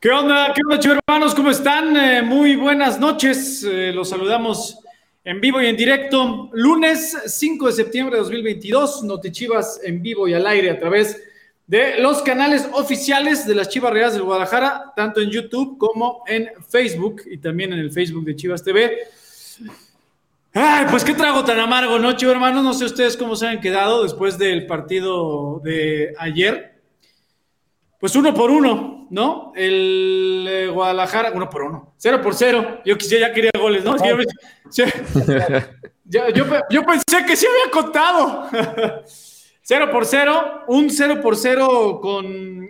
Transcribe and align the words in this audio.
¿Qué 0.00 0.10
onda? 0.10 0.52
¿Qué 0.54 0.60
onda, 0.64 1.00
hermanos? 1.08 1.34
¿Cómo 1.34 1.50
están? 1.50 1.96
Eh, 1.96 2.22
muy 2.22 2.54
buenas 2.54 3.00
noches. 3.00 3.64
Eh, 3.64 3.90
los 3.92 4.08
saludamos 4.08 4.78
en 5.24 5.40
vivo 5.40 5.60
y 5.60 5.66
en 5.66 5.76
directo. 5.76 6.50
Lunes 6.52 7.18
5 7.26 7.66
de 7.66 7.72
septiembre 7.72 8.14
de 8.14 8.22
2022, 8.22 9.04
Chivas 9.32 9.80
en 9.82 10.00
vivo 10.00 10.28
y 10.28 10.34
al 10.34 10.46
aire 10.46 10.70
a 10.70 10.78
través 10.78 11.20
de 11.66 11.98
los 11.98 12.22
canales 12.22 12.68
oficiales 12.74 13.44
de 13.44 13.56
las 13.56 13.70
Chivas 13.70 13.92
Reales 13.92 14.12
del 14.12 14.22
Guadalajara, 14.22 14.92
tanto 14.94 15.20
en 15.20 15.30
YouTube 15.30 15.76
como 15.78 16.22
en 16.28 16.48
Facebook 16.68 17.22
y 17.28 17.38
también 17.38 17.72
en 17.72 17.80
el 17.80 17.90
Facebook 17.90 18.24
de 18.24 18.36
Chivas 18.36 18.62
TV. 18.62 18.98
Ay, 20.52 20.86
pues 20.88 21.02
qué 21.02 21.14
trago 21.14 21.44
tan 21.44 21.58
amargo, 21.58 21.98
¿no, 21.98 22.12
Chivas 22.12 22.36
hermanos? 22.36 22.62
No 22.62 22.72
sé 22.72 22.84
ustedes 22.84 23.16
cómo 23.16 23.34
se 23.34 23.48
han 23.48 23.60
quedado 23.60 24.04
después 24.04 24.38
del 24.38 24.64
partido 24.66 25.60
de 25.64 26.14
ayer. 26.20 26.77
Pues 27.98 28.14
uno 28.14 28.32
por 28.32 28.50
uno, 28.50 29.08
¿no? 29.10 29.52
El 29.56 30.46
eh, 30.48 30.68
Guadalajara, 30.68 31.32
uno 31.34 31.50
por 31.50 31.62
uno, 31.62 31.94
cero 31.96 32.20
por 32.22 32.34
cero. 32.34 32.80
Yo 32.84 32.96
ya 32.96 33.32
quería 33.32 33.50
goles, 33.58 33.84
¿no? 33.84 33.96
Yo, 36.04 36.86
pensé 36.86 37.26
que 37.26 37.36
se 37.36 37.46
había 37.48 37.70
contado. 37.72 38.48
cero 39.62 39.88
por 39.90 40.06
cero, 40.06 40.62
un 40.68 40.90
cero 40.90 41.20
por 41.20 41.36
cero 41.36 41.98
con, 42.00 42.68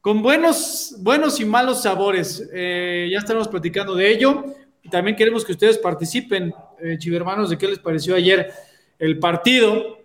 con 0.00 0.22
buenos, 0.22 0.96
buenos 1.00 1.38
y 1.38 1.44
malos 1.44 1.82
sabores. 1.82 2.48
Eh, 2.52 3.08
ya 3.12 3.18
estamos 3.18 3.46
platicando 3.46 3.94
de 3.94 4.10
ello. 4.10 4.46
Y 4.82 4.88
también 4.88 5.16
queremos 5.16 5.44
que 5.44 5.52
ustedes 5.52 5.76
participen, 5.76 6.54
eh, 6.80 6.96
chivermanos, 6.98 7.50
de 7.50 7.58
qué 7.58 7.68
les 7.68 7.78
pareció 7.78 8.14
ayer 8.14 8.50
el 8.98 9.18
partido, 9.18 9.98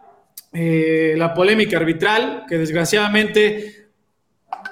eh, 0.52 1.16
la 1.18 1.34
polémica 1.34 1.78
arbitral, 1.78 2.44
que 2.48 2.58
desgraciadamente 2.58 3.83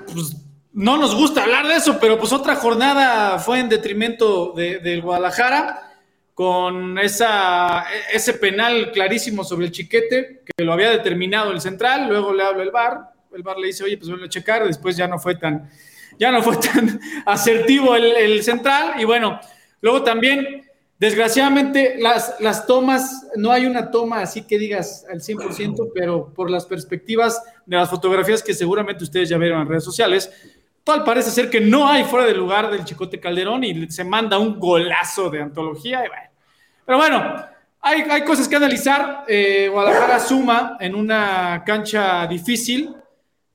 pues, 0.05 0.37
no 0.73 0.97
nos 0.97 1.15
gusta 1.15 1.43
hablar 1.43 1.67
de 1.67 1.75
eso, 1.75 1.99
pero 1.99 2.17
pues 2.17 2.31
otra 2.31 2.55
jornada 2.55 3.39
fue 3.39 3.59
en 3.59 3.69
detrimento 3.69 4.53
del 4.53 5.01
Guadalajara 5.01 5.91
con 6.33 6.97
esa, 6.97 7.85
ese 8.11 8.33
penal 8.35 8.91
clarísimo 8.91 9.43
sobre 9.43 9.65
el 9.65 9.71
chiquete 9.71 10.43
que 10.45 10.63
lo 10.63 10.73
había 10.73 10.89
determinado 10.89 11.51
el 11.51 11.61
central, 11.61 12.07
luego 12.07 12.33
le 12.33 12.43
habla 12.43 12.63
el 12.63 12.71
VAR, 12.71 12.99
el 13.35 13.43
VAR 13.43 13.57
le 13.57 13.67
dice, 13.67 13.83
oye, 13.83 13.97
pues 13.97 14.09
vuelve 14.09 14.25
a 14.25 14.29
checar, 14.29 14.65
después 14.65 14.95
ya 14.95 15.07
no 15.07 15.19
fue 15.19 15.35
tan, 15.35 15.69
ya 16.17 16.31
no 16.31 16.41
fue 16.41 16.57
tan 16.57 16.99
asertivo 17.25 17.95
el 17.95 18.41
central, 18.43 18.93
y 18.99 19.03
bueno, 19.03 19.39
luego 19.81 20.03
también 20.03 20.70
Desgraciadamente, 21.01 21.95
las, 21.97 22.35
las 22.41 22.67
tomas, 22.67 23.25
no 23.35 23.51
hay 23.51 23.65
una 23.65 23.89
toma 23.89 24.21
así 24.21 24.43
que 24.43 24.59
digas 24.59 25.03
al 25.11 25.19
100%, 25.19 25.89
pero 25.95 26.31
por 26.31 26.51
las 26.51 26.67
perspectivas 26.67 27.41
de 27.65 27.75
las 27.75 27.89
fotografías 27.89 28.43
que 28.43 28.53
seguramente 28.53 29.03
ustedes 29.03 29.27
ya 29.27 29.39
vieron 29.39 29.61
en 29.61 29.67
redes 29.67 29.83
sociales, 29.83 30.31
tal 30.83 31.03
parece 31.03 31.31
ser 31.31 31.49
que 31.49 31.59
no 31.59 31.87
hay 31.87 32.03
fuera 32.03 32.27
de 32.27 32.35
lugar 32.35 32.69
del 32.69 32.85
Chicote 32.85 33.19
Calderón 33.19 33.63
y 33.63 33.89
se 33.89 34.03
manda 34.03 34.37
un 34.37 34.59
golazo 34.59 35.31
de 35.31 35.41
antología. 35.41 36.03
Pero 36.85 36.99
bueno, 36.99 37.45
hay, 37.81 38.01
hay, 38.01 38.23
cosas 38.23 38.47
que 38.47 38.57
analizar. 38.57 39.25
Eh, 39.27 39.69
Guadalajara 39.71 40.19
suma 40.19 40.77
en 40.79 40.93
una 40.93 41.63
cancha 41.65 42.27
difícil, 42.27 42.95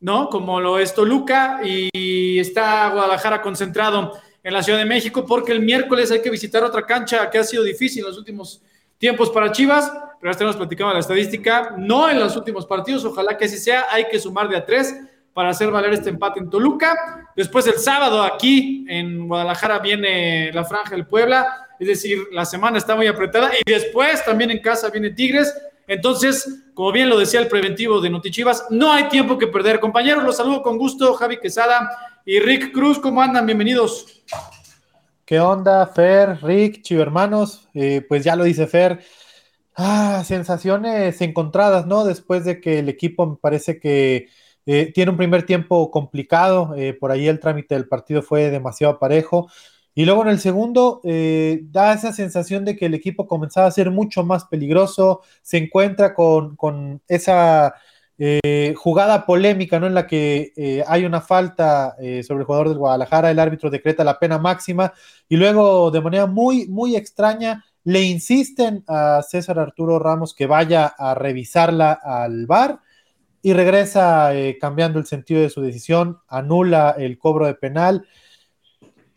¿no? 0.00 0.28
Como 0.30 0.60
lo 0.60 0.80
es 0.80 0.92
Toluca 0.92 1.60
y 1.62 2.40
está 2.40 2.88
Guadalajara 2.88 3.40
concentrado 3.40 4.18
en 4.46 4.52
la 4.52 4.62
Ciudad 4.62 4.78
de 4.78 4.84
México, 4.84 5.26
porque 5.26 5.50
el 5.50 5.58
miércoles 5.58 6.12
hay 6.12 6.22
que 6.22 6.30
visitar 6.30 6.62
otra 6.62 6.86
cancha 6.86 7.28
que 7.28 7.36
ha 7.36 7.42
sido 7.42 7.64
difícil 7.64 8.04
en 8.04 8.10
los 8.10 8.16
últimos 8.16 8.62
tiempos 8.96 9.28
para 9.30 9.50
Chivas, 9.50 9.90
pero 10.20 10.30
ya 10.30 10.30
estamos 10.30 10.54
platicando 10.54 10.94
la 10.94 11.00
estadística, 11.00 11.74
no 11.76 12.08
en 12.08 12.20
los 12.20 12.36
últimos 12.36 12.64
partidos, 12.64 13.04
ojalá 13.04 13.36
que 13.36 13.46
así 13.46 13.58
sea, 13.58 13.86
hay 13.90 14.06
que 14.06 14.20
sumar 14.20 14.48
de 14.48 14.56
a 14.56 14.64
tres 14.64 14.94
para 15.32 15.48
hacer 15.48 15.68
valer 15.72 15.94
este 15.94 16.10
empate 16.10 16.38
en 16.38 16.48
Toluca. 16.48 17.28
Después 17.34 17.66
el 17.66 17.80
sábado 17.80 18.22
aquí 18.22 18.86
en 18.88 19.26
Guadalajara 19.26 19.80
viene 19.80 20.52
la 20.52 20.64
Franja 20.64 20.90
del 20.90 21.08
Puebla, 21.08 21.66
es 21.80 21.88
decir, 21.88 22.28
la 22.30 22.44
semana 22.44 22.78
está 22.78 22.94
muy 22.94 23.08
apretada 23.08 23.50
y 23.52 23.68
después 23.68 24.24
también 24.24 24.52
en 24.52 24.60
casa 24.60 24.90
viene 24.90 25.10
Tigres. 25.10 25.52
Entonces, 25.88 26.62
como 26.72 26.92
bien 26.92 27.08
lo 27.08 27.18
decía 27.18 27.40
el 27.40 27.48
preventivo 27.48 28.00
de 28.00 28.10
Notichivas, 28.10 28.66
no 28.70 28.92
hay 28.92 29.08
tiempo 29.08 29.38
que 29.38 29.48
perder. 29.48 29.80
Compañeros, 29.80 30.22
los 30.22 30.36
saludo 30.36 30.62
con 30.62 30.78
gusto, 30.78 31.14
Javi 31.14 31.38
Quesada 31.38 32.15
y 32.28 32.40
Rick 32.40 32.72
Cruz, 32.72 32.98
¿cómo 32.98 33.22
andan? 33.22 33.46
Bienvenidos. 33.46 34.24
¿Qué 35.24 35.38
onda, 35.38 35.86
Fer, 35.86 36.42
Rick, 36.42 36.82
Chivo 36.82 37.00
hermanos? 37.00 37.68
Eh, 37.72 38.04
pues 38.06 38.24
ya 38.24 38.34
lo 38.34 38.42
dice 38.42 38.66
Fer. 38.66 39.00
Ah, 39.76 40.24
sensaciones 40.26 41.20
encontradas, 41.20 41.86
¿no? 41.86 42.04
Después 42.04 42.44
de 42.44 42.60
que 42.60 42.80
el 42.80 42.88
equipo 42.88 43.26
me 43.26 43.36
parece 43.36 43.78
que 43.78 44.26
eh, 44.66 44.90
tiene 44.92 45.12
un 45.12 45.16
primer 45.16 45.46
tiempo 45.46 45.92
complicado, 45.92 46.74
eh, 46.76 46.94
por 46.94 47.12
ahí 47.12 47.28
el 47.28 47.38
trámite 47.38 47.76
del 47.76 47.86
partido 47.86 48.22
fue 48.22 48.50
demasiado 48.50 48.98
parejo. 48.98 49.48
Y 49.94 50.04
luego 50.04 50.22
en 50.22 50.28
el 50.28 50.40
segundo 50.40 51.00
da 51.04 51.94
esa 51.94 52.12
sensación 52.12 52.64
de 52.66 52.76
que 52.76 52.86
el 52.86 52.94
equipo 52.94 53.26
comenzaba 53.26 53.68
a 53.68 53.70
ser 53.70 53.90
mucho 53.90 54.24
más 54.24 54.44
peligroso, 54.44 55.22
se 55.42 55.56
encuentra 55.58 56.12
con, 56.12 56.54
con 56.56 57.00
esa 57.08 57.72
eh, 58.18 58.72
jugada 58.78 59.26
polémica, 59.26 59.78
¿no? 59.78 59.86
En 59.86 59.92
la 59.92 60.06
que 60.06 60.52
eh, 60.56 60.82
hay 60.86 61.04
una 61.04 61.20
falta 61.20 61.96
eh, 62.00 62.22
sobre 62.22 62.40
el 62.40 62.46
jugador 62.46 62.70
del 62.70 62.78
Guadalajara, 62.78 63.30
el 63.30 63.38
árbitro 63.38 63.68
decreta 63.68 64.04
la 64.04 64.18
pena 64.18 64.38
máxima 64.38 64.94
y 65.28 65.36
luego 65.36 65.90
de 65.90 66.00
manera 66.00 66.26
muy, 66.26 66.66
muy 66.66 66.96
extraña 66.96 67.64
le 67.84 68.02
insisten 68.02 68.84
a 68.86 69.20
César 69.22 69.58
Arturo 69.58 69.98
Ramos 69.98 70.34
que 70.34 70.46
vaya 70.46 70.86
a 70.86 71.14
revisarla 71.14 71.92
al 71.92 72.46
VAR 72.46 72.80
y 73.42 73.52
regresa 73.52 74.32
cambiando 74.60 74.98
el 74.98 75.06
sentido 75.06 75.42
de 75.42 75.50
su 75.50 75.60
decisión, 75.60 76.18
anula 76.26 76.96
el 76.98 77.18
cobro 77.18 77.46
de 77.46 77.54
penal 77.54 78.06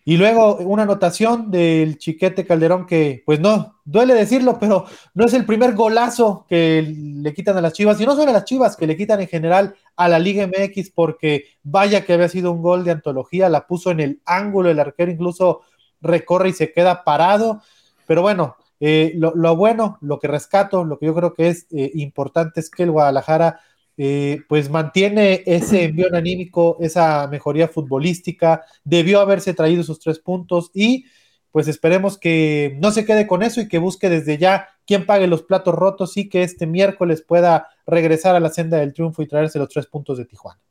y 0.06 0.18
luego 0.18 0.58
una 0.58 0.84
anotación 0.84 1.52
del 1.52 1.98
Chiquete 1.98 2.46
Calderón 2.46 2.86
que, 2.86 3.24
pues 3.26 3.40
no, 3.40 3.80
duele 3.86 4.14
decirlo, 4.14 4.58
pero 4.60 4.86
no 5.14 5.26
es 5.26 5.34
el 5.34 5.46
primer 5.46 5.76
golazo 5.76 6.46
que 6.50 6.82
le 6.82 7.34
quitan 7.34 7.58
a 7.58 7.62
las 7.62 7.74
Chivas, 7.74 8.00
y 8.00 8.06
no 8.06 8.16
solo 8.16 8.32
a 8.32 8.34
las 8.34 8.46
Chivas, 8.46 8.76
que 8.76 8.88
le 8.88 8.98
quitan 8.98 9.22
en 9.22 9.28
general 9.28 9.76
a 9.96 10.08
la 10.08 10.20
Liga 10.20 10.48
MX, 10.48 10.92
porque 10.92 11.46
vaya 11.64 12.06
que 12.06 12.14
había 12.14 12.30
sido 12.30 12.52
un 12.52 12.62
gol 12.62 12.84
de 12.84 12.92
antología, 12.92 13.50
la 13.50 13.68
puso 13.68 13.92
en 13.92 14.00
el 14.00 14.22
ángulo, 14.26 14.70
el 14.70 14.80
arquero 14.80 15.12
incluso 15.12 15.62
recorre 16.02 16.50
y 16.50 16.54
se 16.54 16.72
queda 16.72 17.04
parado, 17.04 17.62
pero 18.08 18.22
bueno, 18.22 18.56
eh, 18.80 19.14
lo, 19.16 19.56
bueno, 19.56 19.98
lo 20.02 20.20
que 20.20 20.28
rescato, 20.28 20.86
lo 20.86 20.98
que 20.98 21.08
yo 21.08 21.14
creo 21.14 21.34
que 21.34 21.50
es 21.50 21.68
eh, 21.72 21.92
importante 21.96 22.62
es 22.62 22.70
que 22.70 22.84
el 22.84 22.92
Guadalajara 22.92 23.60
eh, 24.02 24.44
pues 24.48 24.70
mantiene 24.70 25.44
ese 25.46 25.84
envío 25.84 26.08
anímico, 26.16 26.78
esa 26.80 27.28
mejoría 27.28 27.68
futbolística, 27.68 28.64
debió 28.86 29.20
haberse 29.20 29.54
traído 29.54 29.84
sus 29.84 30.00
tres 30.00 30.20
puntos 30.20 30.72
y 30.74 31.04
pues 31.52 31.68
esperemos 31.68 32.18
que 32.18 32.78
no 32.80 32.92
se 32.92 33.04
quede 33.04 33.28
con 33.28 33.44
eso 33.44 33.60
y 33.60 33.68
que 33.68 33.78
busque 33.78 34.10
desde 34.10 34.38
ya 34.38 34.70
quién 34.88 35.06
pague 35.06 35.28
los 35.28 35.44
platos 35.44 35.76
rotos 35.76 36.16
y 36.16 36.30
que 36.30 36.44
este 36.44 36.66
miércoles 36.66 37.22
pueda 37.22 37.68
regresar 37.86 38.38
a 38.38 38.40
la 38.40 38.48
senda 38.48 38.78
del 38.78 38.94
triunfo 38.94 39.22
y 39.22 39.28
traerse 39.28 39.60
los 39.60 39.68
tres 39.68 39.86
puntos 39.88 40.18
de 40.18 40.24
Tijuana. 40.24 40.62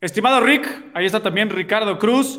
Estimado 0.00 0.38
Rick, 0.38 0.92
ahí 0.94 1.06
está 1.06 1.20
también 1.20 1.50
Ricardo 1.50 1.98
Cruz. 1.98 2.38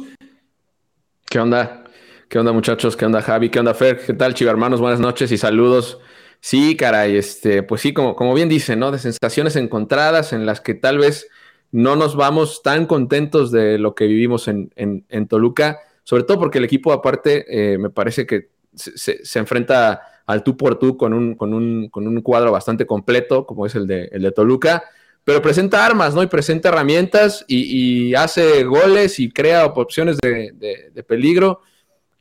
¿Qué 1.30 1.40
onda? 1.40 1.84
¿Qué 2.30 2.40
onda 2.40 2.54
muchachos? 2.54 2.96
¿Qué 2.96 3.06
onda 3.06 3.22
Javi? 3.22 3.50
¿Qué 3.50 3.60
onda 3.60 3.74
Fer? 3.74 4.00
¿Qué 4.06 4.14
tal 4.14 4.34
chiva 4.34 4.52
hermanos? 4.52 4.80
Buenas 4.80 5.02
noches 5.02 5.30
y 5.34 5.38
saludos 5.38 6.00
Sí, 6.40 6.76
caray, 6.76 7.18
este, 7.18 7.64
pues 7.64 7.82
sí, 7.82 7.94
como, 7.94 8.16
como 8.16 8.34
bien 8.34 8.50
dice, 8.50 8.76
¿no? 8.76 8.92
De 8.92 9.00
sensaciones 9.00 9.56
encontradas 9.56 10.34
en 10.34 10.46
las 10.46 10.62
que 10.62 10.76
tal 10.76 10.98
vez 10.98 11.28
no 11.72 11.96
nos 11.96 12.16
vamos 12.16 12.62
tan 12.64 12.86
contentos 12.86 13.52
de 13.52 13.78
lo 13.78 13.96
que 13.96 14.08
vivimos 14.08 14.48
en, 14.48 14.72
en, 14.76 15.28
Toluca, 15.28 15.80
sobre 16.04 16.24
todo 16.24 16.40
porque 16.40 16.60
el 16.60 16.66
equipo 16.66 16.94
aparte 16.94 17.46
eh, 17.50 17.78
me 17.78 17.90
parece 17.90 18.26
que 18.26 18.50
se, 18.74 19.20
enfrenta 19.38 20.02
al 20.26 20.44
tú 20.44 20.56
por 20.56 20.80
tú 20.80 20.98
con 20.98 21.14
un, 21.14 21.36
con, 21.36 21.54
un, 21.54 21.90
con 21.90 22.08
un, 22.08 22.22
cuadro 22.22 22.52
bastante 22.52 22.86
completo, 22.86 23.46
como 23.46 23.66
es 23.66 23.76
el 23.76 23.88
de, 23.88 24.06
el 24.12 24.22
de 24.22 24.32
Toluca, 24.32 24.84
pero 25.24 25.42
presenta 25.42 25.86
armas, 25.86 26.16
¿no? 26.16 26.24
Y 26.24 26.28
presenta 26.28 26.70
herramientas 26.70 27.44
y, 27.48 28.10
y 28.10 28.16
hace 28.16 28.64
goles 28.64 29.20
y 29.20 29.30
crea 29.30 29.66
opciones 29.66 30.18
de, 30.20 30.52
de, 30.54 30.92
de, 30.94 31.04
peligro 31.04 31.62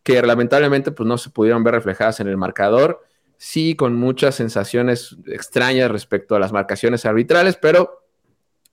que 0.02 0.20
lamentablemente 0.22 0.90
pues 0.90 1.06
no 1.06 1.18
se 1.18 1.30
pudieron 1.30 1.62
ver 1.62 1.74
reflejadas 1.74 2.18
en 2.20 2.28
el 2.28 2.36
marcador 2.36 3.04
sí 3.38 3.76
con 3.76 3.94
muchas 3.94 4.34
sensaciones 4.34 5.16
extrañas 5.26 5.90
respecto 5.90 6.34
a 6.34 6.38
las 6.38 6.52
marcaciones 6.52 7.04
arbitrales, 7.04 7.56
pero 7.56 8.02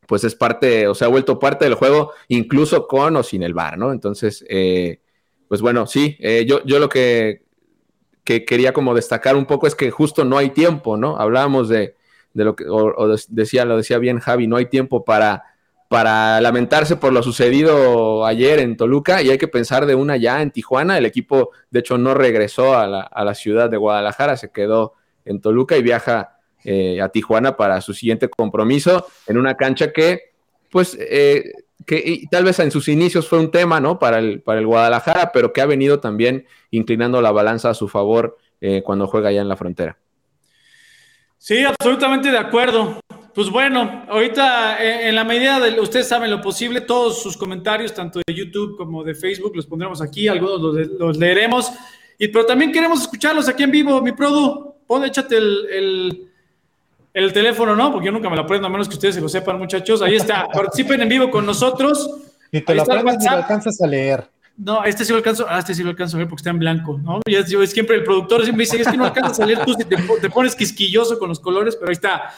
pues 0.08 0.24
es 0.24 0.36
parte, 0.36 0.88
o 0.88 0.96
sea, 0.96 1.08
ha 1.08 1.12
vuelto 1.12 1.40
parte 1.40 1.66
del 1.66 1.76
juego, 1.76 2.12
incluso 2.28 2.88
con 2.88 3.16
o 3.16 3.24
sin 3.24 3.44
el 3.44 3.54
VAR, 3.54 3.78
¿no? 3.78 3.92
Entonces, 3.92 4.46
eh, 4.50 5.00
pues 5.48 5.62
bueno, 5.62 5.88
sí, 5.88 6.18
eh, 6.20 6.46
yo, 6.48 6.64
yo 6.66 6.80
lo 6.80 6.90
que, 6.90 7.44
quería 8.24 8.74
como 8.74 8.96
destacar 8.96 9.36
un 9.36 9.46
poco 9.46 9.68
es 9.68 9.76
que 9.76 9.92
justo 9.92 10.24
no 10.24 10.38
hay 10.38 10.52
tiempo, 10.52 10.98
¿no? 10.98 11.18
Hablábamos 11.18 11.68
de, 11.68 11.96
lo 12.34 12.56
que, 12.56 12.66
o 12.68 13.16
decía, 13.30 13.66
lo 13.66 13.78
decía 13.78 13.98
bien 13.98 14.20
Javi, 14.20 14.48
no 14.48 14.56
hay 14.56 14.68
tiempo 14.68 15.04
para 15.04 15.53
para 15.94 16.42
lamentarse 16.42 16.96
por 16.96 17.14
lo 17.14 17.22
sucedido 17.22 18.26
ayer 18.26 18.58
en 18.58 18.78
Toluca 18.78 19.22
y 19.22 19.30
hay 19.30 19.38
que 19.38 19.48
pensar 19.48 19.86
de 19.86 19.94
una 19.94 20.18
ya 20.18 20.42
en 20.42 20.50
Tijuana. 20.50 20.98
El 20.98 21.06
equipo, 21.06 21.52
de 21.70 21.82
hecho, 21.82 22.00
no 22.00 22.16
regresó 22.16 22.76
a 22.76 22.88
la, 22.88 23.36
ciudad 23.36 23.70
de 23.70 23.78
Guadalajara, 23.78 24.36
se 24.36 24.50
quedó 24.50 24.96
en 25.24 25.40
Toluca 25.40 25.78
y 25.78 25.84
viaja 25.84 26.40
eh, 26.64 27.00
a 27.00 27.10
Tijuana 27.10 27.58
para 27.58 27.80
su 27.80 27.94
siguiente 27.94 28.28
compromiso 28.28 29.06
en 29.28 29.38
una 29.38 29.54
cancha 29.54 29.94
que, 29.94 30.32
pues, 30.72 30.98
eh, 31.00 31.54
que 31.86 32.24
tal 32.32 32.46
vez 32.46 32.58
en 32.58 32.72
sus 32.72 32.88
inicios 32.88 33.28
fue 33.28 33.38
un 33.38 33.52
tema, 33.52 33.80
¿no? 33.80 34.00
Para 34.00 34.18
el, 34.18 34.42
para 34.42 34.62
el 34.62 34.66
Guadalajara, 34.66 35.32
pero 35.32 35.54
que 35.54 35.62
ha 35.62 35.68
venido 35.68 36.00
también 36.00 36.48
inclinando 36.72 37.22
la 37.22 37.32
balanza 37.32 37.70
a 37.70 37.76
su 37.76 37.88
favor 37.88 38.40
cuando 38.84 39.06
juega 39.06 39.30
allá 39.30 39.42
en 39.42 39.50
la 39.50 39.58
frontera. 39.58 40.00
Sí, 41.38 41.62
absolutamente 41.66 42.32
de 42.32 42.38
acuerdo. 42.38 43.02
Pues 43.34 43.50
bueno, 43.50 44.06
ahorita 44.10 44.78
eh, 44.84 45.10
en 45.10 45.16
la 45.16 45.24
medida 45.24 45.60
de 45.60 45.80
ustedes 45.80 46.08
saben 46.08 46.30
lo 46.30 46.40
posible, 46.40 46.82
todos 46.82 47.22
sus 47.22 47.36
comentarios, 47.36 47.92
tanto 47.94 48.20
de 48.26 48.34
YouTube 48.34 48.78
como 48.78 49.04
de 49.04 49.16
Facebook, 49.16 49.56
los 49.56 49.66
pondremos 49.66 50.02
aquí, 50.04 50.28
algunos 50.28 50.62
los, 51.00 51.18
leeremos. 51.18 51.72
Y, 52.20 52.28
pero 52.28 52.46
también 52.46 52.72
queremos 52.72 53.02
escucharlos 53.02 53.50
aquí 53.50 53.64
en 53.64 53.72
vivo. 53.72 54.00
Mi 54.02 54.12
produ, 54.12 54.76
pon, 54.86 55.04
échate 55.04 55.38
el, 55.38 56.30
el, 57.12 57.34
teléfono, 57.34 57.76
¿no? 57.76 57.92
Porque 57.92 58.06
yo 58.06 58.12
nunca 58.12 58.30
me 58.30 58.36
lo 58.36 58.44
aprendo, 58.44 58.68
a 58.68 58.70
menos 58.70 58.88
que 58.88 58.94
ustedes 58.94 59.16
se 59.16 59.22
lo 59.22 59.28
sepan, 59.30 59.58
muchachos. 59.58 60.04
Ahí 60.04 60.16
está, 60.16 60.48
participen 60.54 61.02
en 61.02 61.10
vivo 61.10 61.32
con 61.32 61.44
nosotros. 61.44 62.08
Y 62.52 62.62
te 62.62 62.76
lo 62.76 62.84
aprendes 62.84 63.26
y 63.26 63.30
lo 63.30 63.38
alcanzas 63.38 63.82
a 63.82 63.88
leer. 63.88 64.30
No, 64.56 64.84
este 64.84 65.04
sí 65.04 65.12
lo 65.12 65.18
alcanzo, 65.18 65.48
ah, 65.50 65.58
este 65.58 65.74
sí 65.74 65.82
lo 65.82 65.90
alcanzo 65.90 66.18
a 66.18 66.20
ver 66.20 66.28
porque 66.28 66.42
está 66.42 66.52
en 66.52 66.60
blanco, 66.60 67.00
¿no? 67.04 67.22
Y 67.26 67.34
es, 67.34 67.50
yo, 67.50 67.66
siempre 67.66 67.96
el 67.96 68.04
productor 68.04 68.44
siempre 68.44 68.66
dice, 68.66 68.80
es 68.80 68.88
que 68.88 68.96
no 68.96 69.06
alcanzas 69.06 69.40
a 69.40 69.46
leer 69.48 69.66
tú 69.66 69.74
si 69.74 69.84
te, 69.86 69.96
te 69.96 70.30
pones 70.30 70.56
quisquilloso 70.56 71.18
con 71.18 71.30
los 71.30 71.40
colores, 71.40 71.76
pero 71.76 71.90
ahí 71.90 71.94
está. 71.94 72.32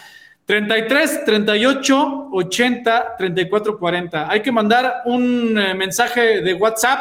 33 0.45 1.25
38 1.25 2.29
80 2.31 3.15
34 3.17 3.79
40. 3.79 4.31
Hay 4.31 4.41
que 4.41 4.51
mandar 4.51 5.01
un 5.05 5.57
eh, 5.57 5.73
mensaje 5.73 6.41
de 6.41 6.53
WhatsApp 6.53 6.99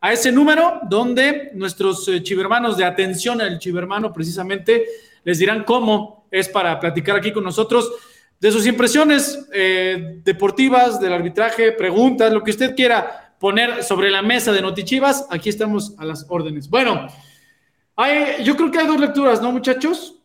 a 0.00 0.12
ese 0.12 0.30
número 0.30 0.80
donde 0.88 1.50
nuestros 1.54 2.06
eh, 2.08 2.22
chivermanos 2.22 2.76
de 2.76 2.84
atención 2.84 3.40
al 3.40 3.58
chivermano 3.58 4.12
precisamente 4.12 4.86
les 5.24 5.38
dirán 5.38 5.64
cómo 5.64 6.28
es 6.30 6.48
para 6.48 6.78
platicar 6.78 7.16
aquí 7.16 7.32
con 7.32 7.42
nosotros 7.42 7.90
de 8.38 8.52
sus 8.52 8.66
impresiones 8.66 9.48
eh, 9.52 10.20
deportivas, 10.22 11.00
del 11.00 11.12
arbitraje, 11.12 11.72
preguntas, 11.72 12.32
lo 12.32 12.44
que 12.44 12.52
usted 12.52 12.76
quiera 12.76 13.34
poner 13.40 13.82
sobre 13.82 14.10
la 14.10 14.22
mesa 14.22 14.52
de 14.52 14.62
Notichivas. 14.62 15.26
Aquí 15.30 15.48
estamos 15.48 15.94
a 15.98 16.04
las 16.04 16.26
órdenes. 16.28 16.70
Bueno, 16.70 17.08
hay, 17.96 18.44
yo 18.44 18.56
creo 18.56 18.70
que 18.70 18.78
hay 18.78 18.86
dos 18.86 19.00
lecturas, 19.00 19.42
¿no, 19.42 19.50
muchachos? 19.50 20.15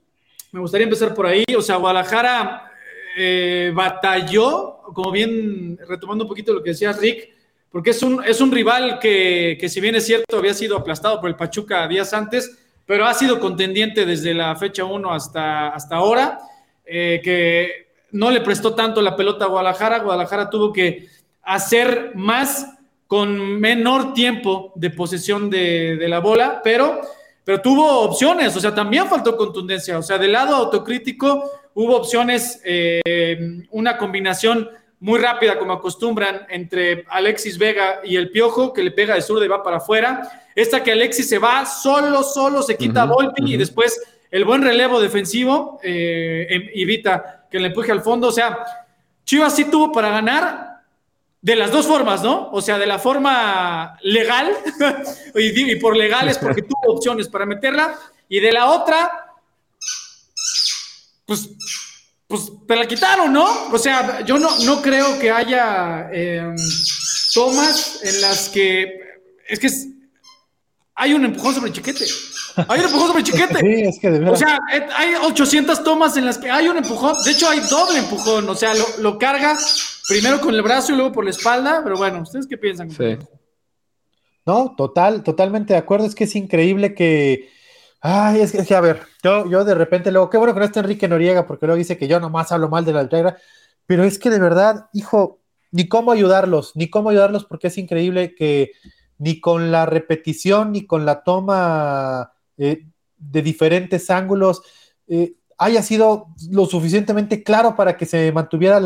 Me 0.52 0.60
gustaría 0.60 0.86
empezar 0.86 1.14
por 1.14 1.26
ahí. 1.26 1.46
O 1.58 1.62
sea, 1.62 1.78
Guadalajara 1.78 2.72
eh, 3.16 3.72
batalló, 3.74 4.80
como 4.94 5.12
bien 5.12 5.78
retomando 5.88 6.26
un 6.26 6.30
poquito 6.30 6.54
lo 6.54 6.62
que 6.62 6.72
decía 6.72 6.92
Rick, 6.94 7.30
porque 7.72 7.92
es 7.92 8.04
un, 8.04 8.24
es 8.24 8.42
un 8.42 8.52
rival 8.52 9.00
que, 9.00 9.58
que, 9.60 9.70
si 9.70 9.80
bien 9.80 9.96
es 9.96 10.06
cierto, 10.06 10.38
había 10.38 10.54
sido 10.54 10.78
aplastado 10.78 11.22
por 11.22 11.30
el 11.30 11.38
Pachuca 11.38 11.88
días 11.88 12.14
antes, 12.14 12.58
pero 12.86 13.06
ha 13.06 13.14
sido 13.14 13.40
contendiente 13.40 14.06
desde 14.06 14.34
la 14.34 14.56
fecha 14.58 14.84
1 14.84 15.14
hasta, 15.14 15.70
hasta 15.70 15.96
ahora, 15.96 16.40
eh, 16.86 17.22
que 17.24 17.88
no 18.12 18.30
le 18.30 18.42
prestó 18.42 18.76
tanto 18.76 19.02
la 19.02 19.16
pelota 19.16 19.46
a 19.46 19.48
Guadalajara. 19.48 20.00
Guadalajara 20.00 20.50
tuvo 20.50 20.74
que 20.74 21.08
hacer 21.44 22.12
más 22.16 22.78
con 23.08 23.60
menor 23.60 24.14
tiempo 24.14 24.74
de 24.76 24.90
posesión 24.90 25.50
de, 25.50 25.96
de 25.96 26.10
la 26.10 26.20
bola, 26.20 26.60
pero 26.62 27.00
pero 27.44 27.62
tuvo 27.62 28.02
opciones, 28.02 28.56
o 28.56 28.60
sea, 28.60 28.74
también 28.74 29.08
faltó 29.08 29.36
contundencia, 29.36 29.98
o 29.98 30.04
sea, 30.04 30.18
del 30.18 30.34
lado 30.34 30.56
autocrítico 30.56 31.50
hubo 31.74 31.96
opciones, 31.96 32.62
eh, 32.64 33.66
una 33.72 33.98
combinación 33.98 34.70
muy 35.00 35.20
rápida 35.20 35.58
como 35.58 35.74
acostumbran 35.74 36.46
entre 36.50 37.06
Alexis 37.10 37.58
Vega 37.58 38.02
y 38.04 38.18
el 38.18 38.30
Piojo, 38.30 38.72
que 38.72 38.84
le 38.84 38.92
pega 38.92 39.16
de 39.16 39.22
zurda 39.22 39.46
y 39.46 39.48
va 39.48 39.64
para 39.64 39.78
afuera, 39.78 40.44
esta 40.56 40.84
que 40.84 40.92
Alexis 40.92 41.28
se 41.28 41.40
va 41.40 41.66
solo, 41.66 42.22
solo, 42.24 42.62
se 42.62 42.78
quita 42.78 43.06
uh 43.06 43.32
y 43.38 43.58
después 43.58 44.00
el 44.30 44.46
buen 44.46 44.62
relevo 44.62 45.02
defensivo 45.02 45.80
eh, 45.84 46.70
evita 46.76 47.48
que 47.50 47.60
le 47.60 47.68
empuje 47.68 47.92
al 47.92 48.02
fondo, 48.02 48.28
o 48.28 48.32
sea, 48.32 48.60
Chivas 49.26 49.56
sí 49.56 49.66
tuvo 49.66 49.92
para 49.92 50.10
ganar, 50.10 50.71
de 51.42 51.56
las 51.56 51.72
dos 51.72 51.88
formas, 51.88 52.22
¿no? 52.22 52.50
O 52.52 52.62
sea, 52.62 52.78
de 52.78 52.86
la 52.86 53.00
forma 53.00 53.98
legal, 54.04 54.56
y, 55.36 55.76
por 55.78 55.98
legal 55.98 56.30
es 56.30 56.38
porque 56.38 56.62
tuvo 56.62 56.94
opciones 56.94 57.28
para 57.28 57.46
meterla, 57.46 57.98
y 58.30 58.40
de 58.40 58.52
la 58.52 58.68
otra, 58.70 59.34
pues, 61.26 61.50
pues 62.28 62.52
te 62.68 62.76
la 62.76 62.88
quitaron, 62.88 63.34
¿no? 63.34 63.70
O 63.72 63.78
sea, 63.78 64.22
yo 64.24 64.38
no, 64.38 64.58
no 64.60 64.82
creo 64.82 65.18
que 65.20 65.32
haya 65.32 66.10
em, 66.12 66.56
tomas 67.34 68.00
en 68.04 68.22
las 68.22 68.50
que, 68.50 69.00
es 69.48 69.60
que 69.60 69.70
hay 70.96 71.14
un 71.14 71.26
empujón 71.26 71.56
sobre 71.56 71.74
chiquete. 71.74 72.06
Hay 72.68 72.80
un 72.80 72.86
empujón 72.86 73.08
sobre 73.08 73.24
chiquete. 73.24 73.60
Sí, 73.60 73.82
es 73.84 74.00
que 74.00 74.12
de 74.12 74.20
verdad. 74.20 74.34
O 74.34 74.38
sea, 74.38 74.60
hay 74.96 75.16
800 75.24 75.84
tomas 75.84 76.18
en 76.18 76.26
las 76.26 76.38
que 76.38 76.50
hay 76.50 76.68
un 76.68 76.78
empujón. 76.78 77.16
De 77.24 77.32
hecho, 77.32 77.50
hay 77.50 77.60
doble 77.62 78.00
empujón. 78.00 78.50
O 78.50 78.56
sea, 78.56 78.74
lo, 78.74 78.86
lo 79.00 79.18
carga 79.18 79.58
Primero 80.08 80.42
con 80.42 80.54
el 80.54 80.62
brazo 80.62 80.92
y 80.92 80.96
luego 80.96 81.12
por 81.12 81.24
la 81.24 81.30
espalda, 81.30 81.82
pero 81.84 81.96
bueno, 81.96 82.22
¿ustedes 82.22 82.48
qué 82.48 82.58
piensan? 82.58 82.90
Sí. 82.92 83.18
No, 84.46 84.76
total, 84.76 85.24
totalmente 85.24 85.74
de 85.74 85.80
acuerdo. 85.80 86.06
Es 86.06 86.16
que 86.16 86.26
es 86.26 86.36
increíble 86.36 86.94
que. 86.94 87.50
Ay, 88.02 88.42
es 88.42 88.52
que, 88.52 88.76
a 88.76 88.82
ver, 88.82 89.04
yo, 89.24 89.50
yo 89.50 89.64
de 89.64 89.76
repente 89.76 90.12
luego, 90.12 90.30
qué 90.30 90.38
bueno 90.38 90.54
que 90.54 90.60
no 90.60 90.66
está 90.66 90.80
Enrique 90.80 91.08
Noriega, 91.08 91.46
porque 91.46 91.68
luego 91.68 91.78
dice 91.78 91.98
que 91.98 92.08
yo 92.08 92.20
nomás 92.20 92.52
hablo 92.52 92.68
mal 92.68 92.84
de 92.84 92.94
la 92.94 93.02
altura, 93.02 93.38
pero 93.86 94.04
es 94.04 94.18
que 94.18 94.32
de 94.32 94.40
verdad, 94.40 94.88
hijo, 94.92 95.40
ni 95.70 95.88
cómo 95.88 96.12
ayudarlos, 96.12 96.72
ni 96.76 96.90
cómo 96.90 97.12
ayudarlos, 97.12 97.46
porque 97.46 97.68
es 97.68 97.78
increíble 97.78 98.34
que 98.34 98.72
ni 99.20 99.40
con 99.40 99.72
la 99.72 99.86
repetición, 99.86 100.72
ni 100.72 100.88
con 100.88 101.06
la 101.06 101.24
toma 101.24 102.34
eh, 102.58 102.86
de 103.18 103.42
diferentes 103.42 104.10
ángulos, 104.10 104.62
eh, 105.08 105.36
haya 105.58 105.84
sido 105.84 106.28
lo 106.50 106.66
suficientemente 106.66 107.44
claro 107.44 107.76
para 107.76 107.96
que 107.96 108.06
se 108.06 108.32
mantuviera 108.32 108.78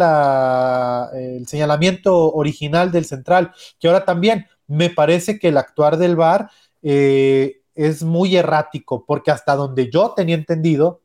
el 1.14 1.48
señalamiento 1.48 2.34
original 2.34 2.92
del 2.92 3.06
central, 3.06 3.54
que 3.80 3.88
ahora 3.88 4.04
también 4.04 4.48
me 4.68 4.90
parece 4.90 5.40
que 5.40 5.50
el 5.50 5.58
actuar 5.58 5.98
del 5.98 6.18
VAR 6.18 6.50
eh, 6.82 7.62
es 7.76 8.04
muy 8.04 8.36
errático, 8.36 9.06
porque 9.06 9.32
hasta 9.32 9.56
donde 9.56 9.90
yo 9.90 10.14
tenía 10.16 10.36
entendido, 10.36 11.02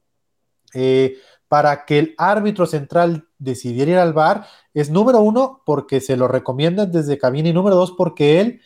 para 1.48 1.84
que 1.84 1.98
el 1.98 2.14
árbitro 2.16 2.64
central 2.64 3.26
decidiera 3.38 3.90
ir 3.90 3.98
al 3.98 4.12
VAR, 4.12 4.46
es 4.72 4.88
número 4.88 5.20
uno, 5.20 5.62
porque 5.66 6.00
se 6.00 6.16
lo 6.16 6.28
recomiendan 6.28 6.92
desde 6.92 7.18
cabina, 7.18 7.48
y 7.48 7.52
número 7.52 7.74
dos, 7.74 7.92
porque 7.92 8.40
él 8.40 8.60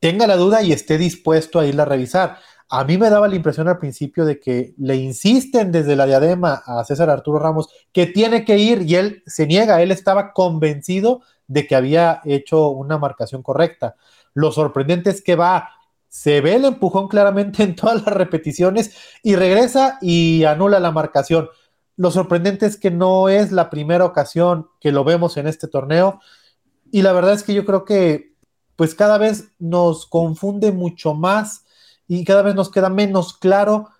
tenga 0.00 0.26
la 0.26 0.36
duda 0.36 0.62
y 0.62 0.72
esté 0.72 0.98
dispuesto 0.98 1.60
a 1.60 1.66
irla 1.66 1.82
a 1.84 1.86
revisar. 1.86 2.38
A 2.70 2.84
mí 2.84 2.98
me 2.98 3.08
daba 3.08 3.28
la 3.28 3.34
impresión 3.34 3.66
al 3.68 3.78
principio 3.78 4.26
de 4.26 4.38
que 4.38 4.74
le 4.76 4.96
insisten 4.96 5.72
desde 5.72 5.96
la 5.96 6.04
diadema 6.04 6.62
a 6.66 6.84
César 6.84 7.08
Arturo 7.08 7.38
Ramos 7.38 7.68
que 7.92 8.06
tiene 8.06 8.44
que 8.44 8.58
ir 8.58 8.82
y 8.82 8.96
él 8.96 9.22
se 9.26 9.46
niega, 9.46 9.80
él 9.80 9.90
estaba 9.90 10.32
convencido 10.34 11.22
de 11.46 11.66
que 11.66 11.74
había 11.74 12.20
hecho 12.26 12.68
una 12.68 12.98
marcación 12.98 13.42
correcta. 13.42 13.96
Lo 14.34 14.52
sorprendente 14.52 15.08
es 15.08 15.22
que 15.22 15.34
va, 15.34 15.70
se 16.08 16.42
ve 16.42 16.56
el 16.56 16.66
empujón 16.66 17.08
claramente 17.08 17.62
en 17.64 17.74
todas 17.74 18.02
las 18.04 18.14
repeticiones 18.14 18.94
y 19.22 19.34
regresa 19.36 19.98
y 20.02 20.44
anula 20.44 20.78
la 20.78 20.92
marcación. 20.92 21.48
Lo 21.96 22.10
sorprendente 22.10 22.66
es 22.66 22.76
que 22.76 22.90
no 22.90 23.30
es 23.30 23.50
la 23.50 23.70
primera 23.70 24.04
ocasión 24.04 24.68
que 24.78 24.92
lo 24.92 25.04
vemos 25.04 25.38
en 25.38 25.46
este 25.46 25.68
torneo 25.68 26.20
y 26.92 27.00
la 27.00 27.12
verdad 27.12 27.32
es 27.32 27.42
que 27.42 27.54
yo 27.54 27.64
creo 27.64 27.86
que 27.86 28.34
pues 28.76 28.94
cada 28.94 29.18
vez 29.18 29.52
nos 29.58 30.06
confunde 30.06 30.70
mucho 30.70 31.14
más 31.14 31.64
y 32.08 32.24
cada 32.24 32.42
vez 32.42 32.54
nos 32.54 32.70
queda 32.70 32.88
menos 32.88 33.36
claro 33.36 33.90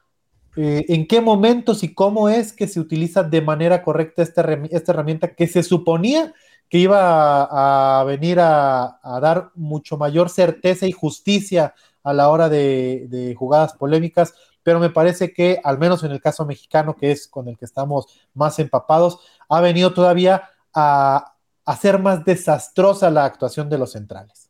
eh, 0.57 0.87
en 0.89 1.07
qué 1.07 1.21
momentos 1.21 1.85
y 1.85 1.95
cómo 1.95 2.29
es 2.29 2.53
que 2.53 2.67
se 2.67 2.81
utiliza 2.81 3.23
de 3.23 3.43
manera 3.43 3.83
correcta 3.83 4.23
esta, 4.23 4.43
esta 4.71 4.93
herramienta 4.93 5.35
que 5.35 5.47
se 5.47 5.63
suponía 5.63 6.35
que 6.69 6.79
iba 6.79 8.01
a, 8.01 8.05
venir 8.05 8.41
a, 8.41 8.99
dar 9.23 9.51
mucho 9.55 9.97
mayor 9.97 10.29
certeza 10.29 10.87
y 10.87 10.93
justicia 10.93 11.75
a 12.03 12.13
la 12.13 12.29
hora 12.29 12.49
de, 12.49 13.35
jugadas 13.39 13.75
polémicas, 13.75 14.35
pero 14.63 14.79
me 14.81 14.91
parece 14.91 15.33
que, 15.33 15.61
al 15.65 15.79
menos 15.79 16.05
en 16.05 16.13
el 16.13 16.21
caso 16.21 16.45
mexicano, 16.45 16.95
que 16.95 17.11
es 17.11 17.27
con 17.27 17.49
el 17.49 17.57
que 17.57 17.65
estamos 17.65 18.07
más 18.35 18.59
empapados, 18.59 19.21
ha 19.49 19.61
venido 19.61 19.95
todavía 19.95 20.51
a 20.75 21.35
hacer 21.65 21.99
más 21.99 22.25
desastrosa 22.25 23.11
la 23.11 23.25
actuación 23.25 23.71
de 23.71 23.79
los 23.79 23.93
centrales. 23.93 24.48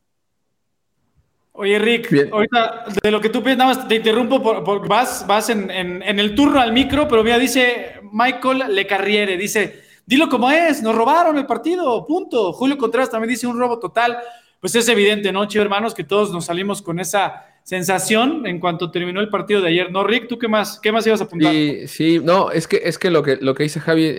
Oye, 1.61 1.77
Rick, 1.77 2.31
ahorita 2.31 2.85
de 3.03 3.11
lo 3.11 3.21
que 3.21 3.31
tú 3.31 3.43
piensas, 3.43 3.67
nada 3.67 3.75
más 3.75 3.89
te 3.89 3.97
interrumpo, 3.97 4.41
por, 4.41 4.87
vas, 4.87 5.27
vas 5.27 5.49
en, 5.51 5.69
el 6.03 6.35
turno 6.37 6.61
al 6.61 6.73
micro, 6.73 7.09
pero 7.09 7.25
mira, 7.25 7.37
dice 7.37 7.95
Michael 8.13 8.63
Le 8.69 8.87
Carriere, 8.87 9.37
dice, 9.37 9.83
dilo 10.07 10.29
como 10.29 10.53
es, 10.53 10.85
nos 10.85 10.95
robaron 10.95 11.37
el 11.37 11.47
partido, 11.47 12.07
punto. 12.07 12.53
Julio 12.53 12.79
Contreras 12.79 13.11
también 13.11 13.31
dice 13.31 13.49
un 13.49 13.59
robo 13.59 13.81
total. 13.81 14.19
Pues 14.61 14.77
es 14.77 14.89
evidente, 14.89 15.33
¿no, 15.33 15.47
chido 15.47 15.65
hermanos? 15.65 15.95
Que 15.95 16.05
todos 16.05 16.31
nos 16.31 16.45
salimos 16.45 16.81
con 16.81 17.01
esa 17.01 17.45
sensación 17.69 18.47
en 18.47 18.61
cuanto 18.61 18.91
terminó 18.91 19.21
el 19.21 19.29
partido 19.29 19.61
de 19.61 19.69
ayer. 19.69 19.93
¿No, 19.93 20.03
Rick? 20.03 20.27
¿Tú 20.27 20.39
qué 20.39 20.49
más, 20.49 20.81
qué 20.81 20.91
más 20.91 21.07
ibas 21.07 21.21
a 21.21 21.25
apuntar? 21.25 21.53
Sí, 21.53 21.87
sí, 21.87 22.19
no, 22.19 22.51
es 22.51 22.67
que, 22.67 22.81
es 22.83 22.99
que 22.99 23.11
lo 23.11 23.23
que 23.23 23.37
lo 23.37 23.55
que 23.55 23.65
dice 23.65 23.79
Javi 23.79 24.17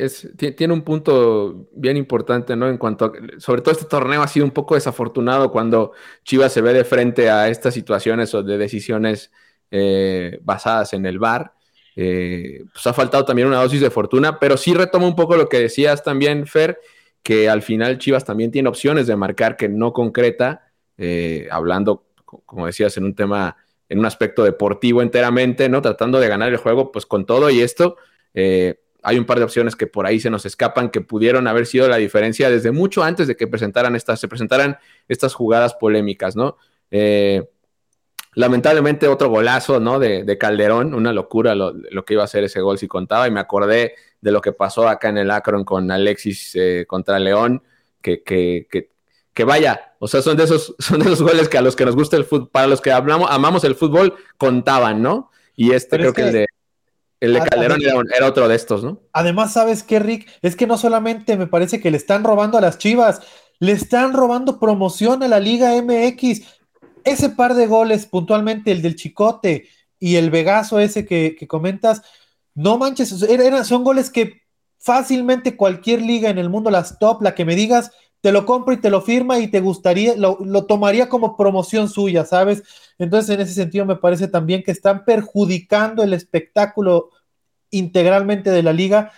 tiene 0.56 0.72
un 0.72 0.84
punto 0.84 1.68
bien 1.74 1.98
importante, 1.98 2.56
¿no? 2.56 2.70
En 2.70 2.78
cuanto 2.78 3.06
a, 3.06 3.12
sobre 3.40 3.64
todo 3.64 3.72
este 3.72 3.86
torneo 3.86 4.22
ha 4.22 4.28
sido 4.28 4.46
un 4.46 4.52
poco 4.52 4.76
desafortunado 4.76 5.52
cuando 5.52 5.94
Chivas 6.24 6.54
se 6.54 6.62
ve 6.62 6.74
de 6.74 6.84
frente 6.84 7.32
a 7.32 7.50
estas 7.50 7.74
situaciones 7.74 8.36
o 8.36 8.44
de 8.44 8.60
decisiones 8.60 9.32
eh, 9.72 10.38
basadas 10.44 10.94
en 10.94 11.08
el 11.08 11.18
VAR. 11.18 11.54
eh, 11.96 12.66
pues 12.72 12.86
ha 12.86 12.94
faltado 12.94 13.26
también 13.26 13.48
una 13.48 13.64
dosis 13.64 13.82
de 13.82 13.90
fortuna, 13.90 14.38
pero 14.38 14.58
sí 14.58 14.76
retomo 14.76 15.08
un 15.08 15.16
poco 15.16 15.36
lo 15.36 15.50
que 15.50 15.60
decías 15.60 16.04
también, 16.04 16.46
Fer, 16.46 16.80
que 17.24 17.50
al 17.50 17.64
final 17.64 17.98
Chivas 17.98 18.26
también 18.26 18.52
tiene 18.52 18.70
opciones 18.70 19.08
de 19.08 19.16
marcar 19.16 19.58
que 19.58 19.70
no 19.70 19.92
concreta, 19.92 20.72
eh, 21.00 21.48
hablando, 21.50 22.06
como 22.46 22.66
decías, 22.66 22.96
en 22.98 23.06
un 23.06 23.16
tema, 23.16 23.58
en 23.88 24.00
un 24.00 24.06
aspecto 24.06 24.44
deportivo 24.44 25.02
enteramente, 25.02 25.70
¿no? 25.70 25.82
Tratando 25.82 26.20
de 26.20 26.28
ganar 26.28 26.50
el 26.50 26.58
juego, 26.58 26.92
pues 26.92 27.06
con 27.06 27.26
todo 27.26 27.50
y 27.50 27.62
esto, 27.62 27.98
eh, 28.34 28.80
hay 29.02 29.18
un 29.18 29.26
par 29.26 29.40
de 29.40 29.46
opciones 29.46 29.76
que 29.76 29.88
por 29.88 30.06
ahí 30.06 30.20
se 30.20 30.30
nos 30.30 30.46
escapan 30.46 30.90
que 30.90 31.02
pudieron 31.02 31.48
haber 31.48 31.66
sido 31.66 31.88
la 31.88 31.98
diferencia 31.98 32.50
desde 32.50 32.72
mucho 32.72 33.04
antes 33.04 33.28
de 33.28 33.36
que 33.36 33.48
presentaran 33.48 33.96
estas, 33.96 34.20
se 34.20 34.28
presentaran 34.28 34.78
estas 35.08 35.34
jugadas 35.34 35.74
polémicas, 35.74 36.36
¿no? 36.36 36.58
Eh, 36.92 37.48
lamentablemente 38.36 39.08
otro 39.08 39.30
golazo, 39.30 39.80
¿no? 39.80 40.00
De, 40.00 40.38
Calderón, 40.38 40.94
una 40.94 41.14
locura 41.14 41.56
lo, 41.56 41.74
que 42.06 42.14
iba 42.14 42.24
a 42.24 42.26
hacer 42.26 42.44
ese 42.44 42.62
gol 42.62 42.78
si 42.78 42.88
contaba 42.88 43.28
y 43.28 43.32
me 43.32 43.40
acordé 43.40 43.96
de 44.22 44.32
lo 44.32 44.42
que 44.42 44.52
pasó 44.52 44.88
acá 44.88 45.10
en 45.10 45.18
el 45.18 45.32
Akron 45.32 45.64
con 45.64 45.90
Alexis 45.92 46.56
eh, 46.56 46.86
contra 46.88 47.20
León, 47.20 47.64
que, 48.02 48.24
que, 48.24 48.68
que, 48.70 48.92
vaya, 49.44 49.96
o 50.00 50.08
sea, 50.08 50.22
son 50.22 50.38
de, 50.38 50.44
esos, 50.44 50.76
son 50.80 51.00
de 51.00 51.06
esos 51.06 51.22
goles 51.22 51.50
que 51.50 51.58
a 51.58 51.62
los 51.62 51.76
que 51.76 51.86
nos 51.86 51.96
gusta 51.96 52.18
el 52.18 52.26
fútbol, 52.26 52.50
para 52.50 52.68
los 52.68 52.82
que 52.82 52.92
hablamos, 52.92 53.30
amamos 53.32 53.64
el 53.64 53.76
fútbol, 53.76 54.16
contaban, 54.38 55.02
¿no? 55.02 55.32
Y 55.56 55.72
este 55.72 55.98
creo 55.98 56.14
que, 56.14 56.22
el 56.22 56.32
de... 56.32 56.48
El 57.20 57.34
de 57.34 57.42
Calderón 57.42 57.82
era, 58.16 58.28
otro 58.28 58.48
de 58.48 58.56
estos, 58.56 58.82
¿no? 58.82 59.02
Además, 59.12 59.52
¿sabes 59.52 59.84
qué, 59.84 60.00
Rick? 60.00 60.30
Es 60.42 60.56
que 60.56 60.68
no 60.68 60.78
solamente 60.78 61.36
me 61.36 61.48
parece 61.48 61.82
que 61.82 61.92
le 61.92 61.98
están 61.98 62.24
robando 62.24 62.58
a 62.58 62.62
las 62.62 62.78
Chivas, 62.78 63.22
le 63.60 63.74
están 63.74 64.14
robando 64.14 64.58
promoción 64.58 65.22
a 65.22 65.28
la 65.28 65.42
Liga 65.42 65.74
MX. 65.82 66.42
Ese 67.04 67.30
par 67.30 67.56
de 67.56 67.68
goles, 67.68 68.06
puntualmente 68.06 68.72
el 68.72 68.82
del 68.82 68.96
Chicote 68.96 69.68
y 70.00 70.16
el 70.16 70.30
Vegaso 70.30 70.80
ese 70.80 71.06
que, 71.06 71.36
comentas, 71.48 72.02
no 72.56 72.78
manches, 72.78 73.10
son 73.64 73.84
goles 73.84 74.10
que 74.10 74.44
fácilmente 74.78 75.58
cualquier 75.58 76.02
liga 76.02 76.30
en 76.30 76.38
el 76.38 76.50
mundo, 76.50 76.72
las 76.72 77.00
top, 77.00 77.22
la 77.22 77.36
que 77.36 77.44
me 77.44 77.56
digas, 77.56 77.92
te 78.22 78.32
lo 78.32 78.46
compro 78.46 78.74
y 78.74 78.78
te 78.78 78.90
lo 78.90 79.02
firma 79.02 79.40
y 79.40 79.48
te 79.48 79.62
gustaría, 79.62 80.16
lo, 80.16 80.38
lo, 80.42 80.66
tomaría 80.66 81.08
como 81.08 81.38
promoción 81.38 81.90
suya, 81.90 82.26
¿sabes? 82.26 82.64
Entonces, 82.98 83.34
en 83.34 83.42
ese 83.42 83.54
sentido, 83.54 83.86
me 83.86 83.96
parece 83.96 84.28
también 84.28 84.64
que 84.64 84.72
están 84.72 85.06
perjudicando 85.06 86.04
el 86.04 86.14
espectáculo 86.14 87.12
integralmente 87.72 88.52
de 88.52 88.64
la 88.64 88.74
liga. 88.74 89.12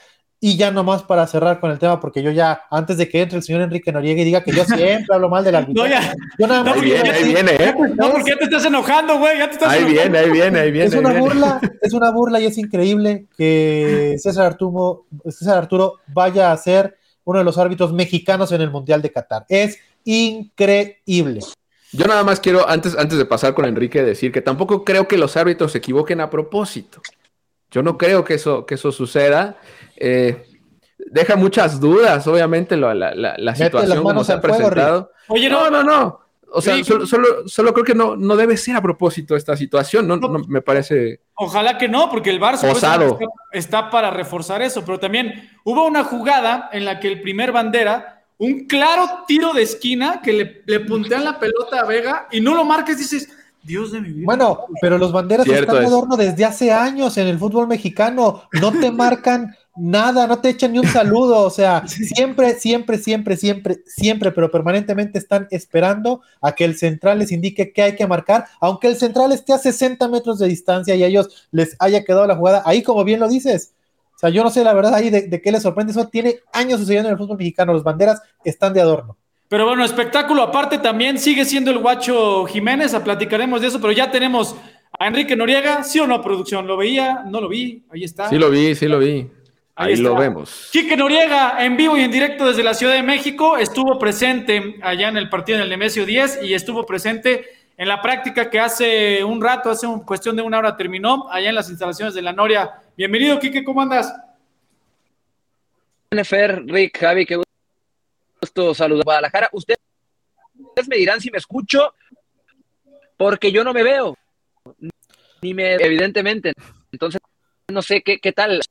Y 0.43 0.57
ya 0.57 0.71
nomás 0.71 1.03
para 1.03 1.27
cerrar 1.27 1.59
con 1.59 1.69
el 1.69 1.77
tema, 1.77 1.99
porque 1.99 2.23
yo 2.23 2.31
ya, 2.31 2.63
antes 2.71 2.97
de 2.97 3.07
que 3.07 3.21
entre 3.21 3.37
el 3.37 3.43
señor 3.43 3.61
Enrique 3.61 3.91
Noriega 3.91 4.21
y 4.21 4.25
diga 4.25 4.43
que 4.43 4.51
yo 4.51 4.65
siempre 4.65 5.05
hablo 5.13 5.29
mal 5.29 5.43
de 5.43 5.51
la 5.51 5.61
No, 5.69 5.85
ya. 5.85 6.15
Yo 6.39 6.47
nada 6.47 6.63
más 6.63 6.77
ahí 6.77 6.81
viene, 6.81 7.09
ahí 7.11 7.23
viene, 7.25 7.51
¿eh? 7.51 7.75
No, 7.95 8.11
porque 8.11 8.31
ya 8.31 8.37
te 8.37 8.45
estás 8.45 8.65
enojando, 8.65 9.19
güey. 9.19 9.37
Ya 9.37 9.47
te 9.47 9.53
estás 9.53 9.69
ahí 9.69 9.83
viene, 9.83 10.17
ahí 10.17 10.31
viene, 10.31 10.59
ahí 10.59 10.71
viene. 10.71 10.87
Es 10.87 10.95
una 10.95 11.13
burla, 11.13 11.61
es 11.79 11.93
una 11.93 12.09
burla 12.09 12.39
y 12.39 12.47
es 12.47 12.57
increíble 12.57 13.27
que 13.37 14.15
César 14.17 14.47
Arturo, 14.47 15.05
César 15.25 15.59
Arturo 15.59 15.99
vaya 16.07 16.51
a 16.51 16.57
ser 16.57 16.97
uno 17.31 17.39
de 17.39 17.45
los 17.45 17.57
árbitros 17.57 17.91
mexicanos 17.91 18.51
en 18.51 18.61
el 18.61 18.69
Mundial 18.69 19.01
de 19.01 19.11
Qatar. 19.11 19.45
Es 19.49 19.79
increíble. 20.03 21.41
Yo 21.91 22.05
nada 22.05 22.23
más 22.23 22.39
quiero, 22.39 22.67
antes, 22.69 22.97
antes 22.97 23.17
de 23.17 23.25
pasar 23.25 23.53
con 23.53 23.65
Enrique, 23.65 24.03
decir 24.03 24.31
que 24.31 24.41
tampoco 24.41 24.85
creo 24.85 25.07
que 25.07 25.17
los 25.17 25.35
árbitros 25.35 25.73
se 25.73 25.79
equivoquen 25.79 26.21
a 26.21 26.29
propósito. 26.29 27.01
Yo 27.69 27.83
no 27.83 27.97
creo 27.97 28.23
que 28.23 28.35
eso, 28.35 28.65
que 28.65 28.75
eso 28.75 28.91
suceda. 28.91 29.57
Eh, 29.97 30.45
deja 30.97 31.35
muchas 31.35 31.79
dudas, 31.79 32.25
obviamente, 32.27 32.77
la, 32.77 32.93
la, 32.93 33.55
situación 33.55 34.03
como 34.03 34.23
se 34.23 34.33
ha 34.33 34.41
presentado. 34.41 35.11
Oye, 35.27 35.49
no, 35.49 35.69
no, 35.69 35.83
no. 35.83 36.20
O 36.53 36.61
sea, 36.61 36.83
solo, 36.83 37.47
solo, 37.47 37.73
creo 37.73 37.85
que 37.85 37.95
no, 37.95 38.15
no 38.15 38.35
debe 38.35 38.57
ser 38.57 38.75
a 38.75 38.81
propósito 38.81 39.35
esta 39.35 39.55
situación, 39.55 40.07
no, 40.07 40.17
no 40.17 40.39
me 40.47 40.61
parece. 40.61 41.21
Ojalá 41.35 41.77
que 41.77 41.87
no, 41.87 42.09
porque 42.09 42.29
el 42.29 42.41
Barça 42.41 42.69
está, 42.69 42.99
está, 43.53 43.89
para 43.89 44.11
reforzar 44.11 44.61
eso, 44.61 44.83
pero 44.85 44.99
también 44.99 45.49
hubo 45.63 45.85
una 45.85 46.03
jugada 46.03 46.69
en 46.73 46.83
la 46.83 46.99
que 46.99 47.07
el 47.07 47.21
primer 47.21 47.51
bandera, 47.51 48.25
un 48.37 48.67
claro 48.67 49.23
tiro 49.27 49.53
de 49.53 49.61
esquina 49.61 50.21
que 50.21 50.33
le, 50.33 50.61
le 50.65 50.81
puntean 50.81 51.23
la 51.23 51.39
pelota 51.39 51.79
a 51.79 51.85
Vega 51.85 52.27
y 52.31 52.41
no 52.41 52.53
lo 52.53 52.65
marques, 52.65 52.97
dices, 52.97 53.29
Dios 53.63 53.91
de 53.91 54.01
mi 54.01 54.11
vida. 54.11 54.25
Bueno, 54.25 54.65
pero 54.81 54.97
los 54.97 55.11
banderas 55.11 55.47
están 55.47 55.79
de 55.79 55.85
adorno 55.85 56.17
desde 56.17 56.45
hace 56.45 56.71
años 56.71 57.17
en 57.17 57.27
el 57.27 57.37
fútbol 57.37 57.67
mexicano. 57.67 58.43
No 58.53 58.71
te 58.71 58.91
marcan 58.91 59.55
nada, 59.75 60.27
no 60.27 60.39
te 60.39 60.49
echan 60.49 60.73
ni 60.73 60.79
un 60.79 60.87
saludo. 60.87 61.41
O 61.41 61.49
sea, 61.49 61.87
siempre, 61.87 62.53
siempre, 62.55 62.97
siempre, 62.97 63.37
siempre, 63.37 63.79
siempre, 63.85 64.31
pero 64.31 64.51
permanentemente 64.51 65.19
están 65.19 65.47
esperando 65.51 66.21
a 66.41 66.53
que 66.53 66.65
el 66.65 66.77
central 66.77 67.19
les 67.19 67.31
indique 67.31 67.73
qué 67.73 67.81
hay 67.81 67.95
que 67.95 68.07
marcar, 68.07 68.45
aunque 68.59 68.87
el 68.87 68.95
central 68.95 69.31
esté 69.31 69.53
a 69.53 69.57
60 69.57 70.07
metros 70.07 70.39
de 70.39 70.47
distancia 70.47 70.95
y 70.95 71.03
a 71.03 71.07
ellos 71.07 71.47
les 71.51 71.75
haya 71.79 72.03
quedado 72.03 72.27
la 72.27 72.35
jugada. 72.35 72.63
Ahí, 72.65 72.83
como 72.83 73.03
bien 73.03 73.19
lo 73.19 73.29
dices. 73.29 73.73
O 74.15 74.19
sea, 74.21 74.29
yo 74.29 74.43
no 74.43 74.51
sé 74.51 74.63
la 74.63 74.73
verdad 74.73 74.93
ahí 74.93 75.09
de, 75.09 75.23
de 75.23 75.41
qué 75.41 75.51
les 75.51 75.63
sorprende. 75.63 75.91
Eso 75.91 76.07
tiene 76.07 76.39
años 76.53 76.79
sucediendo 76.79 77.09
en 77.09 77.13
el 77.13 77.17
fútbol 77.17 77.37
mexicano. 77.37 77.73
Los 77.73 77.83
banderas 77.83 78.21
están 78.43 78.73
de 78.73 78.81
adorno. 78.81 79.17
Pero 79.51 79.65
bueno, 79.65 79.83
espectáculo 79.83 80.43
aparte 80.43 80.77
también 80.77 81.19
sigue 81.19 81.43
siendo 81.43 81.71
el 81.71 81.79
guacho 81.79 82.45
Jiménez, 82.45 82.95
platicaremos 83.03 83.59
de 83.59 83.67
eso, 83.67 83.81
pero 83.81 83.91
ya 83.91 84.09
tenemos 84.09 84.55
a 84.97 85.07
Enrique 85.07 85.35
Noriega, 85.35 85.83
¿sí 85.83 85.99
o 85.99 86.07
no, 86.07 86.21
producción? 86.21 86.67
¿Lo 86.67 86.77
veía? 86.77 87.23
No 87.25 87.41
lo 87.41 87.49
vi, 87.49 87.83
ahí 87.91 88.05
está. 88.05 88.29
Sí 88.29 88.37
lo 88.37 88.49
vi, 88.49 88.75
sí 88.75 88.87
lo 88.87 88.99
vi. 88.99 89.27
Ahí, 89.81 89.95
lo 89.95 90.15
vemos. 90.15 90.69
Quique 90.71 90.95
Noriega, 90.95 91.65
en 91.65 91.75
vivo 91.75 91.97
y 91.97 92.01
en 92.01 92.11
directo 92.11 92.45
desde 92.45 92.61
la 92.61 92.75
Ciudad 92.75 92.93
de 92.93 93.01
México, 93.01 93.57
estuvo 93.57 93.97
presente 93.97 94.75
allá 94.83 95.09
en 95.09 95.17
el 95.17 95.27
partido 95.27 95.57
en 95.57 95.63
el 95.63 95.69
Nemesio 95.69 96.05
10 96.05 96.43
y 96.43 96.53
estuvo 96.53 96.85
presente 96.85 97.47
en 97.75 97.87
la 97.87 97.99
práctica 97.99 98.47
que 98.47 98.59
hace 98.59 99.23
un 99.23 99.41
rato, 99.41 99.71
hace 99.71 99.87
un, 99.87 100.05
cuestión 100.05 100.35
de 100.35 100.43
una 100.43 100.59
hora 100.59 100.77
terminó, 100.77 101.27
allá 101.31 101.49
en 101.49 101.55
las 101.55 101.67
instalaciones 101.67 102.13
de 102.13 102.21
la 102.21 102.31
Noria. 102.31 102.79
Bienvenido, 102.95 103.39
Quique, 103.39 103.63
¿cómo 103.63 103.81
andas? 103.81 104.13
Nefer, 106.11 106.63
Rick, 106.67 106.99
Javi, 106.99 107.25
qué 107.25 107.41
gusto 108.39 108.75
saludar 108.75 109.01
a 109.01 109.05
Guadalajara. 109.05 109.49
Ustedes 109.51 109.79
me 110.87 110.97
dirán 110.97 111.19
si 111.19 111.31
me 111.31 111.39
escucho, 111.39 111.95
porque 113.17 113.51
yo 113.51 113.63
no 113.63 113.73
me 113.73 113.81
veo, 113.81 114.15
ni 115.41 115.55
me, 115.55 115.73
evidentemente. 115.73 116.53
Entonces, 116.91 117.19
no 117.67 117.81
sé 117.81 118.03
qué, 118.03 118.19
qué 118.19 118.31
tal. 118.31 118.61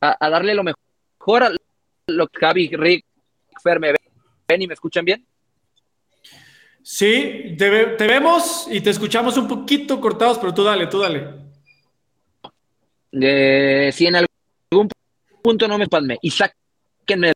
A, 0.00 0.16
a, 0.18 0.30
darle 0.30 0.54
lo 0.54 0.62
mejor 0.62 1.42
a 1.42 1.50
lo 2.06 2.28
que 2.28 2.38
Javi, 2.38 2.68
Rick, 2.68 3.04
Fer 3.62 3.80
me 3.80 3.94
ven 4.48 4.62
y 4.62 4.66
me 4.66 4.74
escuchan 4.74 5.04
bien. 5.04 5.26
Sí, 6.82 7.56
te, 7.58 7.86
te, 7.96 8.06
vemos 8.06 8.68
y 8.70 8.80
te 8.80 8.90
escuchamos 8.90 9.36
un 9.36 9.48
poquito 9.48 10.00
cortados, 10.00 10.38
pero 10.38 10.54
tú 10.54 10.62
dale, 10.62 10.86
tú 10.86 11.00
dale. 11.00 11.34
Eh, 13.10 13.90
si 13.92 14.06
en 14.06 14.16
algún 14.16 14.88
punto 15.42 15.66
no 15.66 15.78
me 15.78 15.88
palme 15.88 16.18
y 16.22 16.30
sáquenme 16.30 17.32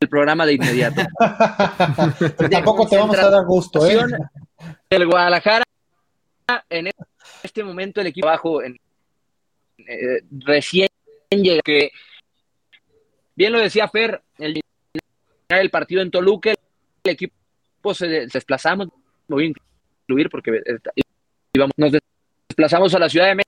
el 0.00 0.08
programa 0.08 0.46
de 0.46 0.54
inmediato. 0.54 1.02
tampoco 2.50 2.88
te 2.88 2.96
vamos 2.96 3.18
a 3.18 3.28
dar 3.28 3.44
gusto, 3.44 3.86
¿eh? 3.86 4.06
El 4.88 5.06
Guadalajara, 5.06 5.64
en 6.70 6.90
este 7.42 7.62
momento, 7.62 8.00
el 8.00 8.06
equipo 8.06 8.28
abajo, 8.28 8.62
en, 8.62 8.76
eh, 9.86 10.22
recién 10.30 10.88
llega, 11.30 11.62
que 11.62 11.90
bien 13.34 13.52
lo 13.52 13.58
decía 13.58 13.88
Fer, 13.88 14.22
el, 14.38 14.60
el 15.48 15.70
partido 15.70 16.02
en 16.02 16.10
Toluca, 16.10 16.50
el 16.50 17.10
equipo 17.10 17.94
se, 17.94 18.06
desplazamos, 18.06 18.88
voy 19.28 19.44
a 19.44 19.46
incluir 19.48 20.30
porque 20.30 20.60
íbamos, 21.52 21.72
nos 21.76 21.92
desplazamos 22.48 22.94
a 22.94 22.98
la 22.98 23.08
Ciudad 23.08 23.26
de 23.26 23.44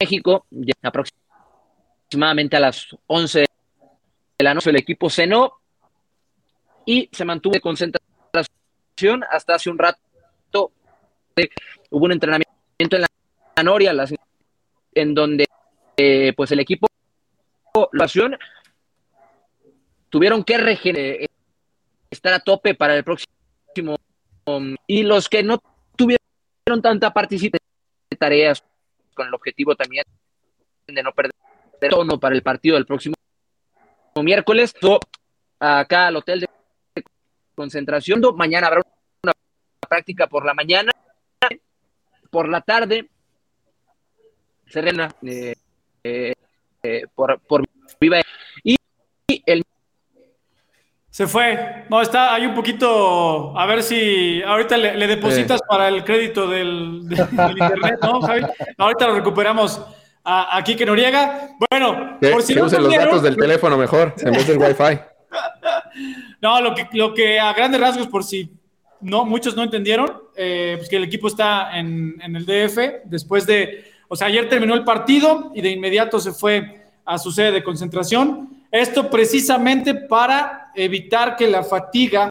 México, 0.00 0.46
aproximadamente 0.82 2.56
a 2.56 2.60
las 2.60 2.88
11 3.06 3.40
de 3.40 4.44
la 4.44 4.54
noche, 4.54 4.70
el 4.70 4.76
equipo 4.76 5.08
cenó 5.08 5.54
y 6.84 7.08
se 7.12 7.24
mantuvo 7.24 7.54
de 7.54 7.60
concentración 7.60 9.24
hasta 9.30 9.54
hace 9.54 9.70
un 9.70 9.78
rato. 9.78 10.00
Hubo 11.90 12.04
un 12.04 12.12
entrenamiento 12.12 12.50
en 12.78 13.00
la 13.00 13.62
Noria, 13.62 13.92
en 14.94 15.14
donde 15.14 15.45
eh, 15.96 16.32
pues 16.36 16.50
el 16.52 16.60
equipo 16.60 16.88
la 17.92 18.06
tuvieron 20.08 20.44
que 20.44 20.58
regenerar, 20.58 21.28
estar 22.10 22.32
a 22.32 22.40
tope 22.40 22.74
para 22.74 22.96
el 22.96 23.04
próximo 23.04 23.96
um, 24.46 24.74
y 24.86 25.02
los 25.02 25.28
que 25.28 25.42
no 25.42 25.58
tuvieron 25.96 26.82
tanta 26.82 27.12
participación 27.12 27.68
de 28.10 28.16
tareas 28.16 28.62
con 29.14 29.26
el 29.26 29.34
objetivo 29.34 29.74
también 29.74 30.04
de 30.86 31.02
no 31.02 31.12
perder 31.12 31.32
tono 31.90 32.18
para 32.18 32.34
el 32.34 32.42
partido 32.42 32.76
del 32.76 32.86
próximo 32.86 33.14
miércoles 34.22 34.74
acá 35.58 36.06
al 36.06 36.16
hotel 36.16 36.40
de 36.40 36.48
concentración. 37.54 38.22
Mañana 38.36 38.68
habrá 38.68 38.82
una 39.22 39.32
práctica 39.88 40.26
por 40.26 40.44
la 40.44 40.54
mañana. 40.54 40.92
Por 42.30 42.48
la 42.48 42.60
tarde, 42.60 43.08
Serena, 44.66 45.14
eh, 45.22 45.54
eh, 46.06 46.34
eh, 46.82 47.02
por, 47.14 47.38
por 47.40 47.64
Viva. 48.00 48.20
Y, 48.62 48.76
el. 49.46 49.62
Se 51.10 51.26
fue. 51.26 51.84
No, 51.88 52.02
está, 52.02 52.34
hay 52.34 52.46
un 52.46 52.54
poquito. 52.54 53.58
A 53.58 53.66
ver 53.66 53.82
si 53.82 54.42
ahorita 54.42 54.76
le, 54.76 55.06
depositas 55.06 55.60
para 55.68 55.88
el 55.88 56.04
crédito 56.04 56.46
del, 56.50 57.02
internet, 57.10 57.98
¿no, 58.02 58.20
Javi? 58.20 58.42
Ahorita 58.76 59.06
lo 59.08 59.14
recuperamos. 59.14 59.80
a, 60.24 60.56
a 60.56 60.64
Quique 60.64 60.84
Noriega. 60.84 61.50
Bueno, 61.70 62.18
Que, 62.20 62.30
por 62.30 62.42
si 62.42 62.54
que 62.54 62.60
no 62.60 62.66
usen 62.66 62.82
los 62.82 62.92
datos 62.92 63.22
del 63.22 63.36
teléfono 63.36 63.76
mejor, 63.76 64.14
en 64.18 64.32
vez 64.32 64.46
del 64.46 64.58
Wi-Fi. 64.58 65.00
No, 66.42 66.60
lo 66.60 66.74
que, 66.74 66.86
lo 66.92 67.14
que 67.14 67.40
a 67.40 67.54
grandes 67.54 67.80
rasgos, 67.80 68.06
por 68.06 68.22
si 68.22 68.50
no, 69.00 69.24
muchos 69.24 69.56
no 69.56 69.62
entendieron, 69.62 70.22
eh, 70.36 70.74
pues 70.76 70.88
que 70.90 70.96
el 70.96 71.04
equipo 71.04 71.26
está 71.28 71.76
en, 71.76 72.14
en 72.20 72.36
el 72.36 72.44
DF 72.44 73.06
después 73.06 73.46
de, 73.46 73.95
o 74.08 74.16
sea, 74.16 74.28
ayer 74.28 74.48
terminó 74.48 74.74
el 74.74 74.84
partido 74.84 75.50
y 75.54 75.60
de 75.60 75.70
inmediato 75.70 76.20
se 76.20 76.32
fue 76.32 76.86
a 77.04 77.18
su 77.18 77.30
sede 77.30 77.52
de 77.52 77.64
concentración. 77.64 78.50
Esto 78.70 79.10
precisamente 79.10 79.94
para 79.94 80.70
evitar 80.74 81.36
que 81.36 81.46
la 81.46 81.62
fatiga 81.62 82.30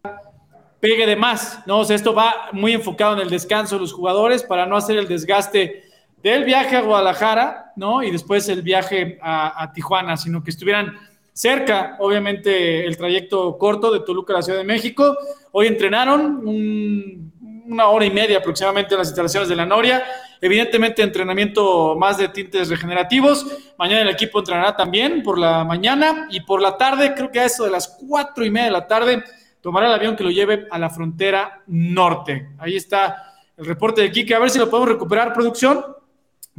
pegue 0.79 1.05
de 1.05 1.15
más, 1.15 1.59
¿no? 1.65 1.79
O 1.79 1.85
sea, 1.85 1.95
esto 1.95 2.13
va 2.13 2.49
muy 2.51 2.73
enfocado 2.73 3.13
en 3.13 3.21
el 3.21 3.29
descanso 3.29 3.75
de 3.75 3.81
los 3.81 3.93
jugadores 3.93 4.43
para 4.43 4.65
no 4.65 4.75
hacer 4.77 4.97
el 4.97 5.07
desgaste 5.07 5.83
del 6.21 6.43
viaje 6.43 6.75
a 6.75 6.81
Guadalajara, 6.81 7.71
¿no? 7.75 8.03
Y 8.03 8.11
después 8.11 8.47
el 8.49 8.61
viaje 8.61 9.17
a, 9.21 9.71
Tijuana, 9.73 10.17
sino 10.17 10.43
que 10.43 10.51
estuvieran 10.51 10.97
cerca, 11.33 11.97
obviamente, 11.99 12.85
el 12.85 12.97
trayecto 12.97 13.57
corto 13.57 13.91
de 13.91 14.01
Toluca 14.01 14.33
a 14.33 14.37
la 14.37 14.41
Ciudad 14.41 14.59
de 14.59 14.65
México. 14.65 15.17
Hoy 15.51 15.67
entrenaron 15.67 16.47
un- 16.47 17.33
una 17.65 17.87
hora 17.87 18.05
y 18.05 18.11
media 18.11 18.37
aproximadamente 18.37 18.93
en 18.93 18.99
las 18.99 19.07
instalaciones 19.07 19.49
de 19.49 19.55
la 19.55 19.65
Noria. 19.65 20.03
Evidentemente, 20.41 21.01
entrenamiento 21.01 21.95
más 21.95 22.17
de 22.17 22.29
tintes 22.29 22.69
regenerativos. 22.69 23.45
Mañana 23.77 24.01
el 24.01 24.09
equipo 24.09 24.39
entrenará 24.39 24.75
también 24.75 25.23
por 25.23 25.37
la 25.37 25.63
mañana 25.63 26.27
y 26.29 26.41
por 26.41 26.61
la 26.61 26.77
tarde, 26.77 27.13
creo 27.15 27.31
que 27.31 27.39
a 27.39 27.45
eso 27.45 27.63
de 27.63 27.71
las 27.71 27.87
cuatro 27.87 28.45
y 28.45 28.49
media 28.49 28.65
de 28.65 28.71
la 28.71 28.87
tarde, 28.87 29.23
tomará 29.61 29.87
el 29.87 29.93
avión 29.93 30.15
que 30.15 30.23
lo 30.23 30.29
lleve 30.29 30.67
a 30.69 30.77
la 30.77 30.89
frontera 30.89 31.63
norte. 31.67 32.49
Ahí 32.59 32.75
está 32.75 33.33
el 33.57 33.65
reporte 33.65 34.01
de 34.01 34.11
Quique, 34.11 34.35
a 34.35 34.39
ver 34.39 34.49
si 34.49 34.59
lo 34.59 34.69
podemos 34.69 34.89
recuperar, 34.89 35.33
producción. 35.33 35.83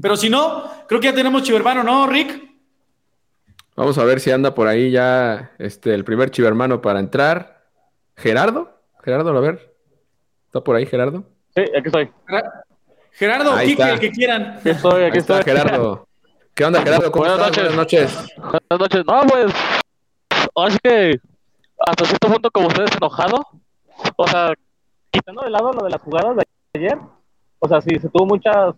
Pero 0.00 0.16
si 0.16 0.28
no, 0.28 0.64
creo 0.88 1.00
que 1.00 1.08
ya 1.08 1.14
tenemos 1.14 1.42
Chivermano, 1.42 1.82
¿no, 1.82 2.06
Rick? 2.06 2.46
Vamos 3.76 3.98
a 3.98 4.04
ver 4.04 4.20
si 4.20 4.30
anda 4.30 4.54
por 4.54 4.68
ahí 4.68 4.90
ya 4.90 5.52
este, 5.58 5.92
el 5.92 6.02
primer 6.04 6.30
chivermano 6.30 6.80
para 6.80 6.98
entrar. 6.98 7.66
¿Gerardo? 8.16 8.80
Gerardo, 9.04 9.36
a 9.36 9.40
ver. 9.40 9.75
¿Está 10.46 10.60
por 10.60 10.76
ahí 10.76 10.86
Gerardo? 10.86 11.24
Sí, 11.54 11.62
aquí 11.62 11.86
estoy. 11.86 12.10
Gerardo 13.12 13.52
o 13.52 13.56
Ahí 13.56 13.72
está. 13.72 13.90
el 13.92 14.00
que 14.00 14.10
quieran. 14.10 14.56
Aquí 14.58 14.70
estoy, 14.70 15.02
Ahí 15.02 15.08
aquí 15.08 15.18
está 15.18 15.38
estoy. 15.40 15.54
Gerardo. 15.54 16.06
¿Qué 16.54 16.64
onda, 16.64 16.82
Gerardo? 16.82 17.10
¿Cómo 17.12 17.24
Buenas 17.26 17.48
estás? 17.48 17.74
noches. 17.74 18.14
Buenas 18.14 18.30
noches. 18.30 18.34
Buenas 18.68 18.80
noches. 18.80 19.04
No, 19.06 19.22
pues, 19.28 19.54
ahora 20.54 20.70
sí 20.70 20.78
que 20.82 21.20
hasta 21.78 22.04
cierto 22.04 22.28
punto 22.28 22.50
como 22.50 22.68
ustedes 22.68 22.90
enojado. 22.96 23.46
O 24.16 24.28
sea, 24.28 24.52
quitando 25.10 25.42
de 25.42 25.50
lado 25.50 25.72
lo 25.72 25.84
de 25.84 25.90
las 25.90 26.00
jugadas 26.00 26.36
de 26.36 26.44
ayer. 26.74 26.98
O 27.58 27.68
sea, 27.68 27.80
sí, 27.80 27.98
se 27.98 28.08
tuvo 28.08 28.26
muchas, 28.26 28.74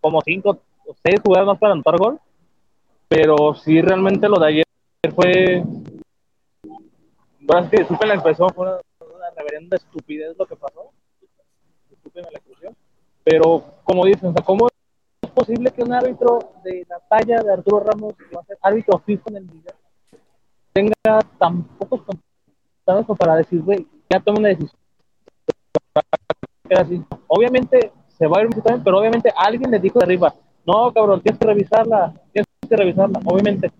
como 0.00 0.20
cinco 0.22 0.58
o 0.86 0.94
seis 1.04 1.20
jugadas 1.24 1.46
más 1.46 1.58
para 1.58 1.72
anotar 1.72 1.96
gol. 1.98 2.18
Pero 3.08 3.54
sí, 3.54 3.80
realmente 3.80 4.28
lo 4.28 4.38
de 4.38 4.46
ayer 4.48 4.64
fue... 5.14 5.62
Bueno, 7.40 7.64
es 7.64 7.70
que 7.70 7.76
disculpen 7.78 8.08
la 8.08 8.14
expresión, 8.14 8.48
fue 8.54 8.66
una 8.66 8.78
reverenda 9.34 9.76
estupidez 9.76 10.36
lo 10.38 10.46
que 10.46 10.56
pasó. 10.56 10.90
Disculpen 11.90 12.24
la 12.24 12.38
expresión. 12.38 12.76
Pero, 13.22 13.64
como 13.84 14.04
dicen, 14.04 14.30
o 14.30 14.32
sea, 14.32 14.44
¿cómo 14.44 14.68
es 15.22 15.30
posible 15.30 15.70
que 15.70 15.82
un 15.82 15.92
árbitro 15.92 16.38
de 16.62 16.86
la 16.88 17.00
talla 17.00 17.42
de 17.42 17.52
Arturo 17.52 17.80
Ramos, 17.80 18.14
que 18.16 18.34
va 18.34 18.42
a 18.42 18.44
ser 18.44 18.58
árbitro 18.60 18.98
fijo 18.98 19.22
en 19.28 19.36
el 19.36 19.44
Mundial, 19.44 19.74
tenga 20.72 21.20
tan 21.38 21.64
pocos 21.78 22.02
contactos 22.02 23.18
para 23.18 23.36
decir, 23.36 23.62
güey, 23.62 23.86
ya 24.10 24.20
toma 24.20 24.40
una 24.40 24.48
decisión? 24.48 24.80
Era 26.68 26.82
así. 26.82 27.02
Obviamente 27.28 27.92
se 28.08 28.26
va 28.26 28.38
a 28.38 28.42
ir 28.42 28.48
pero 28.84 28.98
obviamente 28.98 29.32
alguien 29.36 29.70
le 29.70 29.78
dijo 29.78 29.98
de 29.98 30.04
arriba, 30.04 30.34
no, 30.66 30.92
cabrón, 30.92 31.20
tienes 31.20 31.38
que 31.38 31.46
revisarla, 31.46 32.14
tienes 32.32 32.46
que 32.68 32.76
revisarla, 32.76 33.20
obviamente. 33.24 33.70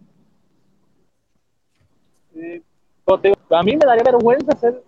A 3.51 3.63
mí 3.63 3.77
me 3.77 3.87
daría 3.87 4.03
vergüenza 4.03 4.57
ser 4.57 4.83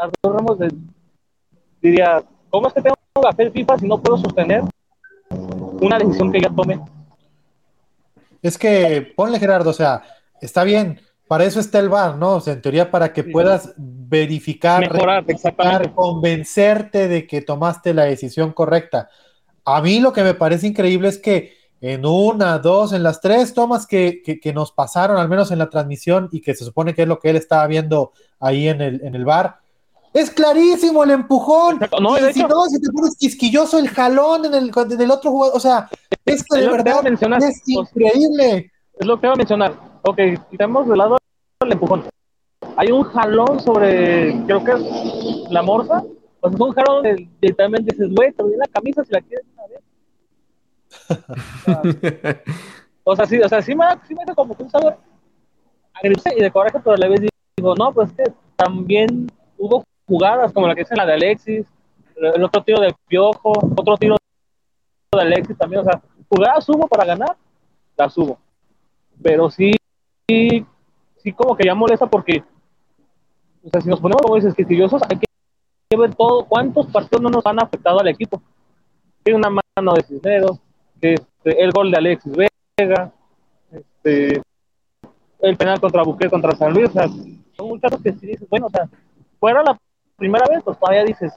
Arturo 0.00 0.36
Ramos 0.38 0.58
de, 0.58 0.72
diría, 1.82 2.22
¿cómo 2.48 2.68
es 2.68 2.74
que 2.74 2.82
tengo 2.82 2.96
que 3.14 3.28
hacer 3.28 3.52
FIFA 3.52 3.78
si 3.78 3.86
no 3.86 4.00
puedo 4.00 4.18
sostener 4.18 4.62
una 5.30 5.98
decisión 5.98 6.32
que 6.32 6.40
ya 6.40 6.50
tome? 6.50 6.80
Es 8.42 8.56
que, 8.56 9.12
ponle 9.16 9.38
Gerardo, 9.38 9.70
o 9.70 9.74
sea, 9.74 10.02
está 10.40 10.64
bien, 10.64 11.00
para 11.28 11.44
eso 11.44 11.60
está 11.60 11.78
el 11.78 11.88
VAR, 11.88 12.16
¿no? 12.16 12.32
O 12.36 12.40
sea, 12.40 12.54
en 12.54 12.62
teoría 12.62 12.90
para 12.90 13.12
que 13.12 13.22
puedas 13.22 13.74
verificar, 13.76 14.80
Mejorar, 14.80 15.24
exactamente. 15.28 15.92
convencerte 15.94 17.06
de 17.06 17.26
que 17.26 17.42
tomaste 17.42 17.94
la 17.94 18.04
decisión 18.04 18.52
correcta. 18.52 19.08
A 19.64 19.80
mí 19.82 20.00
lo 20.00 20.12
que 20.12 20.22
me 20.24 20.34
parece 20.34 20.66
increíble 20.66 21.08
es 21.08 21.18
que 21.18 21.52
en 21.82 22.04
una, 22.04 22.58
dos, 22.58 22.92
en 22.92 23.02
las 23.02 23.20
tres 23.20 23.54
tomas 23.54 23.86
que, 23.86 24.22
que- 24.24 24.40
que 24.40 24.52
nos 24.52 24.72
pasaron, 24.72 25.18
al 25.18 25.28
menos 25.28 25.50
en 25.50 25.58
la 25.58 25.70
transmisión, 25.70 26.28
y 26.32 26.40
que 26.40 26.54
se 26.54 26.64
supone 26.64 26.94
que 26.94 27.02
es 27.02 27.08
lo 27.08 27.18
que 27.18 27.30
él 27.30 27.36
estaba 27.36 27.66
viendo 27.66 28.12
ahí 28.40 28.68
en 28.68 28.80
el, 28.80 29.00
en 29.04 29.14
el 29.14 29.24
bar, 29.24 29.58
es 30.12 30.30
clarísimo 30.30 31.04
el 31.04 31.10
empujón. 31.10 31.78
No, 32.00 32.18
y 32.18 32.22
de 32.22 32.32
si 32.32 32.40
hecho- 32.40 32.48
no, 32.48 32.64
si 32.66 32.80
te 32.80 32.90
pones 32.90 33.16
quisquilloso 33.16 33.78
el 33.78 33.88
jalón 33.88 34.44
en 34.46 34.54
el, 34.54 34.70
del 34.70 35.10
otro 35.10 35.30
jugador, 35.30 35.56
o 35.56 35.60
sea, 35.60 35.88
es 36.24 36.42
que 36.44 36.58
de 36.58 36.66
que 36.66 36.70
verdad 36.72 37.06
es 37.42 37.62
increíble. 37.66 38.72
Es 38.98 39.06
lo 39.06 39.18
que 39.20 39.26
iba 39.26 39.34
a 39.34 39.36
mencionar. 39.36 39.74
Ok, 40.02 40.18
quitamos 40.50 40.88
de 40.88 40.96
lado 40.96 41.16
el 41.60 41.72
empujón. 41.72 42.04
Hay 42.76 42.90
un 42.90 43.04
jalón 43.04 43.60
sobre, 43.60 44.42
creo 44.46 44.64
que 44.64 44.72
es 44.72 44.80
la 45.50 45.62
morsa. 45.62 46.02
O 46.40 46.48
sea, 46.48 46.54
es 46.56 46.60
un 46.60 46.72
jalón 46.72 47.02
que 47.02 47.28
literalmente 47.40 47.94
dices, 47.94 48.14
güey, 48.14 48.32
te 48.32 48.42
doy 48.42 48.56
la 48.56 48.66
camisa 48.66 49.04
si 49.04 49.12
la 49.12 49.20
quieres 49.20 49.46
una 49.54 49.66
vez. 49.66 49.80
O 53.02 53.16
sea, 53.16 53.26
sí, 53.26 53.40
o 53.40 53.48
sea, 53.48 53.62
sí 53.62 53.74
me, 53.74 53.84
sí 54.06 54.14
me 54.14 54.24
da 54.26 54.34
como 54.34 54.54
que 54.54 54.62
un 54.62 54.70
sabor 54.70 54.96
agridulce 55.94 56.32
y 56.36 56.42
de 56.42 56.50
coraje, 56.50 56.78
pero 56.84 56.94
a 56.94 56.98
la 56.98 57.08
vez 57.08 57.22
digo, 57.56 57.74
no, 57.74 57.92
pues 57.92 58.10
es 58.10 58.16
que 58.16 58.32
también 58.56 59.26
hubo 59.58 59.82
jugadas 60.10 60.52
como 60.52 60.66
la 60.66 60.74
que 60.74 60.80
es 60.80 60.90
la 60.90 61.06
de 61.06 61.12
Alexis, 61.12 61.64
el 62.16 62.42
otro 62.42 62.64
tiro 62.64 62.80
del 62.80 62.94
Piojo, 63.06 63.52
otro 63.76 63.96
tiro 63.96 64.16
de 65.12 65.22
Alexis 65.22 65.56
también, 65.56 65.82
o 65.82 65.84
sea, 65.84 66.02
jugadas 66.28 66.68
hubo 66.68 66.88
para 66.88 67.04
ganar, 67.04 67.36
las 67.96 68.18
hubo. 68.18 68.36
Pero 69.22 69.48
sí, 69.50 69.72
sí, 70.28 70.66
sí 71.18 71.32
como 71.32 71.54
que 71.56 71.64
ya 71.64 71.76
molesta 71.76 72.08
porque, 72.08 72.42
o 73.62 73.70
sea, 73.70 73.80
si 73.80 73.88
nos 73.88 74.00
ponemos 74.00 74.20
como 74.20 74.34
dices, 74.34 74.52
quisquillosos, 74.52 75.00
hay 75.08 75.18
que 75.18 75.96
ver 75.96 76.12
todo, 76.16 76.44
cuántos 76.44 76.88
partidos 76.88 77.22
no 77.22 77.30
nos 77.30 77.46
han 77.46 77.62
afectado 77.62 78.00
al 78.00 78.08
equipo. 78.08 78.42
Tiene 79.22 79.38
una 79.38 79.50
mano 79.50 79.94
de 79.94 80.02
Cisneros, 80.02 80.58
este, 81.00 81.62
el 81.62 81.70
gol 81.70 81.92
de 81.92 81.98
Alexis 81.98 82.32
Vega, 82.32 83.12
este, 83.70 84.42
el 85.40 85.56
penal 85.56 85.80
contra 85.80 86.02
Buque 86.02 86.28
contra 86.28 86.56
San 86.56 86.72
Luis, 86.72 86.88
o 86.88 86.92
sea, 86.92 87.06
son 87.06 87.68
muchos 87.68 87.82
casos 87.82 88.02
que 88.02 88.12
sí 88.14 88.26
dices, 88.26 88.48
bueno, 88.48 88.66
o 88.66 88.70
sea, 88.70 88.88
fuera 89.38 89.62
la 89.62 89.78
primera 90.20 90.46
vez, 90.48 90.62
pues 90.62 90.78
todavía 90.78 91.02
dices, 91.04 91.32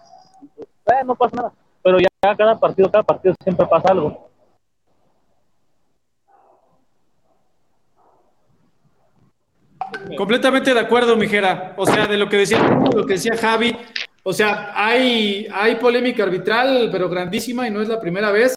eh, 0.58 1.04
no 1.06 1.16
pasa 1.16 1.38
nada, 1.38 1.54
pero 1.82 1.98
ya 2.00 2.10
cada 2.36 2.60
partido, 2.60 2.92
cada 2.92 3.04
partido 3.04 3.34
siempre 3.42 3.66
pasa 3.66 3.92
algo. 3.92 4.30
Completamente 10.18 10.74
de 10.74 10.80
acuerdo, 10.80 11.16
Mijera. 11.16 11.74
O 11.78 11.86
sea, 11.86 12.08
de 12.08 12.18
lo 12.18 12.28
que 12.28 12.38
decía, 12.38 12.60
lo 12.60 13.06
que 13.06 13.14
decía 13.14 13.38
Javi. 13.38 13.76
O 14.24 14.34
sea, 14.34 14.72
hay, 14.76 15.48
hay 15.54 15.76
polémica 15.76 16.24
arbitral, 16.24 16.90
pero 16.92 17.10
grandísima 17.10 17.68
y 17.68 17.72
no 17.72 17.82
es 17.82 17.88
la 17.88 18.00
primera 18.00 18.32
vez. 18.32 18.56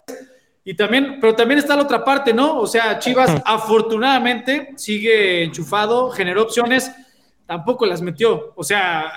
Y 0.63 0.73
también, 0.75 1.19
pero 1.21 1.35
también 1.35 1.59
está 1.59 1.75
la 1.75 1.83
otra 1.83 2.03
parte, 2.03 2.33
¿no? 2.33 2.59
O 2.59 2.67
sea, 2.67 2.99
Chivas 2.99 3.41
afortunadamente 3.45 4.73
sigue 4.75 5.43
enchufado, 5.43 6.09
generó 6.09 6.43
opciones, 6.43 6.91
tampoco 7.47 7.85
las 7.87 8.01
metió. 8.01 8.53
O 8.55 8.63
sea, 8.63 9.11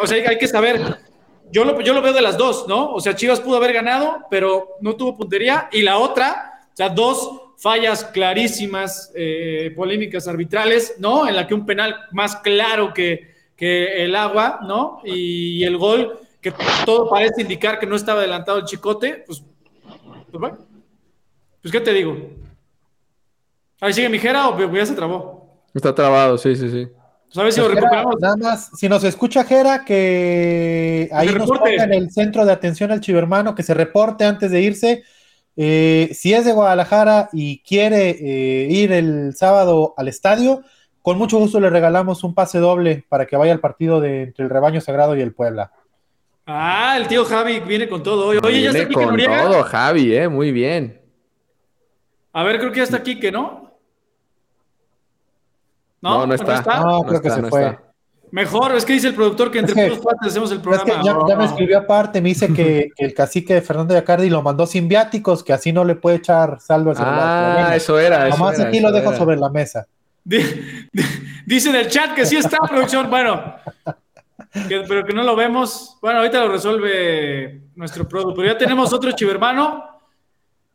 o 0.00 0.06
sea, 0.06 0.30
hay 0.30 0.38
que 0.38 0.48
saber. 0.48 0.80
Yo 1.50 1.64
lo, 1.64 1.80
yo 1.80 1.92
lo 1.92 2.02
veo 2.02 2.12
de 2.12 2.22
las 2.22 2.38
dos, 2.38 2.66
¿no? 2.68 2.92
O 2.92 3.00
sea, 3.00 3.16
Chivas 3.16 3.40
pudo 3.40 3.56
haber 3.56 3.72
ganado, 3.72 4.26
pero 4.30 4.76
no 4.80 4.96
tuvo 4.96 5.16
puntería. 5.16 5.68
Y 5.72 5.82
la 5.82 5.98
otra, 5.98 6.60
o 6.72 6.76
sea, 6.76 6.88
dos 6.90 7.30
fallas 7.58 8.04
clarísimas, 8.04 9.10
eh, 9.14 9.72
polémicas 9.74 10.28
arbitrales, 10.28 10.94
¿no? 10.98 11.28
En 11.28 11.34
la 11.34 11.46
que 11.46 11.54
un 11.54 11.66
penal 11.66 11.96
más 12.12 12.36
claro 12.36 12.94
que, 12.94 13.34
que 13.56 14.04
el 14.04 14.14
agua, 14.14 14.60
¿no? 14.62 15.00
Y 15.04 15.64
el 15.64 15.76
gol, 15.76 16.20
que 16.40 16.52
todo 16.84 17.08
parece 17.08 17.42
indicar 17.42 17.78
que 17.80 17.86
no 17.86 17.96
estaba 17.96 18.20
adelantado 18.20 18.58
el 18.58 18.64
chicote, 18.64 19.24
pues, 19.26 19.42
pues. 20.30 20.52
Pues, 21.60 21.72
¿qué 21.72 21.80
te 21.80 21.92
digo? 21.92 22.16
Ahí 23.80 23.92
sigue 23.92 24.08
Mijera 24.08 24.48
o 24.48 24.72
ya 24.72 24.86
se 24.86 24.94
trabó. 24.94 25.62
Está 25.74 25.94
trabado, 25.94 26.38
sí, 26.38 26.54
sí, 26.54 26.70
sí. 26.70 26.88
Pues 27.28 27.38
a 27.38 27.42
ver 27.42 27.52
si 27.52 27.60
lo 27.60 27.68
Jera, 27.68 27.80
recuperamos. 27.80 28.20
nada 28.20 28.36
más, 28.36 28.70
si 28.74 28.88
nos 28.88 29.04
escucha 29.04 29.44
Jera, 29.44 29.84
que 29.84 31.08
ahí 31.12 31.28
nos 31.28 31.48
ponga 31.48 31.70
en 31.84 31.92
el 31.92 32.10
centro 32.10 32.44
de 32.46 32.52
atención 32.52 32.90
al 32.90 33.00
chivermano, 33.00 33.54
que 33.54 33.62
se 33.62 33.74
reporte 33.74 34.24
antes 34.24 34.50
de 34.50 34.60
irse. 34.62 35.02
Eh, 35.56 36.10
si 36.14 36.32
es 36.32 36.44
de 36.44 36.52
Guadalajara 36.52 37.28
y 37.32 37.60
quiere 37.62 38.10
eh, 38.10 38.68
ir 38.70 38.92
el 38.92 39.34
sábado 39.34 39.92
al 39.96 40.08
estadio, 40.08 40.62
con 41.02 41.18
mucho 41.18 41.38
gusto 41.38 41.60
le 41.60 41.68
regalamos 41.68 42.22
un 42.24 42.34
pase 42.34 42.58
doble 42.58 43.04
para 43.08 43.26
que 43.26 43.36
vaya 43.36 43.52
al 43.52 43.60
partido 43.60 44.00
de 44.00 44.22
entre 44.22 44.44
el 44.44 44.50
Rebaño 44.50 44.80
Sagrado 44.80 45.16
y 45.16 45.20
el 45.20 45.34
Puebla. 45.34 45.72
Ah, 46.46 46.96
el 46.96 47.08
tío 47.08 47.24
Javi 47.26 47.60
viene 47.60 47.88
con 47.88 48.02
todo 48.02 48.28
hoy. 48.28 48.38
Oye, 48.42 48.62
ya 48.62 48.68
está 48.68 48.78
Viene 48.78 48.88
Quique 48.88 49.00
con 49.00 49.10
Noriega. 49.10 49.42
todo, 49.42 49.62
Javi, 49.64 50.16
eh, 50.16 50.28
muy 50.28 50.50
bien. 50.50 50.98
A 52.32 52.42
ver, 52.42 52.58
creo 52.58 52.70
que 52.70 52.78
ya 52.78 52.84
está 52.84 52.96
aquí, 52.98 53.18
que 53.20 53.30
no. 53.32 53.67
No, 56.00 56.26
no 56.26 56.34
está. 56.34 56.62
No, 56.80 57.02
creo 57.04 57.20
que 57.20 57.28
está, 57.28 57.36
se 57.36 57.42
no 57.42 57.48
fue. 57.48 57.66
está. 57.66 57.82
Mejor, 58.30 58.74
es 58.76 58.84
que 58.84 58.92
dice 58.92 59.08
el 59.08 59.14
productor 59.14 59.50
que 59.50 59.58
entre 59.60 59.86
Es 59.86 59.92
que- 59.94 59.96
puros 60.00 60.16
hacemos 60.20 60.50
el 60.50 60.58
Es 60.58 60.62
programa. 60.62 60.84
que 61.00 61.06
ya, 61.06 61.16
ya 61.26 61.36
me 61.36 61.44
escribió 61.46 61.78
aparte, 61.78 62.20
me 62.20 62.28
dice 62.28 62.52
que, 62.52 62.90
que 62.96 63.04
el 63.06 63.14
cacique 63.14 63.54
de 63.54 63.62
Fernando 63.62 63.94
Yacardi 63.94 64.28
lo 64.28 64.42
mandó 64.42 64.66
sin 64.66 64.86
viáticos, 64.86 65.42
que 65.42 65.54
así 65.54 65.72
no 65.72 65.82
le 65.84 65.94
puede 65.94 66.16
echar 66.16 66.60
saldo 66.60 66.90
al 66.90 66.96
celular. 66.96 67.18
Ah, 67.20 67.52
bueno, 67.54 67.72
eso 67.74 67.98
era. 67.98 68.28
eso 68.28 68.36
Nomás 68.36 68.58
era, 68.58 68.68
aquí 68.68 68.80
lo 68.80 68.92
dejo 68.92 69.08
era. 69.10 69.18
sobre 69.18 69.36
la 69.38 69.48
mesa. 69.48 69.86
Di- 70.24 70.42
di- 70.92 71.02
Dice 71.46 71.70
en 71.70 71.76
el 71.76 71.88
chat 71.88 72.14
que 72.14 72.26
sí 72.26 72.36
está 72.36 72.58
producción. 72.58 73.08
Bueno, 73.08 73.54
que- 74.68 74.84
pero 74.86 75.02
que 75.06 75.14
no 75.14 75.22
lo 75.22 75.34
vemos. 75.34 75.96
Bueno, 76.02 76.18
ahorita 76.18 76.40
lo 76.44 76.52
resuelve 76.52 77.62
nuestro 77.76 78.06
productor. 78.06 78.36
Pero 78.36 78.52
ya 78.52 78.58
tenemos 78.58 78.92
otro 78.92 79.10
chivermano, 79.12 79.84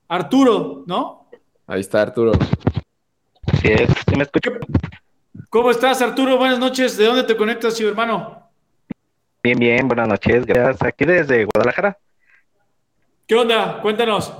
Arturo, 0.07 0.83
¿no? 0.87 1.27
Ahí 1.67 1.81
está 1.81 2.01
Arturo. 2.01 2.31
Es, 3.63 3.89
¿sí 4.09 4.15
me 4.17 4.23
escucho? 4.23 4.51
¿Cómo 5.53 5.69
estás, 5.69 6.01
Arturo? 6.01 6.35
Buenas 6.37 6.57
noches. 6.57 6.97
¿De 6.97 7.05
dónde 7.05 7.21
te 7.25 7.37
conectas, 7.37 7.77
chivermano? 7.77 8.49
Bien, 9.43 9.59
bien, 9.59 9.87
buenas 9.87 10.07
noches, 10.07 10.47
gracias. 10.47 10.81
Aquí 10.81 11.05
desde 11.05 11.45
Guadalajara. 11.45 11.95
¿Qué 13.27 13.35
onda? 13.35 13.79
Cuéntanos. 13.83 14.33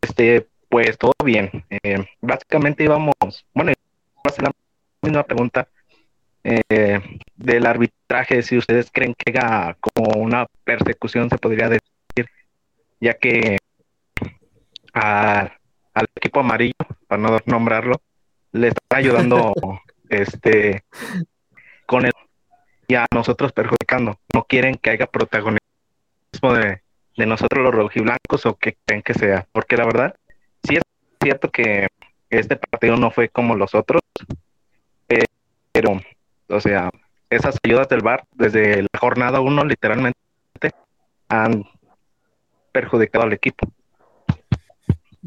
Este, 0.00 0.46
pues 0.68 0.96
todo 0.96 1.10
bien. 1.24 1.50
Eh, 1.82 2.06
básicamente 2.20 2.84
íbamos, 2.84 3.16
bueno, 3.52 3.72
iba 3.72 3.80
a 4.22 4.28
hacer 4.28 4.44
la 4.44 4.52
misma 5.02 5.24
pregunta 5.24 5.66
eh, 6.44 7.00
del 7.34 7.66
arbitraje, 7.66 8.42
si 8.42 8.58
ustedes 8.58 8.88
creen 8.92 9.12
que 9.12 9.36
haga 9.36 9.76
como 9.80 10.20
una 10.22 10.46
persecución, 10.62 11.28
se 11.30 11.38
podría 11.38 11.68
decir, 11.68 12.30
ya 13.00 13.14
que 13.14 13.58
a- 14.94 15.50
al 15.94 16.06
equipo 16.14 16.38
amarillo, 16.38 16.76
para 17.08 17.20
no 17.20 17.38
nombrarlo, 17.46 18.00
le 18.52 18.68
está 18.68 18.98
ayudando 18.98 19.52
este 20.08 20.84
con 21.86 22.06
el 22.06 22.12
y 22.88 22.94
a 22.94 23.06
nosotros 23.12 23.52
perjudicando. 23.52 24.18
No 24.32 24.44
quieren 24.44 24.76
que 24.76 24.90
haya 24.90 25.06
protagonismo 25.06 25.58
de, 26.42 26.82
de 27.16 27.26
nosotros 27.26 27.64
los 27.64 27.74
rojiblancos 27.74 28.46
o 28.46 28.56
que 28.56 28.76
creen 28.84 29.02
que 29.02 29.14
sea, 29.14 29.46
porque 29.52 29.76
la 29.76 29.84
verdad 29.84 30.16
sí 30.62 30.76
es 30.76 30.82
cierto 31.20 31.50
que 31.50 31.88
este 32.30 32.56
partido 32.56 32.96
no 32.96 33.10
fue 33.10 33.28
como 33.28 33.54
los 33.54 33.74
otros, 33.74 34.02
pero, 35.72 36.00
o 36.48 36.60
sea, 36.60 36.90
esas 37.28 37.58
ayudas 37.62 37.88
del 37.88 38.00
VAR 38.00 38.24
desde 38.32 38.82
la 38.82 38.98
jornada 38.98 39.40
1 39.40 39.64
literalmente 39.64 40.18
han 41.28 41.64
perjudicado 42.72 43.24
al 43.24 43.32
equipo. 43.32 43.68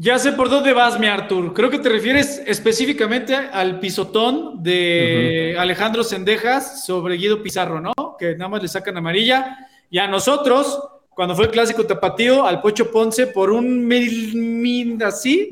Ya 0.02 0.18
sé 0.18 0.32
por 0.32 0.48
dónde 0.48 0.72
vas, 0.72 0.98
mi 0.98 1.08
Artur. 1.08 1.52
Creo 1.52 1.68
que 1.68 1.78
te 1.78 1.90
refieres 1.90 2.42
específicamente 2.46 3.34
al 3.34 3.80
pisotón 3.80 4.62
de 4.62 5.54
Alejandro 5.58 6.02
Sendejas 6.02 6.86
sobre 6.86 7.16
Guido 7.16 7.42
Pizarro, 7.42 7.82
¿no? 7.82 7.92
Que 8.18 8.34
nada 8.34 8.48
más 8.48 8.62
le 8.62 8.68
sacan 8.68 8.96
amarilla. 8.96 9.58
Y 9.90 9.98
a 9.98 10.06
nosotros, 10.06 10.82
cuando 11.10 11.36
fue 11.36 11.44
el 11.44 11.50
clásico 11.50 11.84
tapatío, 11.84 12.46
al 12.46 12.62
Pocho 12.62 12.90
Ponce 12.90 13.26
por 13.26 13.50
un 13.50 13.86
mil, 13.86 14.36
mil 14.36 15.02
así, 15.02 15.50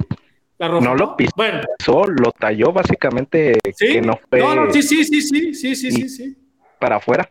la 0.57 0.69
roja. 0.69 0.83
No 0.83 0.95
lo 0.95 1.15
pisó. 1.15 1.33
Bueno, 1.37 1.61
lo 2.07 2.33
talló 2.33 2.73
básicamente 2.73 3.59
sí. 3.77 3.93
que 3.93 4.01
no 4.01 4.19
fue 4.31 4.39
No, 4.39 4.55
no, 4.55 4.73
sí, 4.73 4.83
sí, 4.83 5.05
sí, 5.05 5.21
sí, 5.21 5.53
sí, 5.53 5.77
sí, 5.77 5.93
sí, 5.93 6.09
sí. 6.09 6.37
para 6.79 6.97
afuera. 6.97 7.31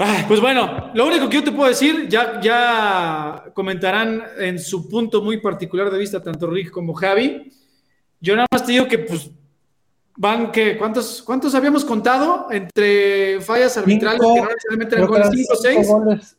Ay, 0.00 0.24
pues 0.28 0.40
bueno, 0.40 0.90
lo 0.94 1.06
único 1.06 1.28
que 1.28 1.36
yo 1.38 1.44
te 1.44 1.50
puedo 1.52 1.68
decir, 1.68 2.06
ya, 2.08 2.40
ya 2.40 3.44
comentarán 3.52 4.22
en 4.38 4.58
su 4.60 4.88
punto 4.88 5.22
muy 5.22 5.38
particular 5.40 5.90
de 5.90 5.98
vista 5.98 6.22
tanto 6.22 6.46
Rick 6.48 6.70
como 6.70 6.94
Javi. 6.94 7.52
Yo 8.20 8.36
nada 8.36 8.46
más 8.52 8.64
te 8.64 8.72
digo 8.72 8.86
que 8.86 8.98
pues 9.00 9.28
van 10.16 10.52
que 10.52 10.76
¿cuántos, 10.78 11.22
cuántos 11.22 11.54
habíamos 11.54 11.84
contado 11.84 12.46
entre 12.50 13.40
fallas 13.40 13.76
arbitrales 13.76 14.20
Cinco, 14.20 14.34
que 14.34 14.40
no 14.40 14.46
necesariamente 14.48 14.94
eran 14.96 15.08
goles 15.08 15.26
eran 15.26 15.36
5 15.36 15.52
o 15.52 15.56
cinco 15.56 15.82
6? 15.82 15.88
goles. 15.88 16.36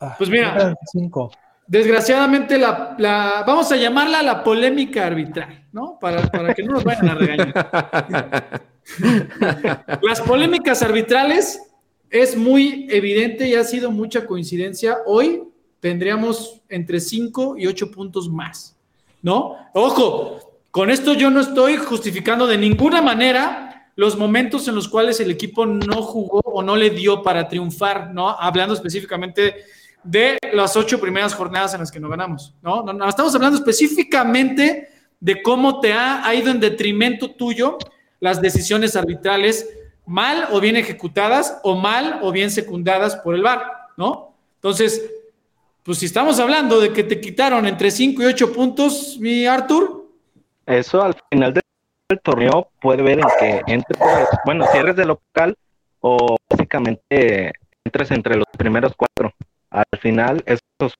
Ah, 0.00 0.14
Pues 0.16 0.30
mira. 0.30 0.74
cinco. 0.92 1.30
Desgraciadamente 1.66 2.56
la, 2.56 2.94
la- 2.98 3.44
vamos 3.46 3.70
a 3.72 3.76
llamarla 3.76 4.22
la 4.22 4.42
polémica 4.42 5.06
arbitral, 5.06 5.66
¿no? 5.72 5.98
Para, 6.00 6.22
para 6.28 6.54
que 6.54 6.62
no 6.62 6.72
nos 6.72 6.84
vayan 6.84 7.08
a 7.10 7.14
regañar. 7.14 8.62
Las 10.02 10.20
polémicas 10.22 10.80
arbitrales 10.82 11.60
es 12.10 12.36
muy 12.36 12.86
evidente 12.90 13.48
y 13.48 13.54
ha 13.54 13.64
sido 13.64 13.90
mucha 13.90 14.26
coincidencia. 14.26 14.98
Hoy 15.06 15.42
tendríamos 15.80 16.62
entre 16.68 17.00
5 17.00 17.56
y 17.58 17.66
8 17.66 17.90
puntos 17.90 18.28
más, 18.28 18.76
¿no? 19.22 19.56
Ojo, 19.74 20.60
con 20.70 20.90
esto 20.90 21.14
yo 21.14 21.30
no 21.30 21.40
estoy 21.40 21.76
justificando 21.76 22.46
de 22.46 22.58
ninguna 22.58 23.02
manera 23.02 23.92
los 23.96 24.16
momentos 24.16 24.68
en 24.68 24.74
los 24.74 24.88
cuales 24.88 25.18
el 25.20 25.30
equipo 25.30 25.66
no 25.66 26.02
jugó 26.02 26.40
o 26.44 26.62
no 26.62 26.76
le 26.76 26.90
dio 26.90 27.22
para 27.22 27.48
triunfar, 27.48 28.12
¿no? 28.12 28.30
Hablando 28.30 28.74
específicamente 28.74 29.56
de 30.04 30.38
las 30.52 30.76
ocho 30.76 31.00
primeras 31.00 31.34
jornadas 31.34 31.74
en 31.74 31.80
las 31.80 31.90
que 31.90 31.98
no 31.98 32.08
ganamos, 32.08 32.54
¿no? 32.62 32.82
No, 32.84 32.92
no, 32.92 33.08
estamos 33.08 33.34
hablando 33.34 33.58
específicamente 33.58 34.88
de 35.20 35.42
cómo 35.42 35.80
te 35.80 35.92
ha, 35.92 36.26
ha 36.26 36.34
ido 36.34 36.50
en 36.50 36.60
detrimento 36.60 37.32
tuyo 37.32 37.76
las 38.20 38.40
decisiones 38.40 38.94
arbitrales 38.94 39.68
mal 40.08 40.48
o 40.50 40.60
bien 40.60 40.76
ejecutadas 40.76 41.60
o 41.62 41.76
mal 41.76 42.18
o 42.22 42.32
bien 42.32 42.50
secundadas 42.50 43.16
por 43.16 43.34
el 43.34 43.42
VAR, 43.42 43.62
¿no? 43.96 44.34
Entonces, 44.54 45.02
pues 45.84 45.98
si 45.98 46.06
estamos 46.06 46.40
hablando 46.40 46.80
de 46.80 46.92
que 46.92 47.04
te 47.04 47.20
quitaron 47.20 47.66
entre 47.66 47.90
5 47.90 48.22
y 48.22 48.26
8 48.26 48.52
puntos, 48.52 49.16
mi 49.20 49.46
Arthur, 49.46 50.06
Eso 50.66 51.02
al 51.02 51.14
final 51.30 51.54
del, 51.54 51.62
torneo 52.22 52.70
puede 52.80 53.02
ver 53.02 53.20
en 53.20 53.26
que 53.38 53.62
entres, 53.66 53.98
bueno, 54.46 54.64
si 54.72 54.78
eres 54.78 54.96
de 54.96 55.04
local 55.04 55.54
o 56.00 56.36
básicamente 56.48 57.52
entres 57.84 58.10
entre 58.10 58.36
los 58.36 58.46
primeros 58.56 58.94
cuatro. 58.96 59.34
Al 59.70 59.84
final, 60.00 60.42
esos 60.46 60.94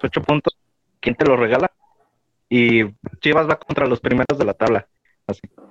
ocho 0.00 0.22
puntos, 0.22 0.56
¿quién 1.00 1.16
te 1.16 1.26
los 1.26 1.38
regala? 1.38 1.70
Y 2.48 2.84
Chivas 3.20 3.48
va 3.48 3.58
contra 3.58 3.86
los 3.86 4.00
primeros 4.00 4.38
de 4.38 4.44
la 4.44 4.54
tabla. 4.54 4.86
Así 5.26 5.40
que, 5.42 5.61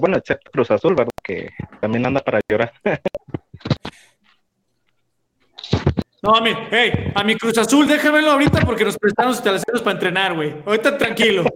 bueno, 0.00 0.16
excepto 0.16 0.50
Cruz 0.50 0.70
Azul, 0.70 0.94
¿verdad? 0.94 1.10
Que 1.22 1.50
también 1.80 2.06
anda 2.06 2.20
para 2.20 2.40
llorar. 2.48 2.72
no, 6.22 6.36
a 6.36 6.40
mí, 6.40 6.50
hey, 6.70 7.12
a 7.14 7.22
mi 7.24 7.36
Cruz 7.36 7.58
Azul, 7.58 7.86
déjamelo 7.86 8.30
ahorita 8.32 8.60
porque 8.60 8.84
nos 8.84 8.96
prestaron 8.98 9.34
sus 9.34 9.42
para 9.42 9.92
entrenar, 9.92 10.34
güey. 10.34 10.56
Ahorita 10.64 10.96
tranquilo, 10.98 11.44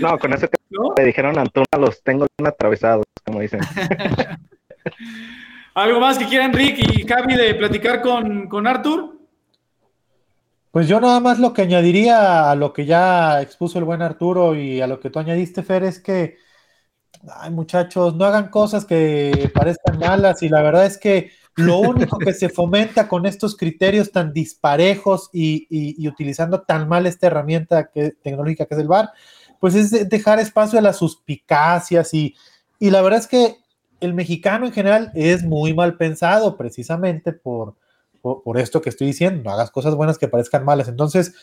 No, 0.00 0.18
con 0.18 0.32
eso 0.32 0.48
que 0.48 0.58
¿no? 0.70 0.94
le 0.96 1.04
dijeron 1.04 1.38
a 1.38 1.42
Antuna, 1.42 1.66
los 1.78 2.02
tengo 2.02 2.26
bien 2.36 2.46
atravesados, 2.46 3.04
como 3.24 3.40
dicen. 3.40 3.60
¿Algo 5.74 6.00
más 6.00 6.18
que 6.18 6.26
quieran 6.26 6.52
Rick 6.52 6.78
y 6.78 7.06
Javi 7.06 7.36
de 7.36 7.54
platicar 7.54 8.02
con, 8.02 8.48
con 8.48 8.66
Arthur? 8.66 9.17
Pues 10.70 10.86
yo 10.88 11.00
nada 11.00 11.18
más 11.20 11.38
lo 11.38 11.52
que 11.54 11.62
añadiría 11.62 12.50
a 12.50 12.54
lo 12.54 12.72
que 12.72 12.84
ya 12.86 13.40
expuso 13.40 13.78
el 13.78 13.84
buen 13.84 14.02
Arturo 14.02 14.54
y 14.54 14.80
a 14.80 14.86
lo 14.86 15.00
que 15.00 15.10
tú 15.10 15.18
añadiste, 15.18 15.62
Fer, 15.62 15.82
es 15.84 15.98
que, 16.00 16.36
ay 17.36 17.50
muchachos, 17.50 18.16
no 18.16 18.24
hagan 18.26 18.50
cosas 18.50 18.84
que 18.84 19.50
parezcan 19.54 19.98
malas. 19.98 20.42
Y 20.42 20.48
la 20.48 20.62
verdad 20.62 20.86
es 20.86 20.98
que 20.98 21.30
lo 21.56 21.78
único 21.78 22.22
que 22.22 22.32
se 22.34 22.48
fomenta 22.50 23.08
con 23.08 23.26
estos 23.26 23.56
criterios 23.56 24.12
tan 24.12 24.32
disparejos 24.32 25.30
y, 25.32 25.66
y- 25.70 26.08
utilizando 26.08 26.62
tan 26.62 26.88
mal 26.88 27.06
esta 27.06 27.28
herramienta 27.28 27.90
que, 27.90 28.12
tecnológica 28.22 28.66
que 28.66 28.74
es 28.74 28.80
el 28.80 28.88
VAR, 28.88 29.10
pues 29.60 29.74
es 29.74 29.90
de- 29.90 30.04
dejar 30.04 30.38
espacio 30.40 30.78
a 30.78 30.82
las 30.82 30.98
suspicacias. 30.98 32.14
Y, 32.14 32.36
y 32.78 32.90
la 32.90 33.02
verdad 33.02 33.20
es 33.20 33.26
que 33.28 33.56
el 34.00 34.14
mexicano 34.14 34.66
en 34.66 34.72
general 34.72 35.10
es 35.14 35.42
muy 35.44 35.74
mal 35.74 35.96
pensado 35.96 36.56
precisamente 36.56 37.32
por, 37.32 37.74
por, 38.20 38.42
por 38.42 38.58
esto 38.58 38.80
que 38.80 38.88
estoy 38.90 39.08
diciendo, 39.08 39.42
no 39.44 39.50
hagas 39.50 39.70
cosas 39.70 39.94
buenas 39.94 40.18
que 40.18 40.28
parezcan 40.28 40.64
malas. 40.64 40.88
Entonces, 40.88 41.34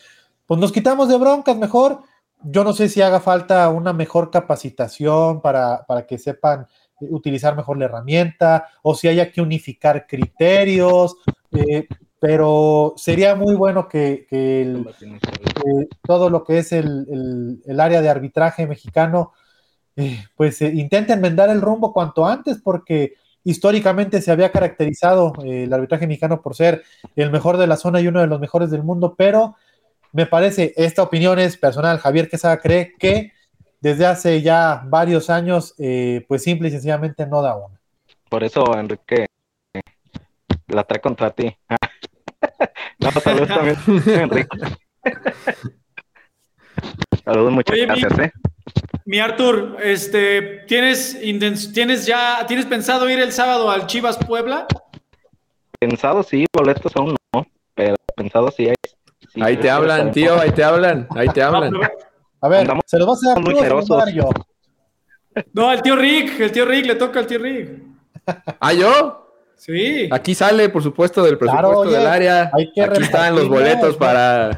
pues 0.46 0.60
nos 0.60 0.72
quitamos 0.72 1.08
de 1.08 1.18
broncas 1.18 1.56
mejor. 1.56 2.00
Yo 2.42 2.64
no 2.64 2.72
sé 2.72 2.88
si 2.88 3.00
haga 3.02 3.20
falta 3.20 3.68
una 3.70 3.92
mejor 3.92 4.30
capacitación 4.30 5.40
para, 5.40 5.84
para 5.86 6.06
que 6.06 6.18
sepan 6.18 6.66
utilizar 7.00 7.56
mejor 7.56 7.76
la 7.78 7.86
herramienta 7.86 8.68
o 8.82 8.94
si 8.94 9.08
haya 9.08 9.30
que 9.30 9.40
unificar 9.40 10.06
criterios, 10.06 11.16
eh, 11.52 11.86
pero 12.18 12.94
sería 12.96 13.34
muy 13.34 13.54
bueno 13.54 13.88
que, 13.88 14.26
que 14.28 14.62
el- 14.62 14.82
eh, 15.82 15.88
todo 16.02 16.30
lo 16.30 16.44
que 16.44 16.58
es 16.58 16.72
el, 16.72 17.06
el- 17.10 17.62
el 17.66 17.80
área 17.80 18.00
de 18.00 18.08
arbitraje 18.08 18.66
mexicano, 18.66 19.32
eh, 19.96 20.24
pues 20.36 20.60
eh, 20.62 20.68
intente 20.74 21.12
enmendar 21.12 21.48
el 21.50 21.60
rumbo 21.60 21.92
cuanto 21.92 22.26
antes, 22.26 22.58
porque 22.62 23.14
históricamente 23.46 24.20
se 24.20 24.32
había 24.32 24.50
caracterizado 24.50 25.32
eh, 25.44 25.64
el 25.64 25.72
arbitraje 25.72 26.08
mexicano 26.08 26.42
por 26.42 26.56
ser 26.56 26.82
el 27.14 27.30
mejor 27.30 27.56
de 27.58 27.68
la 27.68 27.76
zona 27.76 28.00
y 28.00 28.08
uno 28.08 28.20
de 28.20 28.26
los 28.26 28.40
mejores 28.40 28.72
del 28.72 28.82
mundo, 28.82 29.14
pero 29.16 29.54
me 30.12 30.26
parece, 30.26 30.74
esta 30.76 31.04
opinión 31.04 31.38
es 31.38 31.56
personal, 31.56 31.98
Javier 31.98 32.28
Quesada 32.28 32.58
cree 32.58 32.94
que 32.98 33.32
desde 33.80 34.04
hace 34.04 34.42
ya 34.42 34.82
varios 34.86 35.30
años, 35.30 35.74
eh, 35.78 36.24
pues 36.26 36.42
simple 36.42 36.68
y 36.68 36.70
sencillamente 36.72 37.24
no 37.24 37.40
da 37.40 37.54
una. 37.56 37.80
Por 38.28 38.42
eso, 38.42 38.76
Enrique, 38.76 39.26
la 40.66 40.82
trae 40.82 41.00
contra 41.00 41.30
ti. 41.30 41.56
no, 42.98 43.12
saludos 43.12 43.48
también, 43.48 43.76
Enrique. 44.08 44.58
Saludos, 47.24 47.52
muchas 47.52 47.74
Oye, 47.74 47.86
mi- 47.86 48.00
gracias, 48.00 48.18
¿eh? 48.18 48.32
Mi 49.04 49.18
Artur, 49.20 49.76
este, 49.82 50.64
¿tienes, 50.66 51.18
¿tienes 51.72 52.06
ya, 52.06 52.44
tienes 52.46 52.66
pensado 52.66 53.08
ir 53.08 53.18
el 53.20 53.32
sábado 53.32 53.70
al 53.70 53.86
Chivas 53.86 54.16
Puebla? 54.18 54.66
Pensado 55.78 56.22
sí, 56.22 56.46
boletos 56.52 56.94
aún 56.96 57.16
no, 57.32 57.46
pero 57.74 57.96
pensado 58.16 58.50
sí 58.50 58.68
hay. 58.68 58.74
sí, 59.32 59.40
Ahí 59.42 59.56
te 59.56 59.70
hablan, 59.70 60.10
tío, 60.10 60.38
ahí 60.40 60.50
te 60.50 60.64
hablan, 60.64 61.06
ahí 61.14 61.28
te 61.28 61.42
hablan. 61.42 61.74
A 62.40 62.48
ver, 62.48 62.60
Andamos 62.60 62.84
¿se 62.86 62.98
los 62.98 63.06
vas 63.08 63.24
a 63.24 63.28
dar 63.34 63.40
muy 63.42 63.54
los 63.54 63.90
a 63.90 63.96
dar 63.96 64.12
yo? 64.12 64.30
no, 65.52 65.72
el 65.72 65.82
tío 65.82 65.96
Rick, 65.96 66.40
el 66.40 66.52
tío 66.52 66.64
Rick, 66.64 66.86
le 66.86 66.94
toca 66.94 67.20
al 67.20 67.26
tío 67.26 67.38
Rick. 67.38 67.70
¿Ah, 68.60 68.72
yo? 68.72 69.22
Sí. 69.56 70.08
Aquí 70.10 70.34
sale, 70.34 70.68
por 70.68 70.82
supuesto, 70.82 71.22
del 71.22 71.38
presupuesto 71.38 71.68
Claro, 71.68 71.80
oye, 71.80 71.96
del 71.96 72.06
área. 72.06 72.50
hay 72.52 72.72
que 72.72 72.82
Aquí 72.82 73.02
están 73.02 73.34
los 73.34 73.48
boletos 73.48 73.96
para. 73.96 74.50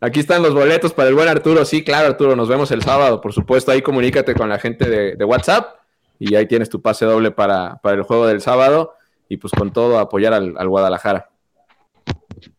Aquí 0.00 0.20
están 0.20 0.42
los 0.42 0.54
boletos 0.54 0.92
para 0.94 1.08
el 1.08 1.14
buen 1.14 1.28
Arturo. 1.28 1.64
Sí, 1.64 1.84
claro, 1.84 2.06
Arturo, 2.08 2.34
nos 2.34 2.48
vemos 2.48 2.70
el 2.70 2.82
sábado. 2.82 3.20
Por 3.20 3.32
supuesto, 3.32 3.70
ahí 3.70 3.82
comunícate 3.82 4.34
con 4.34 4.48
la 4.48 4.58
gente 4.58 4.88
de, 4.88 5.14
de 5.16 5.24
WhatsApp 5.24 5.76
y 6.18 6.34
ahí 6.34 6.46
tienes 6.46 6.70
tu 6.70 6.80
pase 6.80 7.04
doble 7.04 7.30
para, 7.30 7.76
para 7.82 7.96
el 7.96 8.02
juego 8.02 8.26
del 8.26 8.40
sábado 8.40 8.94
y 9.28 9.36
pues 9.36 9.52
con 9.52 9.72
todo 9.72 9.98
apoyar 9.98 10.32
al, 10.32 10.54
al 10.56 10.68
Guadalajara. 10.68 11.28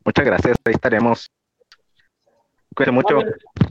Muchas 0.05 0.25
gracias, 0.25 0.57
ahí 0.65 0.73
estaremos. 0.73 1.27
Cuídense 2.75 2.91
mucho. 2.91 3.19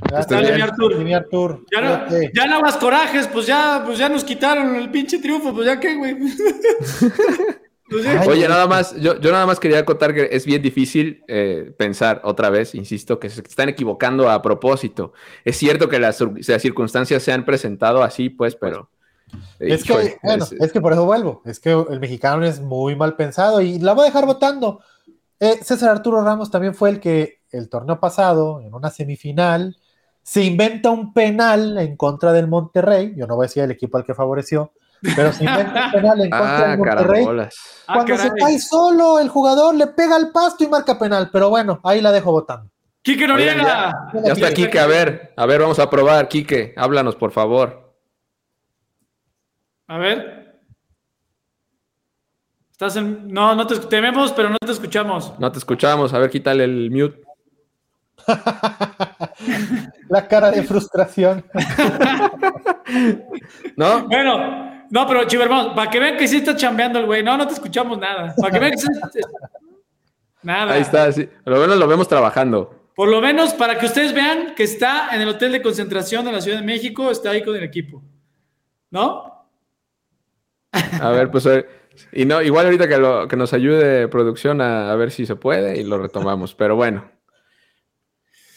Gracias, 0.02 0.28
Dale, 0.28 0.54
mi 0.54 0.60
Artur. 0.60 0.96
mi 0.98 1.14
Artur. 1.14 1.64
Ya 1.72 1.80
no, 1.80 2.06
Cuídate. 2.06 2.32
ya 2.34 2.46
no 2.46 2.60
más 2.60 2.76
corajes, 2.76 3.28
pues 3.28 3.46
ya, 3.46 3.82
pues 3.86 3.98
ya 3.98 4.08
nos 4.08 4.24
quitaron 4.24 4.74
el 4.74 4.90
pinche 4.90 5.18
triunfo, 5.20 5.54
pues 5.54 5.66
ya 5.66 5.78
qué, 5.80 5.94
güey. 5.94 6.16
Oye, 8.28 8.48
nada 8.48 8.66
más, 8.66 8.94
yo, 8.96 9.18
yo 9.20 9.32
nada 9.32 9.46
más 9.46 9.58
quería 9.58 9.84
contar 9.84 10.14
que 10.14 10.28
es 10.30 10.46
bien 10.46 10.62
difícil 10.62 11.24
eh, 11.28 11.72
pensar 11.76 12.20
otra 12.24 12.48
vez, 12.50 12.74
insisto, 12.74 13.18
que 13.18 13.28
se 13.30 13.40
están 13.40 13.68
equivocando 13.68 14.30
a 14.30 14.40
propósito. 14.42 15.12
Es 15.44 15.56
cierto 15.56 15.88
que 15.88 15.98
las, 15.98 16.20
cir- 16.20 16.46
las 16.48 16.62
circunstancias 16.62 17.22
se 17.22 17.32
han 17.32 17.44
presentado 17.44 18.02
así, 18.02 18.30
pues, 18.30 18.54
pero. 18.54 18.90
eh, 19.58 19.74
Es 19.74 19.84
que, 19.84 19.92
bueno, 20.22 20.44
es- 20.44 20.52
es 20.52 20.72
que 20.72 20.80
por 20.80 20.92
eso 20.92 21.04
vuelvo. 21.04 21.42
Es 21.44 21.58
que 21.60 21.70
el 21.72 22.00
mexicano 22.00 22.44
es 22.44 22.60
muy 22.60 22.94
mal 22.96 23.16
pensado 23.16 23.60
y 23.60 23.78
la 23.78 23.92
voy 23.94 24.02
a 24.04 24.06
dejar 24.06 24.26
votando. 24.26 24.80
Eh, 25.40 25.58
César 25.62 25.90
Arturo 25.90 26.22
Ramos 26.22 26.50
también 26.50 26.74
fue 26.74 26.90
el 26.90 27.00
que 27.00 27.40
el 27.50 27.68
torneo 27.68 27.98
pasado, 27.98 28.60
en 28.60 28.74
una 28.74 28.90
semifinal, 28.90 29.76
se 30.22 30.44
inventa 30.44 30.90
un 30.90 31.12
penal 31.12 31.78
en 31.78 31.96
contra 31.96 32.32
del 32.32 32.46
Monterrey. 32.46 33.14
Yo 33.16 33.26
no 33.26 33.36
voy 33.36 33.44
a 33.44 33.48
decir 33.48 33.62
el 33.62 33.70
equipo 33.72 33.98
al 33.98 34.04
que 34.04 34.14
favoreció, 34.14 34.72
pero 35.16 35.32
se 35.32 35.44
inventa 35.44 35.86
un 35.86 35.92
penal 35.92 36.20
en 36.20 36.30
contra 36.30 36.58
Ah, 36.58 36.68
del 36.70 36.78
Monterrey. 36.78 37.24
Ah, 37.86 37.94
Cuando 37.94 38.16
se 38.16 38.28
caray. 38.28 38.42
cae 38.44 38.58
solo, 38.58 39.18
el 39.18 39.28
jugador 39.28 39.74
le 39.74 39.86
pega 39.88 40.16
al 40.16 40.30
pasto 40.30 40.64
y 40.64 40.68
marca 40.68 40.98
penal. 40.98 41.30
Pero 41.32 41.48
bueno, 41.50 41.80
ahí 41.84 42.00
la 42.00 42.12
dejo 42.12 42.32
votando. 42.32 42.70
Quique 43.02 43.26
Noriega. 43.26 44.10
Ya 44.24 44.32
está 44.32 44.52
Quique, 44.52 44.78
a 44.78 44.86
ver, 44.86 45.32
a 45.36 45.46
ver, 45.46 45.60
vamos 45.62 45.78
a 45.78 45.88
probar, 45.88 46.28
Quique, 46.28 46.74
háblanos, 46.76 47.16
por 47.16 47.32
favor. 47.32 47.94
A 49.88 49.98
ver. 49.98 50.60
Estás 52.72 52.96
en. 52.96 53.28
No, 53.28 53.54
no 53.54 53.66
te 53.66 53.74
esc- 53.74 53.88
te 53.88 54.00
vemos, 54.00 54.32
pero 54.32 54.48
no 54.50 54.56
te 54.58 54.72
escuchamos. 54.72 55.32
No 55.38 55.50
te 55.52 55.58
escuchamos, 55.58 56.12
a 56.14 56.18
ver, 56.18 56.30
quítale 56.30 56.64
el 56.64 56.90
mute. 56.90 57.22
La 60.08 60.26
cara 60.28 60.50
de 60.50 60.62
frustración. 60.62 61.44
¿No? 63.76 64.06
Bueno, 64.08 64.69
no, 64.90 65.06
pero 65.06 65.24
chivo 65.24 65.44
hermano, 65.44 65.74
para 65.74 65.90
que 65.90 66.00
vean 66.00 66.16
que 66.16 66.26
sí 66.26 66.38
está 66.38 66.56
chambeando 66.56 66.98
el 66.98 67.06
güey. 67.06 67.22
No, 67.22 67.36
no 67.36 67.46
te 67.46 67.54
escuchamos 67.54 67.98
nada. 67.98 68.34
Para 68.36 68.52
que 68.52 68.58
vean 68.58 68.72
que 68.72 68.78
sí. 68.78 68.88
Nada. 70.42 70.74
Ahí 70.74 70.82
está, 70.82 71.10
sí. 71.12 71.28
Lo 71.44 71.60
menos 71.60 71.78
lo 71.78 71.86
vemos 71.86 72.08
trabajando. 72.08 72.88
Por 72.94 73.08
lo 73.08 73.20
menos 73.20 73.54
para 73.54 73.78
que 73.78 73.86
ustedes 73.86 74.12
vean 74.12 74.54
que 74.54 74.64
está 74.64 75.14
en 75.14 75.20
el 75.20 75.28
hotel 75.28 75.52
de 75.52 75.62
concentración 75.62 76.24
de 76.24 76.32
la 76.32 76.40
Ciudad 76.40 76.58
de 76.58 76.66
México, 76.66 77.10
está 77.10 77.30
ahí 77.30 77.44
con 77.44 77.54
el 77.56 77.62
equipo. 77.62 78.02
¿No? 78.90 79.48
A 80.72 81.10
ver, 81.10 81.30
pues, 81.30 81.48
y 82.12 82.24
no, 82.24 82.42
igual 82.42 82.66
ahorita 82.66 82.88
que, 82.88 82.98
lo, 82.98 83.28
que 83.28 83.36
nos 83.36 83.52
ayude 83.52 84.08
producción 84.08 84.60
a, 84.60 84.90
a 84.90 84.96
ver 84.96 85.10
si 85.12 85.24
se 85.24 85.36
puede 85.36 85.80
y 85.80 85.84
lo 85.84 85.98
retomamos, 85.98 86.54
pero 86.54 86.76
bueno. 86.76 87.10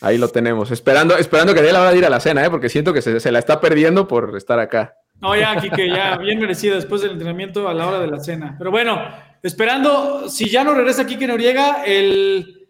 Ahí 0.01 0.17
lo 0.17 0.27
tenemos, 0.27 0.71
esperando, 0.71 1.15
esperando 1.15 1.53
que 1.53 1.61
dé 1.61 1.71
la 1.71 1.81
hora 1.81 1.91
de 1.91 1.97
ir 1.99 2.05
a 2.05 2.09
la 2.09 2.19
cena, 2.19 2.43
¿eh? 2.43 2.49
porque 2.49 2.67
siento 2.67 2.91
que 2.91 3.01
se, 3.01 3.19
se 3.19 3.31
la 3.31 3.39
está 3.39 3.61
perdiendo 3.61 4.07
por 4.07 4.35
estar 4.35 4.59
acá. 4.59 4.97
No, 5.21 5.35
ya, 5.35 5.55
Kike, 5.55 5.87
ya, 5.89 6.17
bien 6.17 6.39
merecido 6.39 6.75
después 6.75 7.01
del 7.01 7.11
entrenamiento 7.11 7.67
a 7.69 7.73
la 7.73 7.87
hora 7.87 7.99
de 7.99 8.07
la 8.07 8.19
cena. 8.19 8.55
Pero 8.57 8.71
bueno, 8.71 9.01
esperando, 9.41 10.27
si 10.29 10.49
ya 10.49 10.63
no 10.63 10.73
regresa 10.73 11.05
Kike 11.05 11.27
Noriega, 11.27 11.83
el 11.85 12.67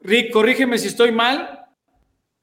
Rick, 0.00 0.32
corrígeme 0.32 0.78
si 0.78 0.88
estoy 0.88 1.12
mal. 1.12 1.56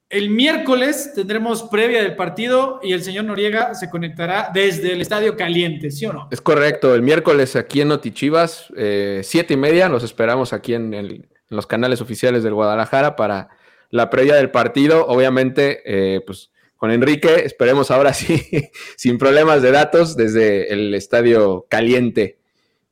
El 0.10 0.30
miércoles 0.30 1.12
tendremos 1.14 1.64
previa 1.64 2.02
del 2.02 2.16
partido 2.16 2.80
y 2.82 2.94
el 2.94 3.04
señor 3.04 3.26
Noriega 3.26 3.76
se 3.76 3.90
conectará 3.90 4.52
desde 4.54 4.94
el 4.94 5.02
Estadio 5.02 5.36
Caliente, 5.36 5.92
¿sí 5.92 6.06
o 6.06 6.14
no? 6.14 6.30
Es 6.32 6.40
correcto, 6.40 6.96
el 6.96 7.02
miércoles 7.02 7.58
aquí 7.58 7.82
en 7.82 7.90
Notichivas, 7.90 8.72
eh, 8.78 9.20
siete 9.24 9.56
y 9.56 9.58
media, 9.58 9.90
los 9.90 10.04
esperamos 10.04 10.54
aquí 10.54 10.76
en, 10.76 11.28
los 11.50 11.68
canales 11.68 12.00
oficiales 12.00 12.44
del 12.44 12.54
Guadalajara 12.54 13.18
para 13.18 13.50
la 13.90 14.10
previa 14.10 14.36
del 14.36 14.50
partido. 14.50 15.06
Obviamente, 15.08 15.82
eh, 15.86 16.22
pues 16.22 16.52
con 16.78 16.92
Enrique, 16.92 17.42
esperemos 17.46 17.92
ahora 17.92 18.14
sí, 18.14 18.42
sin 18.96 19.18
problemas 19.18 19.62
de 19.62 19.72
datos, 19.72 20.16
desde 20.16 20.72
el 20.74 20.94
Estadio 20.94 21.66
Caliente. 21.70 22.38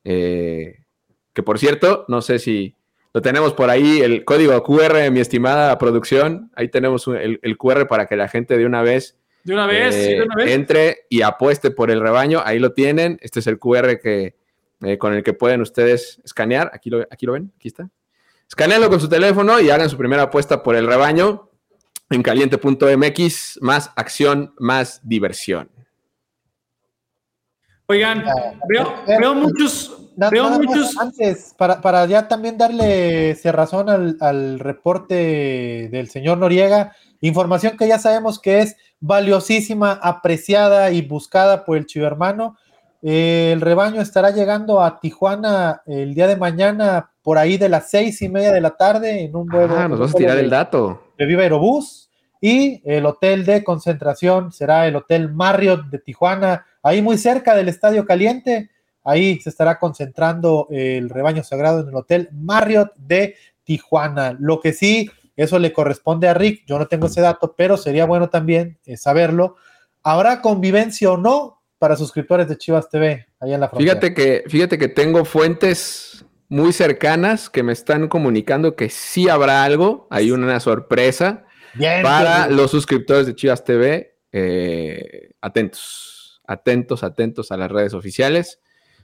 Eh, 0.03 0.79
que 1.33 1.43
por 1.43 1.59
cierto, 1.59 2.05
no 2.07 2.21
sé 2.21 2.39
si 2.39 2.75
lo 3.13 3.21
tenemos 3.21 3.53
por 3.53 3.69
ahí, 3.69 4.01
el 4.01 4.25
código 4.25 4.61
QR, 4.63 5.09
mi 5.11 5.19
estimada 5.19 5.77
producción. 5.77 6.51
Ahí 6.55 6.69
tenemos 6.69 7.07
un- 7.07 7.17
el, 7.17 7.39
el 7.43 7.57
QR 7.57 7.87
para 7.87 8.05
que 8.07 8.15
la 8.15 8.27
gente 8.27 8.57
de 8.57 8.65
una 8.65 8.81
vez 8.81 9.17
De 9.43 9.53
una 9.53 9.67
vez, 9.67 9.95
sí, 9.95 10.13
de 10.15 10.21
una 10.23 10.35
vez. 10.35 10.51
entre 10.51 10.97
y 11.09 11.21
apueste 11.21 11.71
por 11.71 11.91
el 11.91 12.01
rebaño. 12.01 12.41
Ahí 12.43 12.59
lo 12.59 12.73
tienen. 12.73 13.17
Este 13.21 13.39
es 13.39 13.47
el 13.47 13.57
QR 13.59 13.99
que, 14.01 14.35
eh, 14.83 14.97
con 14.97 15.13
el 15.13 15.23
que 15.23 15.33
pueden 15.33 15.61
ustedes 15.61 16.21
escanear. 16.25 16.69
Aquí 16.73 16.89
lo, 16.89 17.01
aquí 17.09 17.25
lo 17.25 17.33
ven, 17.33 17.51
aquí 17.55 17.69
está. 17.69 17.89
Escaneanlo 18.47 18.89
con 18.89 18.99
su 18.99 19.09
teléfono 19.09 19.59
y 19.59 19.69
hagan 19.71 19.89
su 19.89 19.97
primera 19.97 20.23
apuesta 20.23 20.61
por 20.61 20.75
el 20.75 20.85
rebaño 20.85 21.44
en 22.09 22.21
caliente.mx. 22.23 23.59
Más 23.61 23.91
acción, 23.95 24.53
más 24.59 24.99
diversión. 25.03 25.69
Oigan, 27.87 28.23
veo, 28.67 28.87
eh, 29.07 29.17
veo 29.19 29.35
muchos, 29.35 29.95
Na- 30.17 30.31
veo 30.31 30.45
nada 30.45 30.57
más 30.57 30.65
muchos. 30.65 30.97
Antes, 30.97 31.53
para, 31.55 31.81
para 31.81 32.05
ya 32.07 32.27
también 32.27 32.57
darle 32.57 33.35
cerrazón 33.35 33.89
al, 33.89 34.17
al 34.21 34.59
reporte 34.59 35.89
del 35.91 36.09
señor 36.09 36.39
Noriega, 36.39 36.95
información 37.21 37.77
que 37.77 37.87
ya 37.87 37.99
sabemos 37.99 38.39
que 38.39 38.59
es 38.61 38.75
valiosísima, 38.99 39.91
apreciada 40.01 40.89
y 40.91 41.03
buscada 41.03 41.63
por 41.63 41.77
el 41.77 41.85
chivo 41.85 42.07
hermano. 42.07 42.57
Eh, 43.03 43.51
el 43.53 43.61
rebaño 43.61 44.01
estará 44.01 44.31
llegando 44.31 44.81
a 44.81 44.99
Tijuana 44.99 45.83
el 45.85 46.15
día 46.15 46.25
de 46.25 46.37
mañana 46.37 47.11
por 47.21 47.37
ahí 47.37 47.57
de 47.57 47.69
las 47.69 47.91
seis 47.91 48.19
y 48.23 48.29
media 48.29 48.51
de 48.51 48.61
la 48.61 48.71
tarde 48.75 49.25
en 49.25 49.35
un 49.35 49.45
vuelo. 49.45 49.75
Ah, 49.77 49.87
nos 49.87 49.99
vas 49.99 50.15
a 50.15 50.17
tirar 50.17 50.37
de- 50.37 50.41
el 50.43 50.49
dato. 50.49 51.03
De 51.17 51.25
Viva 51.25 51.43
Aerobús 51.43 52.05
y 52.41 52.81
el 52.85 53.05
hotel 53.05 53.45
de 53.45 53.63
concentración 53.63 54.51
será 54.51 54.87
el 54.87 54.95
Hotel 54.95 55.33
Marriott 55.33 55.85
de 55.87 55.99
Tijuana, 55.99 56.65
ahí 56.83 57.01
muy 57.01 57.17
cerca 57.17 57.55
del 57.55 57.69
Estadio 57.69 58.05
Caliente. 58.05 58.69
Ahí 59.03 59.39
se 59.39 59.49
estará 59.49 59.79
concentrando 59.79 60.67
el 60.69 61.09
rebaño 61.09 61.43
sagrado 61.43 61.81
en 61.81 61.89
el 61.89 61.95
Hotel 61.95 62.29
Marriott 62.33 62.93
de 62.97 63.35
Tijuana. 63.63 64.35
Lo 64.39 64.59
que 64.59 64.73
sí, 64.73 65.09
eso 65.35 65.59
le 65.59 65.73
corresponde 65.73 66.27
a 66.27 66.33
Rick, 66.33 66.63
yo 66.65 66.79
no 66.79 66.87
tengo 66.87 67.07
ese 67.07 67.21
dato, 67.21 67.55
pero 67.57 67.77
sería 67.77 68.05
bueno 68.05 68.29
también 68.29 68.77
eh, 68.85 68.97
saberlo. 68.97 69.55
¿Habrá 70.03 70.41
convivencia 70.41 71.11
o 71.11 71.17
no 71.17 71.61
para 71.77 71.95
suscriptores 71.95 72.47
de 72.47 72.57
Chivas 72.57 72.89
TV 72.89 73.25
allá 73.39 73.55
en 73.55 73.61
la 73.61 73.69
frontera? 73.69 73.99
Fíjate 73.99 74.13
que, 74.13 74.43
fíjate 74.47 74.77
que 74.77 74.87
tengo 74.87 75.25
fuentes 75.25 76.24
muy 76.49 76.73
cercanas 76.73 77.49
que 77.49 77.63
me 77.63 77.73
están 77.73 78.07
comunicando 78.07 78.75
que 78.75 78.89
sí 78.89 79.29
habrá 79.29 79.63
algo. 79.63 80.07
Hay 80.09 80.31
una 80.31 80.59
sorpresa. 80.59 81.45
Bien, 81.73 82.03
para 82.03 82.47
los 82.47 82.71
suscriptores 82.71 83.27
de 83.27 83.35
Chivas 83.35 83.63
TV, 83.63 84.17
eh, 84.31 85.31
atentos, 85.41 86.41
atentos, 86.47 87.03
atentos 87.03 87.51
a 87.51 87.57
las 87.57 87.71
redes 87.71 87.93
oficiales 87.93 88.61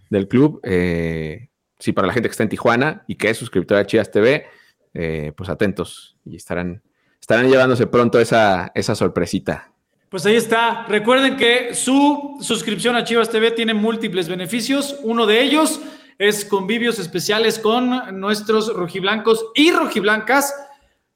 del 0.10 0.28
club. 0.28 0.62
Eh, 0.64 1.50
sí, 1.80 1.92
para 1.92 2.08
la 2.08 2.14
gente 2.14 2.30
que 2.30 2.32
está 2.32 2.44
en 2.44 2.50
Tijuana 2.50 3.04
y 3.08 3.16
que 3.16 3.30
es 3.30 3.38
suscriptora 3.38 3.80
de 3.82 3.88
Chivas 3.88 4.12
TV, 4.12 4.46
eh, 4.94 5.34
pues 5.36 5.50
atentos 5.50 6.18
y 6.26 6.36
estarán, 6.36 6.84
estarán 7.20 7.50
llevándose 7.50 7.88
pronto 7.88 8.20
esa, 8.20 8.72
esa 8.76 8.96
sorpresita. 8.96 9.74
Pues 10.10 10.26
ahí 10.26 10.36
está. 10.36 10.86
Recuerden 10.90 11.38
que 11.38 11.74
su 11.74 12.38
suscripción 12.42 12.98
a 12.98 13.06
Chivas 13.06 13.30
TV 13.30 13.52
tiene 13.52 13.74
múltiples 13.74 14.28
beneficios. 14.28 14.98
Uno 15.04 15.26
de 15.26 15.42
ellos 15.42 15.80
es 16.22 16.46
convivios 16.46 17.00
especiales 17.00 17.58
con 17.58 18.20
nuestros 18.20 18.72
rojiblancos 18.74 19.48
y 19.56 19.72
rojiblancas 19.72 20.54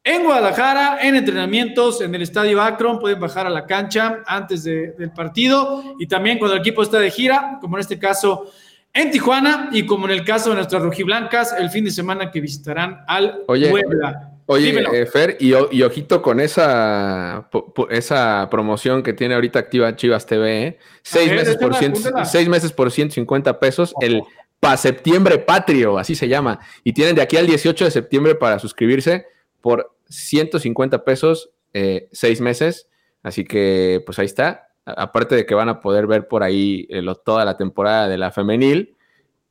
en 0.03 0.23
Guadalajara, 0.23 0.97
en 1.01 1.15
entrenamientos, 1.15 2.01
en 2.01 2.15
el 2.15 2.23
Estadio 2.23 2.59
Akron. 2.61 2.99
Pueden 2.99 3.19
bajar 3.19 3.45
a 3.45 3.51
la 3.51 3.65
cancha 3.67 4.23
antes 4.25 4.63
de- 4.63 4.93
del 4.93 5.11
partido 5.11 5.95
y 5.99 6.07
también 6.07 6.39
cuando 6.39 6.55
el 6.55 6.61
equipo 6.61 6.81
está 6.81 6.97
de 6.99 7.11
gira, 7.11 7.59
como 7.61 7.77
en 7.77 7.81
este 7.81 7.99
caso 7.99 8.51
en 8.93 9.11
Tijuana 9.11 9.69
y 9.71 9.85
como 9.85 10.05
en 10.05 10.11
el 10.13 10.23
caso 10.25 10.49
de 10.49 10.55
nuestras 10.55 10.81
rojiblancas, 10.81 11.53
el 11.59 11.69
fin 11.69 11.85
de 11.85 11.91
semana 11.91 12.31
que 12.31 12.41
visitarán 12.41 13.03
al 13.07 13.43
Oye. 13.47 13.69
Puebla. 13.69 14.31
Oye, 14.47 14.79
eh, 14.93 15.05
Fer, 15.07 15.37
y, 15.39 15.53
ojito 15.81 16.21
con 16.21 16.39
esa, 16.39 17.47
po- 17.51 17.87
esa 17.89 18.47
promoción 18.51 19.01
que 19.01 19.11
tiene 19.13 19.33
ahorita 19.33 19.57
activa 19.59 19.95
Chivas 19.95 20.25
TV, 20.27 20.67
¿eh? 20.67 20.79
Seis, 21.01 21.29
ver, 21.29 21.39
meses 21.39 21.57
por 21.57 21.73
ciento, 21.75 21.99
seis 22.25 22.47
meses 22.47 22.71
por 22.71 22.91
150 22.91 23.59
pesos, 23.59 23.93
el 24.01 24.21
pa 24.65 24.77
septiembre 24.77 25.37
patrio, 25.37 25.97
así 25.97 26.15
se 26.15 26.27
llama. 26.27 26.59
Y 26.83 26.93
tienen 26.93 27.15
de 27.15 27.21
aquí 27.21 27.37
al 27.37 27.45
18 27.45 27.85
de 27.85 27.91
septiembre 27.91 28.35
para 28.35 28.57
suscribirse 28.57 29.27
por 29.61 29.95
150 30.09 31.03
pesos, 31.03 31.51
eh, 31.73 32.09
seis 32.11 32.41
meses. 32.41 32.89
Así 33.21 33.43
que, 33.43 34.01
pues 34.05 34.17
ahí 34.17 34.25
está. 34.25 34.69
Aparte 34.85 35.35
de 35.35 35.45
que 35.45 35.53
van 35.53 35.69
a 35.69 35.79
poder 35.79 36.07
ver 36.07 36.27
por 36.27 36.41
ahí 36.41 36.87
eh, 36.89 37.03
toda 37.23 37.45
la 37.45 37.57
temporada 37.57 38.07
de 38.07 38.17
la 38.17 38.31
femenil. 38.31 38.95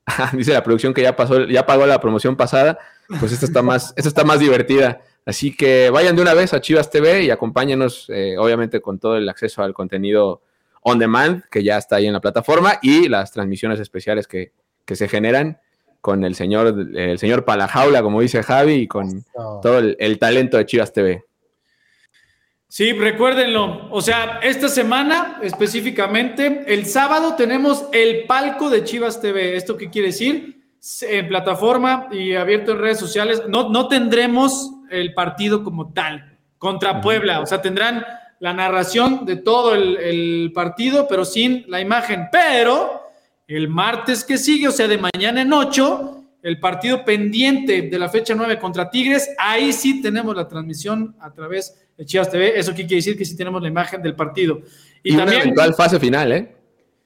Dice 0.33 0.53
la 0.53 0.65
producción 0.65 0.95
que 0.95 1.03
ya 1.03 1.15
pasó, 1.15 1.45
ya 1.45 1.65
pagó 1.65 1.87
la 1.87 2.01
promoción 2.01 2.37
pasada 2.37 2.79
pues 3.21 3.33
esta 3.33 3.47
está 3.47 3.63
más, 3.63 3.93
esta 3.97 4.09
está 4.09 4.25
más 4.25 4.41
divertida. 4.41 5.01
Así 5.27 5.57
que 5.57 5.91
vayan 5.91 6.17
de 6.17 6.23
una 6.23 6.35
vez 6.35 6.53
a 6.53 6.61
Chivas 6.61 6.91
TV 6.91 7.25
y 7.25 7.31
acompáñenos, 7.31 8.07
eh, 8.11 8.37
obviamente, 8.39 8.81
con 8.81 8.99
todo 8.99 9.17
el 9.17 9.29
acceso 9.29 9.63
al 9.63 9.75
contenido 9.75 10.43
on 10.83 10.99
demand 10.99 11.45
que 11.51 11.63
ya 11.63 11.79
está 11.79 11.97
ahí 11.97 12.07
en 12.07 12.13
la 12.13 12.21
plataforma 12.21 12.79
y 12.83 13.09
las 13.09 13.33
transmisiones 13.33 13.81
especiales 13.81 14.27
que, 14.27 14.53
que 14.85 14.97
se 14.97 15.09
generan 15.09 15.59
con 16.01 16.25
el 16.25 16.35
señor, 16.35 16.75
el 16.95 17.19
señor 17.19 17.45
Palajaula, 17.45 18.03
como 18.03 18.21
dice 18.21 18.43
Javi, 18.43 18.75
y 18.75 18.87
con 18.87 19.25
todo 19.63 19.79
el, 19.79 19.97
el 19.99 20.19
talento 20.19 20.59
de 20.59 20.67
Chivas 20.67 20.93
TV. 20.93 21.25
Sí, 22.75 22.93
recuérdenlo. 22.93 23.89
O 23.93 24.03
sea, 24.03 24.41
esta 24.43 24.69
semana 24.69 25.39
específicamente, 25.43 26.65
el 26.67 26.87
sábado 26.87 27.37
tenemos 27.37 27.87
el 27.93 28.25
palco 28.27 28.69
de 28.69 28.83
Chivas 28.83 29.21
TV. 29.21 29.55
¿Esto 29.55 29.77
qué 29.77 29.91
quiere 29.91 30.09
decir? 30.09 30.65
En 31.03 31.29
plataforma 31.29 32.09
y 32.11 32.35
abierto 32.35 32.73
en 32.73 32.81
redes 32.81 32.99
sociales. 32.99 33.45
No, 33.49 33.69
no 33.71 33.87
tendremos 33.87 34.73
el 34.91 35.15
partido 35.15 35.63
como 35.63 35.93
tal 35.93 36.37
contra 36.59 37.01
Puebla. 37.01 37.39
O 37.43 37.47
sea, 37.47 37.63
tendrán 37.63 38.05
la 38.41 38.53
narración 38.53 39.25
de 39.25 39.37
todo 39.37 39.77
el, 39.77 39.97
el 39.99 40.53
partido, 40.53 41.07
pero 41.09 41.25
sin 41.25 41.65
la 41.69 41.81
imagen. 41.81 42.29
Pero 42.33 43.04
el 43.47 43.69
martes 43.69 44.25
que 44.25 44.39
sigue, 44.39 44.69
o 44.69 44.73
sea, 44.73 44.89
de 44.89 44.99
mañana 44.99 45.43
en 45.43 45.53
8, 45.53 46.25
el 46.43 46.61
partido 46.61 47.05
pendiente 47.05 47.83
de 47.83 47.99
la 47.99 48.09
fecha 48.09 48.35
9 48.35 48.59
contra 48.59 48.91
Tigres, 48.91 49.31
ahí 49.39 49.73
sí 49.73 50.01
tenemos 50.03 50.35
la 50.37 50.47
transmisión 50.47 51.17
a 51.21 51.33
través 51.33 51.75
de 51.97 52.05
Chivas 52.05 52.31
TV. 52.31 52.59
Eso 52.59 52.75
quiere 52.75 52.97
decir 52.97 53.17
que 53.17 53.25
sí 53.25 53.37
tenemos 53.37 53.63
la 53.63 53.69
imagen 53.69 54.03
del 54.03 54.15
partido. 54.15 54.61
Y, 55.03 55.11
Y, 55.11 55.15
una 55.15 55.25
también. 55.25 55.43
eventual 55.43 55.75
fase 55.75 55.99
final, 55.99 56.33
¿eh? 56.33 56.57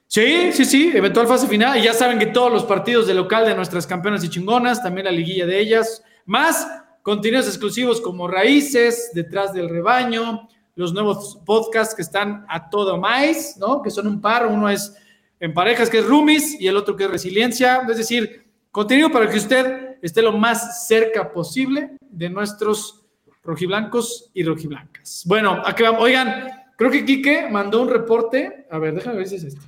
Sí, 0.07 0.51
sí, 0.53 0.65
sí, 0.65 0.91
eventual 0.93 1.27
fase 1.27 1.47
final. 1.47 1.77
Y 1.77 1.83
ya 1.83 1.93
saben 1.93 2.17
que 2.17 2.25
todos 2.27 2.51
los 2.51 2.63
partidos 2.63 3.05
de 3.05 3.13
local 3.13 3.45
de 3.45 3.53
nuestras 3.53 3.85
campeonas 3.85 4.23
y 4.23 4.29
chingonas, 4.29 4.81
también 4.81 5.05
la 5.05 5.11
liguilla 5.11 5.45
de 5.45 5.59
ellas, 5.59 6.03
más 6.25 6.67
contenidos 7.03 7.47
exclusivos 7.47 8.01
como 8.01 8.27
Raíces, 8.27 9.11
Detrás 9.13 9.53
del 9.53 9.69
Rebaño, 9.69 10.49
los 10.75 10.93
nuevos 10.93 11.39
podcasts 11.45 11.93
que 11.93 12.01
están 12.01 12.45
a 12.49 12.69
todo 12.69 12.97
más, 12.97 13.57
¿no? 13.57 13.81
Que 13.81 13.91
son 13.91 14.07
un 14.07 14.19
par, 14.19 14.47
uno 14.47 14.69
es 14.69 14.95
en 15.39 15.53
parejas 15.53 15.89
que 15.89 15.99
es 15.99 16.05
Rumis 16.05 16.59
y 16.59 16.67
el 16.67 16.75
otro 16.77 16.95
que 16.95 17.05
es 17.05 17.09
Resiliencia. 17.11 17.81
Es 17.89 17.97
decir, 17.97 18.45
contenido 18.71 19.11
para 19.11 19.29
que 19.29 19.37
usted 19.37 19.97
esté 20.01 20.21
lo 20.21 20.31
más 20.33 20.87
cerca 20.87 21.31
posible 21.31 21.91
de 22.01 22.29
nuestros 22.29 23.01
rojiblancos 23.43 24.29
y 24.33 24.43
rojiblancas. 24.43 25.23
Bueno, 25.25 25.61
aquí 25.65 25.83
vamos. 25.83 26.01
Oigan, 26.01 26.49
creo 26.77 26.91
que 26.91 27.05
Quique 27.05 27.47
mandó 27.49 27.81
un 27.81 27.89
reporte. 27.89 28.67
A 28.69 28.77
ver, 28.79 28.93
déjame 28.93 29.17
ver 29.17 29.27
si 29.27 29.35
es 29.35 29.43
este. 29.45 29.61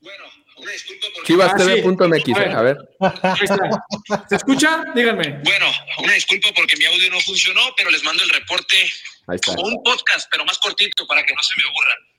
Bueno, 0.00 0.24
una 0.58 0.70
disculpa 0.72 1.06
porque... 1.14 1.26
Chivastv.mx, 1.32 2.12
Ah, 2.12 2.18
sí. 2.24 2.32
¿eh? 2.32 2.52
a 2.54 2.62
ver. 2.62 2.78
Ahí 3.22 3.38
está. 3.42 4.26
¿Se 4.28 4.36
escucha? 4.36 4.84
Díganme. 4.94 5.40
Bueno, 5.44 5.66
una 6.02 6.12
disculpa 6.14 6.48
porque 6.56 6.76
mi 6.76 6.84
audio 6.86 7.10
no 7.10 7.20
funcionó, 7.20 7.60
pero 7.76 7.90
les 7.90 8.02
mando 8.04 8.22
el 8.22 8.30
reporte 8.30 8.76
Ahí 9.28 9.36
está. 9.36 9.54
como 9.54 9.68
un 9.68 9.82
podcast, 9.82 10.28
pero 10.30 10.44
más 10.44 10.58
cortito 10.58 11.06
para 11.06 11.24
que 11.24 11.34
no 11.34 11.42
se 11.42 11.54
me 11.56 11.62
aburran. 11.62 12.11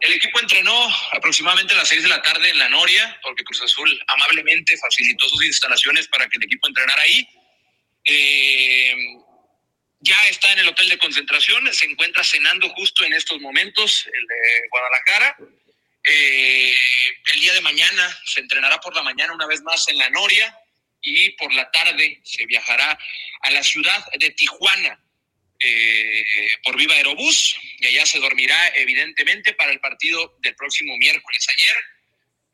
El 0.00 0.12
equipo 0.14 0.40
entrenó 0.40 0.88
aproximadamente 1.12 1.74
a 1.74 1.76
las 1.76 1.88
6 1.88 2.02
de 2.02 2.08
la 2.08 2.20
tarde 2.22 2.50
en 2.50 2.58
la 2.58 2.68
Noria, 2.68 3.18
porque 3.22 3.44
Cruz 3.44 3.62
Azul 3.62 4.04
amablemente 4.08 4.76
facilitó 4.76 5.28
sus 5.28 5.44
instalaciones 5.44 6.08
para 6.08 6.28
que 6.28 6.38
el 6.38 6.44
equipo 6.44 6.66
entrenara 6.66 7.02
ahí. 7.02 7.28
Eh, 8.04 8.96
ya 10.00 10.26
está 10.28 10.52
en 10.52 10.58
el 10.58 10.68
hotel 10.68 10.88
de 10.88 10.98
concentración, 10.98 11.72
se 11.72 11.86
encuentra 11.86 12.24
cenando 12.24 12.68
justo 12.70 13.04
en 13.04 13.12
estos 13.12 13.40
momentos, 13.40 14.04
el 14.06 14.26
de 14.26 14.68
Guadalajara. 14.70 15.36
Eh, 16.04 16.74
el 17.34 17.40
día 17.40 17.52
de 17.52 17.60
mañana 17.60 18.18
se 18.24 18.40
entrenará 18.40 18.80
por 18.80 18.96
la 18.96 19.02
mañana 19.02 19.32
una 19.32 19.46
vez 19.46 19.62
más 19.62 19.86
en 19.86 19.98
la 19.98 20.10
Noria 20.10 20.58
y 21.00 21.30
por 21.30 21.54
la 21.54 21.70
tarde 21.70 22.20
se 22.24 22.44
viajará 22.46 22.98
a 23.42 23.50
la 23.52 23.62
ciudad 23.62 24.04
de 24.18 24.30
Tijuana 24.30 25.01
eh, 25.64 26.24
por 26.64 26.76
Viva 26.76 26.94
Aerobús 26.94 27.56
y 27.78 27.86
allá 27.86 28.06
se 28.06 28.18
dormirá 28.18 28.68
evidentemente 28.76 29.54
para 29.54 29.72
el 29.72 29.80
partido 29.80 30.36
del 30.40 30.54
próximo 30.54 30.96
miércoles. 30.98 31.46
Ayer, 31.56 31.74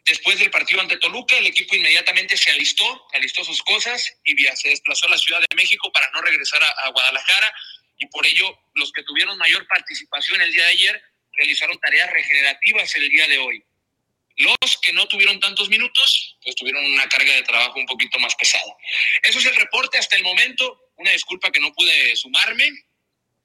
después 0.04 0.38
del 0.38 0.50
partido 0.50 0.80
ante 0.80 0.98
Toluca, 0.98 1.36
el 1.36 1.46
equipo 1.46 1.76
inmediatamente 1.76 2.36
se 2.36 2.50
alistó, 2.50 3.06
alistó 3.12 3.44
sus 3.44 3.62
cosas 3.62 4.12
y 4.24 4.36
se 4.36 4.68
desplazó 4.68 5.06
a 5.06 5.10
la 5.10 5.18
Ciudad 5.18 5.40
de 5.40 5.56
México 5.56 5.90
para 5.92 6.10
no 6.12 6.22
regresar 6.22 6.62
a, 6.62 6.68
a 6.68 6.90
Guadalajara 6.90 7.52
y 7.98 8.06
por 8.06 8.26
ello 8.26 8.58
los 8.74 8.92
que 8.92 9.02
tuvieron 9.02 9.36
mayor 9.38 9.66
participación 9.66 10.40
el 10.40 10.52
día 10.52 10.64
de 10.64 10.70
ayer 10.70 11.02
realizaron 11.36 11.78
tareas 11.78 12.10
regenerativas 12.10 12.94
el 12.96 13.08
día 13.08 13.26
de 13.28 13.38
hoy. 13.38 13.64
Los 14.36 14.78
que 14.82 14.92
no 14.92 15.08
tuvieron 15.08 15.40
tantos 15.40 15.68
minutos, 15.68 16.36
pues 16.42 16.54
tuvieron 16.54 16.84
una 16.84 17.08
carga 17.08 17.34
de 17.34 17.42
trabajo 17.42 17.78
un 17.80 17.86
poquito 17.86 18.20
más 18.20 18.36
pesada. 18.36 18.72
Eso 19.22 19.40
es 19.40 19.46
el 19.46 19.56
reporte 19.56 19.98
hasta 19.98 20.16
el 20.16 20.22
momento. 20.22 20.92
Una 20.96 21.10
disculpa 21.10 21.50
que 21.50 21.60
no 21.60 21.72
pude 21.72 22.14
sumarme 22.14 22.70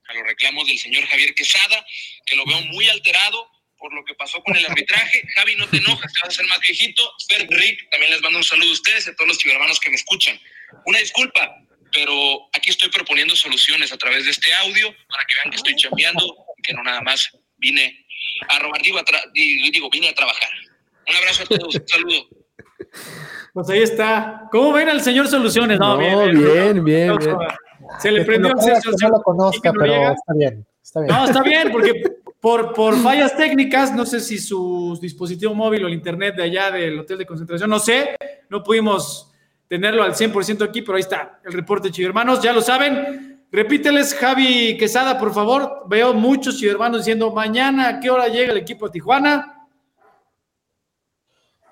a 0.07 0.13
los 0.13 0.23
reclamos 0.23 0.67
del 0.67 0.77
señor 0.77 1.05
Javier 1.05 1.33
Quesada, 1.33 1.85
que 2.25 2.35
lo 2.35 2.45
veo 2.45 2.61
muy 2.61 2.87
alterado 2.89 3.49
por 3.77 3.93
lo 3.93 4.05
que 4.05 4.13
pasó 4.15 4.41
con 4.43 4.55
el 4.55 4.65
arbitraje. 4.65 5.23
Javi, 5.35 5.55
no 5.57 5.67
te 5.67 5.77
enojes, 5.77 6.13
te 6.13 6.19
vas 6.21 6.29
a 6.29 6.33
hacer 6.33 6.45
más 6.47 6.59
viejito. 6.59 7.03
Fer, 7.27 7.45
Rick, 7.49 7.89
también 7.91 8.13
les 8.13 8.21
mando 8.21 8.37
un 8.37 8.43
saludo 8.43 8.69
a 8.69 8.73
ustedes 8.73 9.07
y 9.07 9.09
a 9.09 9.15
todos 9.15 9.27
los 9.27 9.37
chivermanos 9.37 9.79
que 9.79 9.89
me 9.89 9.97
escuchan. 9.97 10.39
Una 10.85 10.99
disculpa, 10.99 11.57
pero 11.91 12.49
aquí 12.53 12.69
estoy 12.69 12.89
proponiendo 12.89 13.35
soluciones 13.35 13.91
a 13.91 13.97
través 13.97 14.23
de 14.23 14.31
este 14.31 14.53
audio 14.53 14.95
para 15.09 15.25
que 15.25 15.35
vean 15.35 15.49
que 15.49 15.57
estoy 15.57 15.75
chambeando 15.75 16.33
y 16.57 16.61
que 16.61 16.73
no 16.73 16.81
nada 16.83 17.01
más 17.01 17.29
vine 17.57 18.05
a 18.47 18.59
robar, 18.59 18.81
digo, 18.81 18.99
a 18.99 19.03
digo, 19.33 19.89
vine 19.89 20.09
a 20.09 20.15
trabajar. 20.15 20.49
Un 21.07 21.15
abrazo 21.15 21.43
a 21.43 21.45
todos, 21.45 21.75
un 21.75 21.87
saludo. 21.87 22.29
Pues 23.53 23.69
ahí 23.69 23.81
está. 23.81 24.47
¿Cómo 24.51 24.73
ven 24.73 24.89
al 24.89 25.01
señor 25.01 25.27
Soluciones? 25.27 25.77
No, 25.77 25.97
bien, 25.97 26.33
bien, 26.33 26.83
bien. 26.83 27.17
Se 27.99 28.11
le 28.11 28.19
Que 28.19 28.25
prendió 28.25 28.51
el 28.51 28.57
que 28.57 28.89
no 29.01 29.09
lo 29.09 29.21
conozca, 29.21 29.71
pero 29.71 30.11
está 30.11 30.33
bien. 30.33 30.65
Está 30.81 30.99
bien. 31.01 31.15
No, 31.15 31.25
está 31.25 31.41
bien, 31.41 31.71
porque 31.71 32.03
por, 32.39 32.73
por 32.73 32.95
fallas 32.97 33.37
técnicas, 33.37 33.95
no 33.95 34.05
sé 34.05 34.19
si 34.19 34.37
su 34.37 34.97
dispositivo 35.01 35.53
móvil 35.53 35.85
o 35.85 35.87
el 35.87 35.93
internet 35.93 36.35
de 36.35 36.43
allá 36.43 36.71
del 36.71 36.99
hotel 36.99 37.17
de 37.17 37.25
concentración, 37.25 37.69
no 37.69 37.79
sé, 37.79 38.15
no 38.49 38.61
pudimos 38.63 39.31
tenerlo 39.67 40.03
al 40.03 40.13
100% 40.13 40.63
aquí, 40.63 40.81
pero 40.81 40.97
ahí 40.97 41.01
está 41.01 41.39
el 41.43 41.53
reporte, 41.53 41.89
chivermanos, 41.89 42.41
ya 42.41 42.53
lo 42.53 42.61
saben. 42.61 43.45
Repíteles, 43.51 44.15
Javi 44.15 44.77
Quesada, 44.77 45.17
por 45.19 45.33
favor. 45.33 45.83
Veo 45.87 46.13
muchos 46.13 46.57
chivermanos 46.57 47.01
diciendo, 47.01 47.31
mañana, 47.31 47.87
¿a 47.87 47.99
qué 47.99 48.09
hora 48.09 48.27
llega 48.27 48.51
el 48.51 48.57
equipo 48.57 48.87
a 48.87 48.91
Tijuana? 48.91 49.62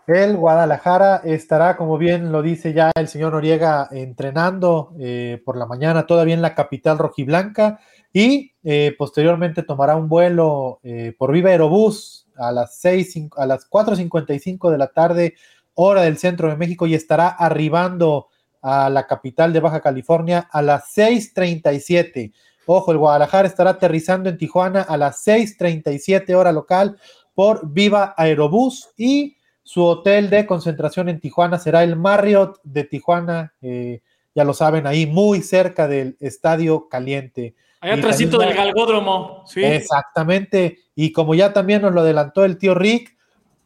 El 0.07 0.35
Guadalajara 0.35 1.21
estará, 1.23 1.77
como 1.77 1.97
bien 1.97 2.31
lo 2.31 2.41
dice 2.41 2.73
ya 2.73 2.91
el 2.95 3.07
señor 3.07 3.33
Noriega, 3.33 3.87
entrenando 3.91 4.93
eh, 4.99 5.41
por 5.45 5.55
la 5.57 5.65
mañana 5.65 6.05
todavía 6.05 6.33
en 6.33 6.41
la 6.41 6.55
capital 6.55 6.97
rojiblanca 6.97 7.79
y 8.11 8.51
eh, 8.63 8.93
posteriormente 8.97 9.63
tomará 9.63 9.95
un 9.95 10.09
vuelo 10.09 10.79
eh, 10.83 11.13
por 11.17 11.31
Viva 11.31 11.51
Aerobús 11.51 12.27
a 12.35 12.51
las, 12.51 12.75
6, 12.79 13.15
cin- 13.15 13.29
a 13.37 13.45
las 13.45 13.69
4.55 13.69 14.69
de 14.71 14.77
la 14.77 14.87
tarde, 14.87 15.35
hora 15.75 16.01
del 16.01 16.17
centro 16.17 16.49
de 16.49 16.57
México, 16.57 16.87
y 16.87 16.95
estará 16.95 17.27
arribando 17.29 18.27
a 18.61 18.89
la 18.89 19.07
capital 19.07 19.53
de 19.53 19.59
Baja 19.59 19.79
California 19.81 20.49
a 20.51 20.61
las 20.61 20.93
6.37. 20.97 22.33
Ojo, 22.65 22.91
el 22.91 22.97
Guadalajara 22.97 23.47
estará 23.47 23.71
aterrizando 23.71 24.29
en 24.29 24.37
Tijuana 24.37 24.81
a 24.81 24.97
las 24.97 25.25
6.37 25.25 26.33
hora 26.33 26.51
local 26.51 26.97
por 27.33 27.69
Viva 27.71 28.13
Aerobús 28.17 28.89
y 28.97 29.37
su 29.63 29.83
hotel 29.83 30.29
de 30.29 30.45
concentración 30.45 31.09
en 31.09 31.19
Tijuana 31.19 31.59
será 31.59 31.83
el 31.83 31.95
Marriott 31.95 32.59
de 32.63 32.83
Tijuana, 32.83 33.53
eh, 33.61 34.01
ya 34.33 34.43
lo 34.43 34.53
saben, 34.53 34.87
ahí 34.87 35.05
muy 35.05 35.41
cerca 35.41 35.87
del 35.87 36.17
Estadio 36.19 36.87
Caliente. 36.89 37.55
Allá 37.81 37.95
atrásito 37.95 38.37
del 38.37 38.53
galgódromo. 38.53 39.43
Sí. 39.47 39.63
Exactamente. 39.63 40.79
Y 40.95 41.11
como 41.11 41.35
ya 41.35 41.51
también 41.51 41.81
nos 41.81 41.93
lo 41.93 42.01
adelantó 42.01 42.45
el 42.45 42.57
tío 42.57 42.75
Rick, 42.75 43.17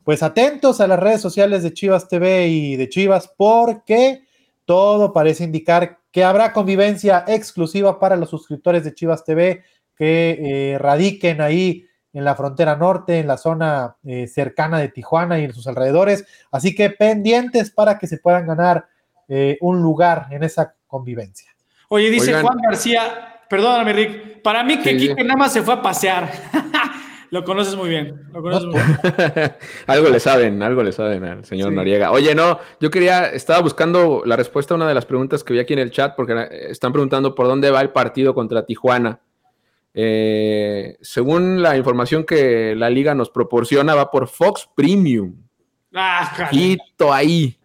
pues 0.03 0.23
atentos 0.23 0.79
a 0.79 0.87
las 0.87 0.99
redes 0.99 1.21
sociales 1.21 1.63
de 1.63 1.73
Chivas 1.73 2.07
TV 2.07 2.47
y 2.47 2.75
de 2.77 2.87
Chivas, 2.89 3.33
porque 3.35 4.23
todo 4.65 5.11
parece 5.13 5.43
indicar 5.43 5.99
que 6.11 6.23
habrá 6.23 6.53
convivencia 6.53 7.25
exclusiva 7.27 7.99
para 7.99 8.15
los 8.15 8.29
suscriptores 8.29 8.83
de 8.83 8.93
Chivas 8.93 9.23
TV 9.25 9.63
que 9.97 10.39
eh, 10.73 10.77
radiquen 10.77 11.41
ahí 11.41 11.85
en 12.15 12.23
la 12.23 12.33
frontera 12.33 12.77
norte, 12.77 13.19
en 13.19 13.27
la 13.27 13.37
zona 13.37 13.97
eh, 14.05 14.25
cercana 14.27 14.79
de 14.79 14.87
Tijuana 14.87 15.37
y 15.37 15.43
en 15.43 15.53
sus 15.53 15.67
alrededores. 15.67 16.25
Así 16.49 16.73
que 16.73 16.89
pendientes 16.89 17.71
para 17.71 17.99
que 17.99 18.07
se 18.07 18.19
puedan 18.19 18.47
ganar 18.47 18.87
eh, 19.27 19.57
un 19.59 19.81
lugar 19.81 20.27
en 20.31 20.43
esa 20.43 20.73
convivencia. 20.87 21.51
Oye, 21.89 22.09
dice 22.09 22.41
Juan 22.41 22.57
García, 22.63 23.41
perdóname, 23.49 23.91
Rick, 23.91 24.41
para 24.41 24.63
mí 24.63 24.79
que 24.79 24.95
Kike 24.95 25.23
nada 25.25 25.35
más 25.35 25.51
se 25.51 25.61
fue 25.61 25.73
a 25.73 25.81
pasear. 25.81 26.31
Lo 27.31 27.43
conoces 27.43 27.75
muy 27.75 27.89
bien. 27.89 28.21
algo 29.87 30.09
le 30.09 30.19
saben, 30.21 30.63
algo 30.63 30.83
le 30.83 30.93
saben 30.93 31.25
al 31.25 31.43
señor 31.43 31.73
Noriega. 31.73 32.11
Oye, 32.11 32.33
no, 32.33 32.59
yo 32.79 32.89
quería, 32.89 33.27
estaba 33.27 33.59
buscando 33.59 34.21
la 34.25 34.37
respuesta 34.37 34.73
a 34.73 34.77
una 34.77 34.87
de 34.87 34.93
las 34.93 35.05
preguntas 35.05 35.43
que 35.43 35.51
vi 35.51 35.59
aquí 35.59 35.73
en 35.73 35.79
el 35.79 35.91
chat, 35.91 36.15
porque 36.15 36.47
están 36.69 36.93
preguntando 36.93 37.35
por 37.35 37.47
dónde 37.47 37.71
va 37.71 37.81
el 37.81 37.89
partido 37.89 38.33
contra 38.33 38.65
Tijuana. 38.65 39.19
Eh, 39.97 40.97
según 40.99 41.61
la 41.61 41.77
información 41.77 42.25
que 42.25 42.75
la 42.75 42.89
liga 42.89 43.15
nos 43.15 43.29
proporciona, 43.29 43.95
va 43.95 44.11
por 44.11 44.27
Fox 44.27 44.69
Premium. 44.75 45.35
Ah, 45.93 46.49
Ojito 46.51 47.13
ahí. 47.13 47.57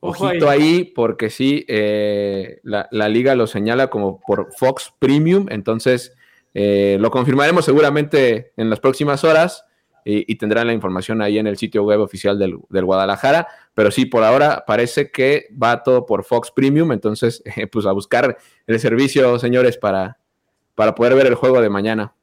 Ojito 0.00 0.50
ahí. 0.50 0.84
porque 0.84 1.30
sí, 1.30 1.64
eh, 1.68 2.58
la, 2.64 2.88
la, 2.90 3.08
liga 3.08 3.36
lo 3.36 3.46
señala 3.46 3.88
como 3.88 4.20
por 4.20 4.52
Fox 4.58 4.92
Premium, 4.98 5.46
entonces 5.50 6.12
eh, 6.54 6.96
lo 7.00 7.10
confirmaremos 7.10 7.64
seguramente 7.64 8.52
en 8.56 8.68
las 8.68 8.80
próximas 8.80 9.24
horas 9.24 9.64
y, 10.04 10.34
tendrán 10.34 10.66
la 10.66 10.72
información 10.72 11.22
ahí 11.22 11.38
en 11.38 11.46
el 11.46 11.56
sitio 11.56 11.84
web 11.84 12.00
oficial 12.00 12.36
del, 12.36 12.56
Guadalajara. 12.84 13.46
Pero 13.72 13.92
sí, 13.92 14.04
por 14.04 14.24
ahora 14.24 14.64
parece 14.66 15.12
que 15.12 15.46
va 15.62 15.84
todo 15.84 16.06
por 16.06 16.24
Fox 16.24 16.50
Premium. 16.50 16.90
Entonces, 16.90 17.40
pues 17.70 17.86
a 17.86 17.92
buscar 17.92 18.36
el 18.66 18.80
servicio, 18.80 19.38
señores, 19.38 19.78
para, 19.78 20.18
para 20.74 20.94
poder 20.94 21.14
ver 21.14 21.26
el 21.26 21.34
juego 21.34 21.60
de 21.60 21.68
mañana. 21.68 22.14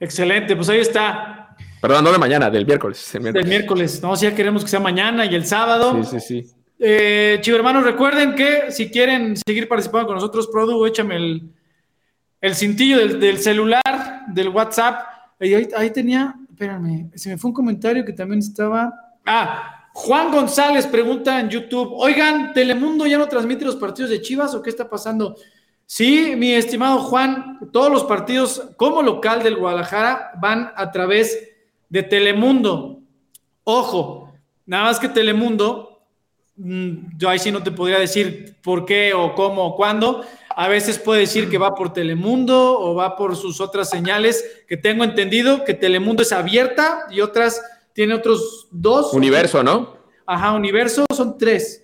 Excelente, 0.00 0.54
pues 0.54 0.68
ahí 0.68 0.80
está. 0.80 1.56
Perdón, 1.80 2.04
no 2.04 2.12
de 2.12 2.18
mañana, 2.18 2.50
del 2.50 2.66
miércoles. 2.66 3.10
Del 3.12 3.46
miércoles, 3.46 4.02
no, 4.02 4.16
si 4.16 4.26
ya 4.26 4.34
queremos 4.34 4.64
que 4.64 4.70
sea 4.70 4.80
mañana 4.80 5.26
y 5.26 5.34
el 5.34 5.46
sábado. 5.46 6.02
Sí, 6.04 6.20
sí, 6.20 6.42
sí. 6.42 6.54
Eh, 6.78 7.38
Chivo 7.40 7.56
hermanos, 7.56 7.84
recuerden 7.84 8.34
que 8.34 8.70
si 8.70 8.88
quieren 8.88 9.36
seguir 9.36 9.68
participando 9.68 10.06
con 10.06 10.14
nosotros, 10.14 10.48
Produ, 10.48 10.86
échame 10.86 11.16
el, 11.16 11.50
el 12.40 12.54
cintillo 12.54 13.06
del, 13.18 13.38
celular, 13.38 14.26
del 14.28 14.48
WhatsApp. 14.48 15.00
Ahí, 15.40 15.90
tenía, 15.90 16.34
espérame, 16.50 17.10
se 17.14 17.30
me 17.30 17.38
fue 17.38 17.48
un 17.48 17.54
comentario 17.54 18.04
que 18.04 18.12
también 18.12 18.38
estaba. 18.38 18.92
Ah, 19.26 19.88
Juan 19.92 20.30
González 20.30 20.86
pregunta 20.86 21.40
en 21.40 21.48
YouTube: 21.48 21.90
Oigan, 21.94 22.52
¿Telemundo 22.52 23.06
ya 23.06 23.18
no 23.18 23.26
transmite 23.26 23.64
los 23.64 23.76
partidos 23.76 24.10
de 24.10 24.20
Chivas 24.20 24.54
o 24.54 24.62
qué 24.62 24.70
está 24.70 24.88
pasando? 24.88 25.36
Sí, 25.90 26.34
mi 26.36 26.52
estimado 26.52 26.98
Juan, 26.98 27.60
todos 27.72 27.90
los 27.90 28.04
partidos 28.04 28.62
como 28.76 29.02
local 29.02 29.42
del 29.42 29.56
Guadalajara 29.56 30.32
van 30.38 30.70
a 30.76 30.92
través 30.92 31.48
de 31.88 32.02
Telemundo. 32.02 33.00
Ojo, 33.64 34.34
nada 34.66 34.84
más 34.84 35.00
que 35.00 35.08
Telemundo, 35.08 36.02
mm, 36.56 37.16
yo 37.16 37.30
ahí 37.30 37.38
sí 37.38 37.50
no 37.50 37.62
te 37.62 37.70
podría 37.70 37.98
decir 37.98 38.58
por 38.62 38.84
qué 38.84 39.14
o 39.14 39.34
cómo 39.34 39.64
o 39.64 39.76
cuándo, 39.76 40.26
a 40.54 40.68
veces 40.68 40.98
puede 40.98 41.20
decir 41.20 41.48
que 41.48 41.56
va 41.56 41.74
por 41.74 41.94
Telemundo 41.94 42.78
o 42.78 42.94
va 42.94 43.16
por 43.16 43.34
sus 43.34 43.58
otras 43.58 43.88
señales, 43.88 44.44
que 44.68 44.76
tengo 44.76 45.04
entendido 45.04 45.64
que 45.64 45.72
Telemundo 45.72 46.22
es 46.22 46.32
abierta 46.32 47.06
y 47.10 47.22
otras 47.22 47.62
tiene 47.94 48.12
otros 48.12 48.68
dos. 48.70 49.14
Universo, 49.14 49.62
¿no? 49.62 49.96
Ajá, 50.26 50.52
universo 50.52 51.06
son 51.16 51.38
tres. 51.38 51.82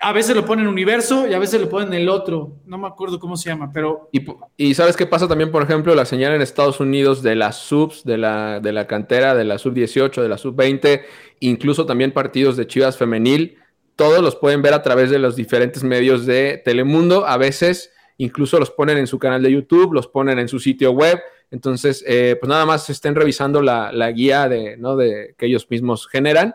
A 0.00 0.12
veces 0.12 0.34
lo 0.34 0.46
ponen 0.46 0.66
universo 0.66 1.28
y 1.28 1.34
a 1.34 1.38
veces 1.38 1.60
lo 1.60 1.68
ponen 1.68 1.92
el 1.92 2.08
otro. 2.08 2.56
No 2.64 2.78
me 2.78 2.86
acuerdo 2.88 3.20
cómo 3.20 3.36
se 3.36 3.50
llama, 3.50 3.70
pero. 3.72 4.08
Y, 4.56 4.74
¿sabes 4.74 4.96
qué 4.96 5.06
pasa 5.06 5.28
también, 5.28 5.50
por 5.50 5.62
ejemplo, 5.62 5.94
la 5.94 6.06
señal 6.06 6.32
en 6.34 6.40
Estados 6.40 6.80
Unidos 6.80 7.22
de 7.22 7.34
las 7.34 7.56
subs, 7.58 8.04
de 8.04 8.16
la, 8.16 8.60
de 8.60 8.72
la 8.72 8.86
cantera, 8.86 9.34
de 9.34 9.44
la 9.44 9.58
sub 9.58 9.74
18, 9.74 10.22
de 10.22 10.28
la 10.28 10.38
sub 10.38 10.56
20, 10.56 11.02
incluso 11.40 11.84
también 11.86 12.12
partidos 12.12 12.56
de 12.56 12.66
Chivas 12.66 12.96
Femenil? 12.96 13.58
todos 14.00 14.22
los 14.22 14.34
pueden 14.34 14.62
ver 14.62 14.72
a 14.72 14.82
través 14.82 15.10
de 15.10 15.18
los 15.18 15.36
diferentes 15.36 15.84
medios 15.84 16.24
de 16.24 16.62
Telemundo. 16.64 17.26
A 17.26 17.36
veces 17.36 17.92
incluso 18.16 18.58
los 18.58 18.70
ponen 18.70 18.96
en 18.96 19.06
su 19.06 19.18
canal 19.18 19.42
de 19.42 19.52
YouTube, 19.52 19.92
los 19.92 20.06
ponen 20.06 20.38
en 20.38 20.48
su 20.48 20.58
sitio 20.58 20.92
web. 20.92 21.20
Entonces, 21.50 22.02
eh, 22.08 22.34
pues 22.40 22.48
nada 22.48 22.64
más 22.64 22.88
estén 22.88 23.14
revisando 23.14 23.60
la, 23.60 24.10
guía 24.12 24.48
de, 24.48 24.78
¿no? 24.78 24.96
de, 24.96 25.34
que 25.36 25.44
ellos 25.44 25.66
mismos 25.68 26.08
generan 26.08 26.54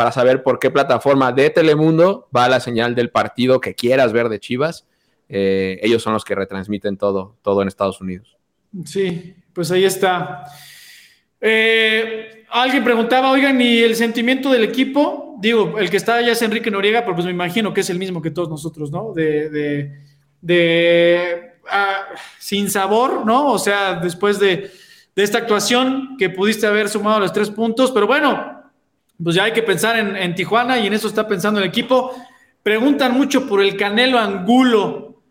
para 0.00 0.12
saber 0.12 0.42
por 0.42 0.58
qué 0.58 0.70
plataforma 0.70 1.30
de 1.30 1.50
Telemundo 1.50 2.26
va 2.34 2.48
la 2.48 2.60
señal 2.60 2.94
del 2.94 3.10
partido 3.10 3.60
que 3.60 3.74
quieras 3.74 4.14
ver 4.14 4.30
de 4.30 4.40
Chivas. 4.40 4.86
Eh, 5.28 5.78
ellos 5.82 6.02
son 6.02 6.14
los 6.14 6.24
que 6.24 6.34
retransmiten 6.34 6.96
todo, 6.96 7.36
todo 7.42 7.60
en 7.60 7.68
Estados 7.68 8.00
Unidos. 8.00 8.38
Sí, 8.86 9.34
pues 9.52 9.70
ahí 9.70 9.84
está. 9.84 10.44
Eh, 11.38 12.46
alguien 12.48 12.82
preguntaba, 12.82 13.30
oigan, 13.30 13.60
¿y 13.60 13.80
el 13.80 13.94
sentimiento 13.94 14.50
del 14.50 14.64
equipo? 14.64 15.36
Digo, 15.38 15.78
el 15.78 15.90
que 15.90 15.98
está 15.98 16.14
allá 16.14 16.32
es 16.32 16.40
Enrique 16.40 16.70
Noriega, 16.70 17.02
pero 17.02 17.14
pues 17.14 17.26
me 17.26 17.32
imagino 17.32 17.74
que 17.74 17.82
es 17.82 17.90
el 17.90 17.98
mismo 17.98 18.22
que 18.22 18.30
todos 18.30 18.48
nosotros, 18.48 18.90
¿no? 18.90 19.12
De, 19.12 20.00
de, 20.40 21.52
ah, 21.70 22.06
sin 22.38 22.70
sabor, 22.70 23.26
¿no? 23.26 23.52
O 23.52 23.58
sea, 23.58 23.96
después 23.96 24.40
de, 24.40 24.70
esta 25.14 25.36
actuación 25.36 26.16
que 26.16 26.30
pudiste 26.30 26.66
haber 26.66 26.88
sumado 26.88 27.20
los 27.20 27.34
tres 27.34 27.50
puntos, 27.50 27.92
pero 27.92 28.06
bueno, 28.06 28.59
pues 29.22 29.36
ya 29.36 29.44
hay 29.44 29.52
que 29.52 29.62
pensar 29.62 29.98
en, 29.98 30.34
Tijuana 30.34 30.78
y 30.78 30.86
en 30.86 30.94
eso 30.94 31.08
está 31.08 31.26
pensando 31.26 31.60
el 31.60 31.66
equipo. 31.66 32.14
Preguntan 32.62 33.12
mucho 33.12 33.46
por 33.46 33.62
el 33.62 33.76
Canelo 33.76 34.18
Angulo. 34.18 35.22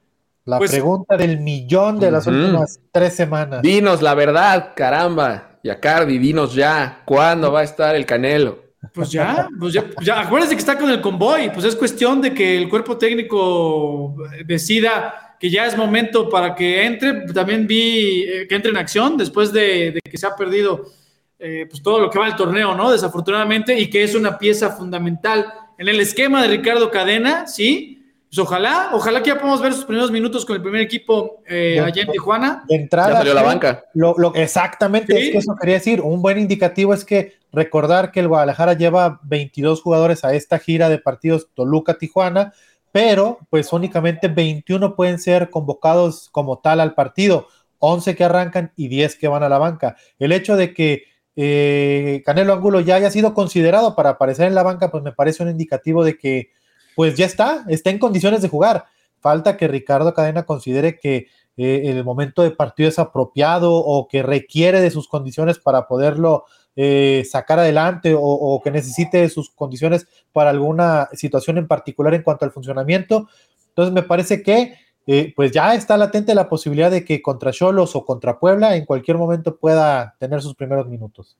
La 0.46 0.58
pues 0.58 0.72
pregunta 0.72 1.16
del 1.16 1.40
millón 1.40 2.00
de 2.00 2.12
las 2.12 2.26
últimas 2.28 2.80
tres 2.92 3.14
semanas. 3.14 3.62
Dinos 3.62 4.02
la 4.02 4.16
verdad, 4.16 4.74
caramba. 4.76 5.60
Yacardi, 5.64 6.18
dinos 6.18 6.56
ya, 6.56 7.02
¿cuándo 7.06 7.52
va 7.52 7.60
a 7.60 7.64
estar 7.64 7.96
el 7.96 8.06
Canelo? 8.06 8.70
Pues 8.94 9.12
ya, 9.12 9.50
pues 9.60 9.74
ya, 9.74 9.86
ya, 10.02 10.22
acuérdense 10.22 10.56
que 10.56 10.60
está 10.60 10.78
con 10.78 10.90
el 10.90 11.02
convoy, 11.02 11.50
pues 11.50 11.66
es 11.66 11.76
cuestión 11.76 12.22
de 12.22 12.34
que 12.34 12.58
el 12.58 12.70
cuerpo 12.70 12.98
técnico 12.98 14.16
decida 14.46 15.30
que 15.40 15.50
ya 15.50 15.66
es 15.66 15.78
momento 15.78 16.30
para 16.30 16.54
que 16.54 16.86
entre. 16.86 17.26
También 17.34 17.66
vi 17.66 18.24
eh, 18.24 18.48
que 18.48 18.56
entre 18.56 18.72
en 18.72 18.78
acción 18.78 19.18
después 19.18 19.54
de, 19.54 20.00
que 20.04 20.18
se 20.18 20.28
ha 20.28 20.36
perdido 20.36 20.92
eh, 21.40 21.66
pues 21.70 21.82
todo 21.82 22.00
lo 22.02 22.10
que 22.10 22.20
va 22.20 22.26
al 22.26 22.36
torneo, 22.36 22.76
¿no? 22.76 22.92
Desafortunadamente, 22.92 23.80
y 23.80 23.90
que 23.90 24.04
es 24.04 24.14
una 24.14 24.38
pieza 24.38 24.72
fundamental 24.72 25.46
en 25.78 25.88
el 25.88 26.00
esquema 26.02 26.42
de 26.42 26.50
Ricardo 26.50 26.92
Cadena, 26.92 27.48
¿sí? 27.48 28.00
Pues 28.30 28.38
ojalá, 28.38 28.90
ojalá 28.94 29.24
que 29.24 29.30
ya 29.30 29.40
podamos 29.40 29.60
ver 29.60 29.74
sus 29.74 29.86
primeros 29.86 30.12
minutos 30.12 30.46
con 30.46 30.56
el 30.56 30.62
primer 30.62 30.82
equipo 30.82 31.42
eh, 31.48 31.80
allá 31.80 32.04
en 32.04 32.12
Tijuana. 32.12 32.64
De 32.68 32.76
entrada, 32.76 33.12
ya 33.12 33.18
salió 33.20 33.34
la 33.34 33.42
banca. 33.42 33.86
Lo, 33.96 34.36
exactamente, 34.36 35.20
es 35.20 35.32
que 35.32 35.38
eso 35.40 35.56
quería 35.56 35.76
decir. 35.76 36.02
Un 36.02 36.22
buen 36.22 36.38
indicativo 36.38 36.94
es 36.94 37.04
que 37.04 37.34
recordar 37.52 38.12
que 38.12 38.20
el 38.20 38.28
Guadalajara 38.28 38.74
lleva 38.74 39.20
22 39.24 39.82
jugadores 39.82 40.24
a 40.26 40.36
esta 40.36 40.60
gira 40.60 40.90
de 40.90 41.00
partidos 41.00 41.48
Toluca-Tijuana, 41.56 42.54
pero 42.92 43.40
pues 43.50 43.74
únicamente 43.74 44.28
21 44.28 44.96
pueden 44.96 45.18
ser 45.18 45.50
convocados 45.50 46.30
como 46.32 46.60
tal 46.60 46.82
al 46.82 46.94
partido, 46.94 47.48
11 47.80 48.16
que 48.16 48.26
arrancan 48.26 48.74
y 48.76 48.90
10 48.90 49.16
que 49.16 49.28
van 49.28 49.42
a 49.42 49.50
la 49.50 49.58
banca. 49.58 49.96
El 50.20 50.34
hecho 50.34 50.56
de 50.56 50.74
que 50.76 51.06
eh, 51.42 52.22
Canelo 52.26 52.52
Angulo 52.52 52.82
ya 52.82 52.96
haya 52.96 53.10
sido 53.10 53.34
considerado 53.34 53.96
para 53.96 54.10
aparecer 54.10 54.46
en 54.48 54.56
la 54.56 54.64
banca, 54.64 54.92
pues 54.92 55.04
me 55.04 55.14
parece 55.14 55.42
un 55.42 55.50
indicativo 55.50 56.04
de 56.04 56.18
que 56.18 56.52
pues 56.98 57.16
ya 57.16 57.26
está, 57.26 57.64
está 57.70 57.92
en 57.92 57.98
condiciones 57.98 58.42
de 58.42 58.50
jugar. 58.50 58.88
Falta 59.22 59.56
que 59.56 59.70
Ricardo 59.70 60.14
Cadena 60.14 60.44
considere 60.44 61.00
que 61.00 61.28
eh, 61.56 61.84
el 61.86 62.04
momento 62.04 62.42
de 62.42 62.52
partido 62.52 62.90
es 62.90 63.00
apropiado 63.00 63.74
o 63.74 64.10
que 64.10 64.22
requiere 64.22 64.82
de 64.82 64.92
sus 64.92 65.08
condiciones 65.08 65.60
para 65.60 65.88
poderlo 65.88 66.44
eh, 66.76 67.24
sacar 67.30 67.60
adelante 67.60 68.14
o, 68.18 68.60
que 68.62 68.72
necesite 68.72 69.30
sus 69.30 69.50
condiciones 69.50 70.08
para 70.34 70.50
alguna 70.50 71.08
situación 71.14 71.58
en 71.58 71.68
particular 71.68 72.14
en 72.16 72.24
cuanto 72.24 72.44
al 72.44 72.52
funcionamiento. 72.52 73.30
Entonces 73.70 73.94
me 73.94 74.04
parece 74.04 74.44
que 74.44 74.74
eh, 75.12 75.34
pues 75.36 75.52
ya 75.52 75.74
está 75.74 75.98
latente 75.98 76.36
la 76.36 76.48
posibilidad 76.48 76.92
de 76.92 77.04
que 77.04 77.20
contra 77.20 77.52
Cholos 77.52 77.96
o 77.96 78.06
contra 78.06 78.38
Puebla 78.38 78.76
en 78.76 78.86
cualquier 78.86 79.18
momento 79.18 79.58
pueda 79.58 80.16
tener 80.20 80.40
sus 80.40 80.54
primeros 80.54 80.88
minutos. 80.88 81.36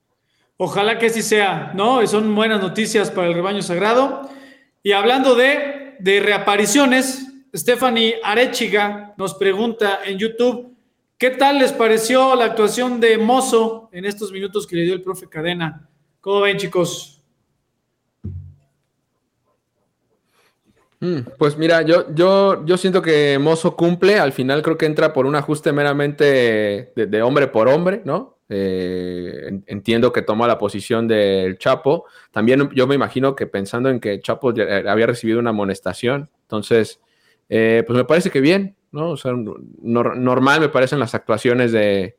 Ojalá 0.58 0.98
que 0.98 1.06
así 1.06 1.22
sea, 1.22 1.72
¿no? 1.76 2.06
Son 2.08 2.34
buenas 2.34 2.60
noticias 2.64 3.12
para 3.12 3.28
el 3.28 3.36
rebaño 3.36 3.62
sagrado. 3.62 4.28
Y 4.82 4.94
hablando 4.94 5.36
de, 5.36 6.00
reapariciones, 6.02 7.28
Stephanie 7.56 8.16
Arechiga 8.24 9.14
nos 9.18 9.36
pregunta 9.36 10.00
en 10.04 10.18
YouTube, 10.18 10.76
¿qué 11.20 11.30
tal 11.30 11.60
les 11.60 11.72
pareció 11.72 12.34
la 12.36 12.46
actuación 12.46 13.00
de 13.00 13.20
Mozo 13.20 13.88
en 13.92 14.04
estos 14.04 14.32
minutos 14.32 14.66
que 14.66 14.78
le 14.78 14.82
dio 14.82 14.96
el 14.96 15.04
profe 15.04 15.30
Cadena? 15.30 15.88
¿Cómo 16.22 16.42
ven, 16.42 16.58
chicos? 16.58 17.19
Pues 21.38 21.58
mira, 21.58 21.82
yo, 21.84 22.14
yo, 22.14 22.66
yo 22.66 22.78
siento 22.78 23.02
que 23.02 23.40
Mozo 23.40 23.76
cumple, 23.76 24.20
al 24.20 24.34
final 24.34 24.62
creo 24.62 24.78
que 24.78 24.86
entra 24.86 25.14
por 25.14 25.26
un 25.26 25.36
ajuste 25.36 25.72
meramente 25.72 26.92
de 26.96 27.22
hombre 27.22 27.48
por 27.48 27.70
hombre, 27.70 28.02
¿no? 28.04 28.38
Eh, 28.50 29.62
entiendo 29.68 30.12
que 30.12 30.24
toma 30.24 30.48
la 30.48 30.58
posición 30.58 31.08
del 31.08 31.58
Chapo. 31.58 32.06
También 32.32 32.70
yo 32.74 32.88
me 32.88 32.96
imagino 32.96 33.36
que 33.36 33.46
pensando 33.48 33.90
en 33.90 34.00
que 34.00 34.20
Chapo 34.20 34.50
había 34.50 35.06
recibido 35.06 35.40
una 35.40 35.52
amonestación. 35.52 36.30
Entonces, 36.42 37.00
eh, 37.48 37.84
pues 37.86 37.96
me 37.96 38.06
parece 38.06 38.32
que 38.32 38.42
bien, 38.42 38.76
¿no? 38.92 39.12
O 39.12 39.18
sea, 39.18 39.34
normal 39.82 40.60
me 40.60 40.70
parecen 40.70 41.00
las 41.00 41.16
actuaciones 41.16 41.72
de, 41.72 42.18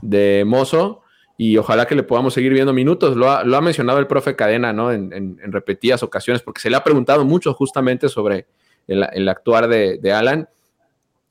de 0.00 0.44
Mozo 0.46 1.01
y 1.42 1.58
ojalá 1.58 1.86
que 1.86 1.96
le 1.96 2.04
podamos 2.04 2.34
seguir 2.34 2.52
viendo 2.52 2.72
minutos. 2.72 3.16
Lo 3.16 3.28
ha, 3.28 3.60
mencionado 3.60 3.98
el 3.98 4.06
profe 4.06 4.36
Cadena, 4.36 4.72
¿no? 4.72 4.92
En, 4.92 5.36
repetidas 5.50 6.04
ocasiones, 6.04 6.40
porque 6.40 6.60
se 6.60 6.70
le 6.70 6.76
ha 6.76 6.84
preguntado 6.84 7.24
mucho 7.24 7.52
justamente 7.52 8.08
sobre 8.08 8.46
el, 8.86 9.28
actuar 9.28 9.66
de, 9.66 10.12
Alan. 10.12 10.48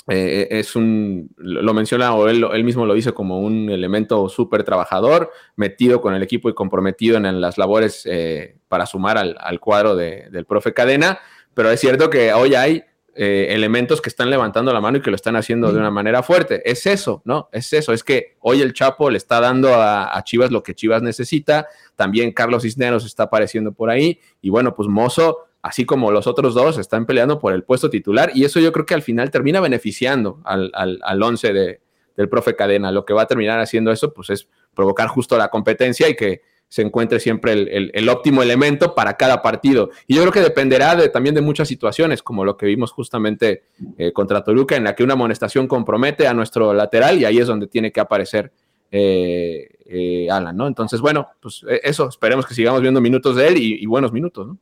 Eh, 0.10 0.50
es 0.52 0.76
un, 0.76 1.30
lo 1.38 1.74
menciona 1.74 2.14
o 2.14 2.28
él, 2.28 2.64
mismo 2.66 2.86
lo 2.86 2.94
dice 2.94 3.14
como 3.14 3.40
un 3.40 3.70
elemento 3.70 4.28
súper 4.28 4.66
trabajador, 4.66 5.32
metido 5.56 6.02
con 6.02 6.14
el 6.14 6.24
equipo 6.24 6.50
y 6.50 6.54
comprometido 6.54 7.16
en, 7.16 7.40
las 7.40 7.58
labores 7.58 8.06
eh, 8.06 8.58
para 8.68 8.86
sumar 8.86 9.18
al, 9.18 9.60
cuadro 9.62 9.96
del 9.96 10.46
profe 10.46 10.74
Cadena, 10.74 11.20
pero 11.54 11.72
es 11.72 11.80
cierto 11.80 12.10
que 12.10 12.34
hoy 12.34 12.56
hay 12.56 12.84
eh, 13.16 13.48
elementos 13.50 14.02
que 14.02 14.10
están 14.10 14.30
levantando 14.30 14.72
la 14.74 14.82
mano 14.82 14.98
y 14.98 15.02
que 15.02 15.10
lo 15.10 15.16
están 15.16 15.36
haciendo 15.36 15.72
de 15.72 15.80
una 15.80 15.92
manera 15.92 16.24
fuerte. 16.24 16.62
Es 16.70 16.86
eso, 16.86 17.22
¿no? 17.26 17.50
Es 17.52 17.74
eso, 17.74 17.94
es 17.94 18.04
que 18.04 18.38
hoy 18.40 18.62
el 18.62 18.74
Chapo 18.74 19.10
le 19.10 19.18
está 19.18 19.40
dando 19.40 19.74
a, 19.76 20.18
a 20.18 20.24
Chivas 20.24 20.52
lo 20.52 20.64
que 20.64 20.76
Chivas 20.76 21.02
necesita, 21.02 21.68
también 21.96 22.32
Carlos 22.32 22.64
Cisneros 22.64 23.06
está 23.06 23.24
apareciendo 23.24 23.74
por 23.74 23.90
ahí 23.90 24.20
y 24.42 24.50
bueno, 24.50 24.74
pues 24.76 24.88
Mozo 24.88 25.48
así 25.62 25.86
como 25.86 26.12
los 26.12 26.28
otros 26.28 26.54
dos 26.54 26.78
están 26.78 27.06
peleando 27.06 27.40
por 27.40 27.54
el 27.54 27.64
puesto 27.64 27.90
titular 27.90 28.32
y 28.34 28.46
eso 28.46 28.60
yo 28.60 28.72
creo 28.72 28.86
que 28.86 28.94
al 28.94 29.02
final 29.02 29.30
termina 29.30 29.60
beneficiando 29.60 30.42
al, 30.44 30.72
al, 30.74 31.24
once 31.24 31.54
de, 31.54 31.82
del 32.18 32.30
profe 32.30 32.56
Cadena. 32.56 32.92
Lo 32.92 33.06
que 33.06 33.14
va 33.14 33.24
a 33.24 33.28
terminar 33.28 33.60
haciendo 33.60 33.92
eso 33.92 34.14
pues 34.14 34.30
es 34.30 34.48
provocar 34.74 35.08
justo 35.08 35.38
la 35.38 35.50
competencia 35.50 36.10
y 36.10 36.16
que 36.16 36.42
se 36.72 36.82
encuentre 36.82 37.20
siempre 37.20 37.52
el, 37.52 38.08
óptimo 38.08 38.42
elemento 38.42 38.96
para 38.96 39.18
cada 39.18 39.42
partido. 39.42 39.90
Y 40.08 40.16
yo 40.16 40.22
creo 40.22 40.32
que 40.32 40.40
dependerá 40.40 40.96
de, 40.96 41.10
también 41.10 41.36
de 41.36 41.42
muchas 41.42 41.68
situaciones, 41.68 42.24
como 42.24 42.46
lo 42.46 42.56
que 42.56 42.66
vimos 42.66 42.94
justamente 42.94 43.64
eh, 43.98 44.14
contra 44.14 44.42
Toluca, 44.42 44.78
en 44.78 44.86
la 44.86 44.96
que 44.96 45.04
una 45.04 45.16
amonestación 45.16 45.68
compromete 45.68 46.28
a 46.28 46.34
nuestro 46.34 46.74
lateral 46.74 47.20
y 47.20 47.26
ahí 47.26 47.40
es 47.40 47.48
donde 47.48 47.68
tiene 47.68 47.92
que 47.92 48.00
aparecer 48.00 48.54
eh, 48.90 49.68
eh, 49.86 50.30
Alan, 50.32 50.56
¿no? 50.56 50.66
Entonces, 50.66 51.02
bueno, 51.02 51.28
pues 51.42 51.66
eso, 51.84 52.08
esperemos 52.08 52.46
que 52.46 52.54
sigamos 52.54 52.82
viendo 52.82 53.02
minutos 53.02 53.36
de 53.36 53.50
él 53.50 53.58
y, 53.58 53.84
y 53.84 53.86
buenos 53.86 54.14
minutos, 54.14 54.48
¿no? 54.48 54.58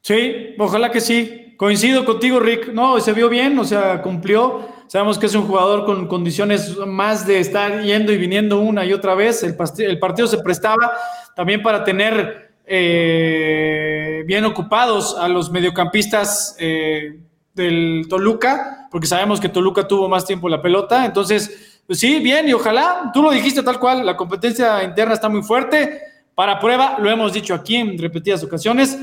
Sí, 0.00 0.54
ojalá 0.58 0.90
que 0.90 1.02
sí. 1.02 1.54
Coincido 1.58 2.06
contigo, 2.06 2.40
Rick. 2.40 2.72
No, 2.72 2.98
se 3.00 3.12
vio 3.12 3.28
bien, 3.28 3.58
o 3.58 3.64
sea, 3.64 4.00
cumplió. 4.00 4.66
Sabemos 4.88 5.18
que 5.18 5.26
es 5.26 5.34
un 5.34 5.46
jugador 5.46 5.84
con 5.84 6.08
condiciones 6.08 6.76
más 6.78 7.26
de 7.26 7.40
estar 7.40 7.82
yendo 7.82 8.10
y 8.10 8.16
viniendo 8.16 8.58
una 8.58 8.84
y 8.84 8.92
otra 8.92 9.14
vez. 9.14 9.42
El, 9.42 9.54
partido 9.98 10.26
se 10.26 10.38
prestaba 10.38 10.92
también 11.36 11.62
para 11.62 11.84
tener 11.84 12.52
eh, 12.66 14.24
bien 14.26 14.44
ocupados 14.44 15.16
a 15.16 15.28
los 15.28 15.50
mediocampistas 15.50 16.56
eh, 16.58 17.20
del 17.54 18.06
Toluca, 18.08 18.88
porque 18.90 19.06
sabemos 19.06 19.40
que 19.40 19.48
Toluca 19.48 19.86
tuvo 19.86 20.08
más 20.08 20.24
tiempo 20.24 20.48
la 20.48 20.60
pelota. 20.60 21.04
Entonces, 21.04 21.82
pues 21.86 22.00
sí, 22.00 22.18
bien, 22.18 22.48
y 22.48 22.54
ojalá, 22.54 23.10
tú 23.14 23.22
lo 23.22 23.30
dijiste 23.30 23.62
tal 23.62 23.78
cual, 23.78 24.04
la 24.04 24.16
competencia 24.16 24.82
interna 24.82 25.14
está 25.14 25.28
muy 25.28 25.42
fuerte. 25.42 26.00
Para 26.34 26.58
prueba, 26.58 26.96
lo 26.98 27.10
hemos 27.10 27.32
dicho 27.32 27.54
aquí 27.54 27.76
en 27.76 27.98
repetidas 27.98 28.42
ocasiones 28.42 28.98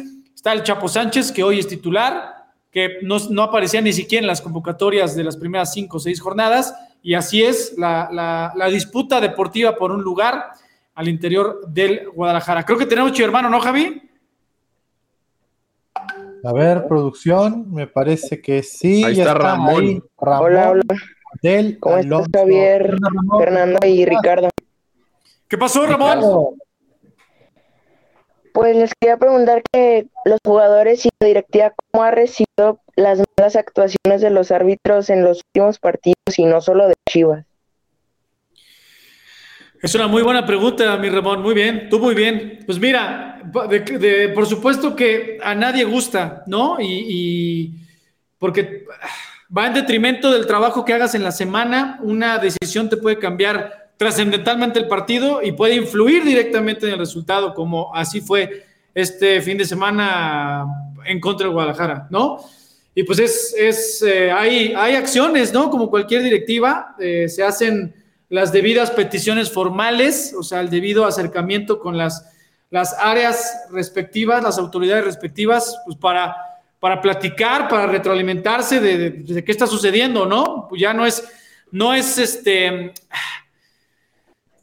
Está 0.45 0.53
el 0.53 0.61
Chapo 0.61 0.87
Sánchez, 0.87 1.31
que 1.31 1.41
hoy 1.41 1.57
es 1.57 1.67
titular, 1.67 2.34
que 2.75 2.97
no, 3.03 3.41
aparecía 3.41 3.79
ni 3.79 3.93
siquiera 3.93 4.23
en 4.23 4.27
las 4.27 4.41
convocatorias 4.41 5.15
de 5.15 5.23
las 5.23 5.37
primeras 5.37 5.71
cinco 5.71 5.95
o 5.95 5.99
seis 6.01 6.19
jornadas, 6.19 6.75
y 7.01 7.13
así 7.13 7.41
es 7.41 7.73
la, 7.77 8.51
disputa 8.69 9.21
deportiva 9.21 9.77
por 9.77 9.93
un 9.93 10.01
lugar 10.01 10.47
al 10.93 11.07
interior 11.07 11.61
del 11.69 12.09
Guadalajara. 12.09 12.65
Creo 12.65 12.77
que 12.77 12.85
tenemos 12.85 13.13
chido 13.13 13.27
hermano, 13.27 13.49
¿no, 13.49 13.61
Javi? 13.61 14.01
A 16.43 16.51
ver, 16.51 16.85
producción, 16.85 17.71
me 17.71 17.87
parece 17.87 18.41
que 18.41 18.61
sí. 18.61 19.05
Ahí 19.05 19.21
está, 19.21 19.35
Ramón. 19.35 20.03
Hola, 20.17 20.71
hola. 20.71 20.83
¿Cómo 21.79 21.97
estás, 21.97 22.27
Javier, 22.33 22.97
Fernando 23.39 23.87
y 23.87 24.03
Ricardo? 24.03 24.49
¿Qué 25.47 25.57
pasó, 25.57 25.85
Ramón? 25.85 26.57
Pues 28.55 28.77
les 28.77 28.93
quería 28.97 29.17
preguntar 29.17 29.63
que 29.69 30.07
los 30.23 30.39
jugadores 30.45 31.05
y 31.05 31.09
la 31.19 31.27
directiva, 31.27 31.73
¿cómo 31.91 32.05
ha 32.05 32.11
recibido 32.11 32.79
las 32.95 33.21
malas 33.37 33.57
actuaciones 33.57 34.21
de 34.21 34.29
los 34.29 34.49
árbitros 34.49 35.09
en 35.09 35.25
los 35.25 35.41
últimos 35.49 35.77
partidos 35.77 36.15
y 36.37 36.45
no 36.45 36.61
solo 36.61 36.87
de 36.87 36.93
Chivas? 37.09 37.45
Es 39.81 39.93
una 39.93 40.07
muy 40.07 40.23
buena 40.23 40.45
pregunta, 40.45 40.95
mi 40.95 41.09
Ramón. 41.09 41.41
Muy 41.41 41.53
bien, 41.53 41.89
tú 41.89 41.99
muy 41.99 42.15
bien. 42.15 42.59
Pues 42.65 42.79
mira, 42.79 43.41
por 44.33 44.45
supuesto 44.45 44.95
que 44.95 45.37
a 45.43 45.53
nadie 45.53 45.83
gusta, 45.83 46.43
¿no? 46.47 46.77
y 46.79 47.73
porque 48.39 48.85
va 49.55 49.67
en 49.67 49.73
detrimento 49.73 50.31
del 50.31 50.47
trabajo 50.47 50.85
que 50.85 50.93
hagas 50.93 51.13
en 51.13 51.25
la 51.25 51.31
semana. 51.31 51.99
Una 52.01 52.37
decisión 52.37 52.87
te 52.87 52.95
puede 52.95 53.19
cambiar 53.19 53.84
trascendentalmente 53.97 54.79
el 54.79 54.87
partido 54.87 55.41
y 55.41 55.53
puede 55.53 55.75
influir 55.75 56.23
directamente 56.23 56.85
en 56.85 56.93
el 56.93 56.99
resultado, 56.99 57.53
como 57.53 57.93
así 57.95 58.21
fue 58.21 58.65
este 58.93 59.41
fin 59.41 59.57
de 59.57 59.65
semana 59.65 60.65
en 61.05 61.19
contra 61.19 61.47
de 61.47 61.53
Guadalajara, 61.53 62.07
¿no? 62.09 62.39
Y 62.93 63.03
pues 63.03 63.19
es, 63.19 63.53
es 63.57 64.01
eh, 64.01 64.31
hay, 64.31 64.73
hay 64.75 64.95
acciones, 64.95 65.53
¿no? 65.53 65.69
Como 65.69 65.89
cualquier 65.89 66.23
directiva, 66.23 66.95
eh, 66.99 67.27
se 67.27 67.43
hacen 67.43 67.93
las 68.29 68.51
debidas 68.51 68.91
peticiones 68.91 69.51
formales, 69.51 70.33
o 70.37 70.43
sea, 70.43 70.61
el 70.61 70.69
debido 70.69 71.05
acercamiento 71.05 71.79
con 71.79 71.97
las, 71.97 72.25
las 72.69 72.93
áreas 72.99 73.67
respectivas, 73.71 74.41
las 74.41 74.57
autoridades 74.57 75.05
respectivas, 75.05 75.77
pues 75.85 75.97
para, 75.97 76.35
para 76.79 77.01
platicar, 77.01 77.67
para 77.67 77.85
retroalimentarse 77.85 78.79
de, 78.79 79.09
de 79.11 79.43
qué 79.43 79.51
está 79.51 79.67
sucediendo, 79.67 80.25
¿no? 80.25 80.67
Pues 80.69 80.81
ya 80.81 80.93
no 80.93 81.05
es, 81.05 81.23
no 81.71 81.93
es 81.93 82.17
este 82.17 82.93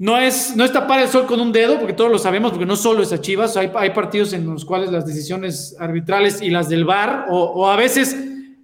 no 0.02 0.18
es, 0.18 0.56
no 0.56 0.64
es 0.64 0.72
tapar 0.72 0.98
el 0.98 1.08
sol 1.08 1.26
con 1.26 1.40
un 1.40 1.52
dedo, 1.52 1.78
porque 1.78 1.92
todos 1.92 2.10
lo 2.10 2.18
sabemos, 2.18 2.50
porque 2.50 2.66
no 2.66 2.74
solo 2.74 3.04
es 3.04 3.12
a 3.12 3.20
Chivas, 3.20 3.56
hay, 3.56 3.70
hay 3.76 3.90
partidos 3.90 4.32
en 4.32 4.44
los 4.44 4.64
cuales 4.64 4.90
las 4.90 5.06
decisiones 5.06 5.76
arbitrales 5.78 6.42
y 6.42 6.50
las 6.50 6.68
del 6.68 6.84
VAR, 6.84 7.26
o, 7.30 7.70
a 7.70 7.76
veces 7.76 8.16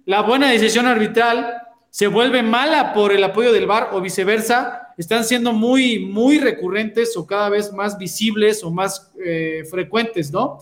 la 0.05 0.21
buena 0.21 0.51
decisión 0.51 0.85
arbitral 0.85 1.49
se 1.89 2.07
vuelve 2.07 2.43
mala 2.43 2.91
por 2.91 3.13
el 3.13 3.23
apoyo 3.23 3.53
del 3.53 3.67
VAR 3.67 3.91
o 3.93 4.01
viceversa, 4.01 4.89
están 4.97 5.23
siendo 5.23 5.53
muy, 5.53 5.99
muy 5.99 6.39
recurrentes 6.39 7.15
o 7.15 7.25
cada 7.25 7.47
vez 7.47 7.71
más 7.71 7.97
visibles 7.97 8.61
o 8.61 8.69
más 8.69 9.09
eh, 9.23 9.63
frecuentes, 9.71 10.33
¿no? 10.33 10.57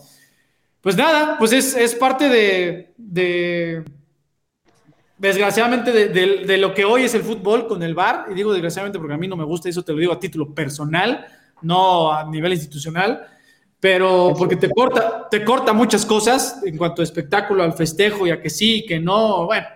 Pues 0.80 0.96
nada, 0.96 1.34
pues 1.40 1.52
es, 1.52 1.92
parte 1.96 2.28
de 2.28 3.82
desgraciadamente, 5.18 5.92
de, 5.92 6.58
lo 6.58 6.72
que 6.72 6.84
hoy 6.84 7.04
es 7.04 7.14
el 7.14 7.22
fútbol 7.22 7.66
con 7.66 7.82
el 7.82 7.94
VAR, 7.94 8.26
y 8.30 8.34
digo 8.34 8.52
desgraciadamente 8.52 8.98
porque 8.98 9.14
a 9.14 9.18
mí 9.18 9.26
no 9.26 9.36
me 9.36 9.44
gusta, 9.44 9.68
eso 9.68 9.82
te 9.82 9.92
lo 9.92 9.98
digo 9.98 10.12
a 10.12 10.20
título 10.20 10.54
personal, 10.54 11.26
no 11.62 12.12
a 12.12 12.24
nivel 12.24 12.52
institucional, 12.52 13.26
pero 13.80 14.32
porque 14.36 14.56
te 14.56 14.70
corta, 14.70 15.28
te 15.28 15.44
corta 15.44 15.72
muchas 15.72 16.06
cosas 16.06 16.60
en 16.64 16.76
cuanto 16.76 17.02
a 17.02 17.04
espectáculo, 17.04 17.62
al 17.62 17.74
festejo 17.74 18.26
y 18.26 18.30
a 18.30 18.40
que 18.40 18.50
sí, 18.50 18.84
que 18.86 19.00
no, 19.00 19.46
bueno, 19.46 19.66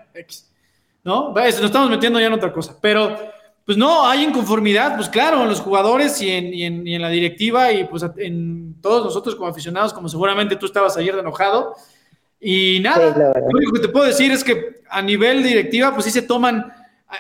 ¿no? 1.05 1.33
Nos 1.33 1.61
estamos 1.61 1.91
metiendo 1.91 2.21
ya 2.21 2.27
en 2.27 2.33
otra 2.33 2.53
cosa, 2.53 2.77
pero 2.81 3.17
pues 3.65 3.77
no, 3.79 4.07
hay 4.07 4.25
inconformidad, 4.25 4.97
pues 4.97 5.09
claro, 5.09 5.43
en 5.43 5.49
los 5.49 5.61
jugadores 5.61 6.21
y 6.21 6.31
en, 6.31 6.87
y 6.87 6.95
en 6.95 7.03
la 7.03 7.09
directiva 7.09 7.73
y 7.73 7.85
pues 7.85 8.05
en 8.17 8.81
todos 8.81 9.05
nosotros 9.05 9.35
como 9.35 9.49
aficionados, 9.49 9.93
como 9.93 10.09
seguramente 10.09 10.57
tú 10.57 10.67
estabas 10.67 10.97
ayer 10.97 11.15
de 11.15 11.21
enojado, 11.21 11.75
y 12.45 12.81
nada, 12.81 13.33
lo 13.39 13.47
único 13.57 13.73
que 13.73 13.79
te 13.79 13.89
puedo 13.89 14.05
decir 14.05 14.33
es 14.33 14.43
que 14.43 14.83
a 14.91 15.01
nivel 15.01 15.45
directiva, 15.45 15.95
pues 15.95 16.07
sí 16.07 16.11
se 16.11 16.23
toman, 16.23 16.73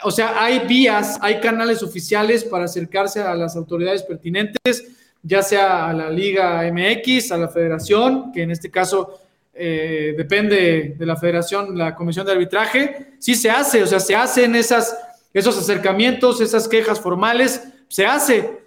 o 0.03 0.11
sea, 0.11 0.43
hay 0.43 0.66
vías, 0.66 1.16
hay 1.23 1.39
canales 1.39 1.81
oficiales 1.85 2.43
para 2.43 2.64
acercarse 2.64 3.20
a 3.20 3.33
las 3.37 3.55
autoridades 3.55 4.03
pertinentes, 4.03 4.85
ya 5.23 5.41
sea 5.43 5.89
a 5.89 5.93
la 5.93 6.11
Liga 6.11 6.68
MX, 6.73 7.31
a 7.31 7.37
la 7.37 7.47
Federación, 7.47 8.33
que 8.33 8.43
en 8.43 8.51
este 8.51 8.68
caso 8.68 9.20
eh, 9.55 10.12
depende 10.16 10.97
de 10.99 11.07
la 11.07 11.14
Federación, 11.14 11.79
la 11.79 11.95
Comisión 11.95 12.27
de 12.27 12.33
Arbitraje, 12.33 13.14
sí 13.20 13.37
se 13.37 13.49
hace, 13.49 13.85
o 13.85 13.87
sea, 13.87 14.01
se 14.01 14.16
hacen 14.16 14.57
esas, 14.57 14.99
esos 15.33 15.57
acercamientos, 15.57 16.41
esas 16.41 16.66
quejas 16.66 16.99
formales, 16.99 17.62
se 17.87 18.07
hace. 18.07 18.59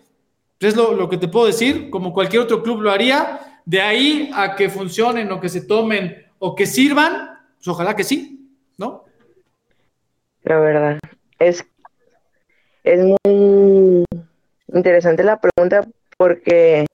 Es 0.62 0.78
lo, 0.78 0.94
lo 0.94 1.10
que 1.10 1.18
te 1.18 1.28
puedo 1.28 1.48
decir, 1.48 1.90
como 1.90 2.14
cualquier 2.14 2.44
otro 2.44 2.64
club 2.64 2.80
lo 2.80 2.92
haría, 2.92 3.60
de 3.66 3.82
ahí 3.82 4.32
a 4.34 4.56
que 4.56 4.70
funcionen 4.70 5.30
o 5.34 5.42
que 5.42 5.50
se 5.50 5.60
tomen 5.60 6.25
o 6.40 6.56
que 6.56 6.66
sirvan, 6.66 7.40
pues 7.56 7.68
ojalá 7.68 7.96
que 7.96 8.04
sí, 8.04 8.52
¿no? 8.78 9.06
La 10.44 10.60
verdad, 10.60 11.00
es, 11.40 11.66
es 12.84 13.04
muy 13.04 14.06
interesante 14.68 15.24
la 15.24 15.40
pregunta 15.40 15.88
porque 16.18 16.86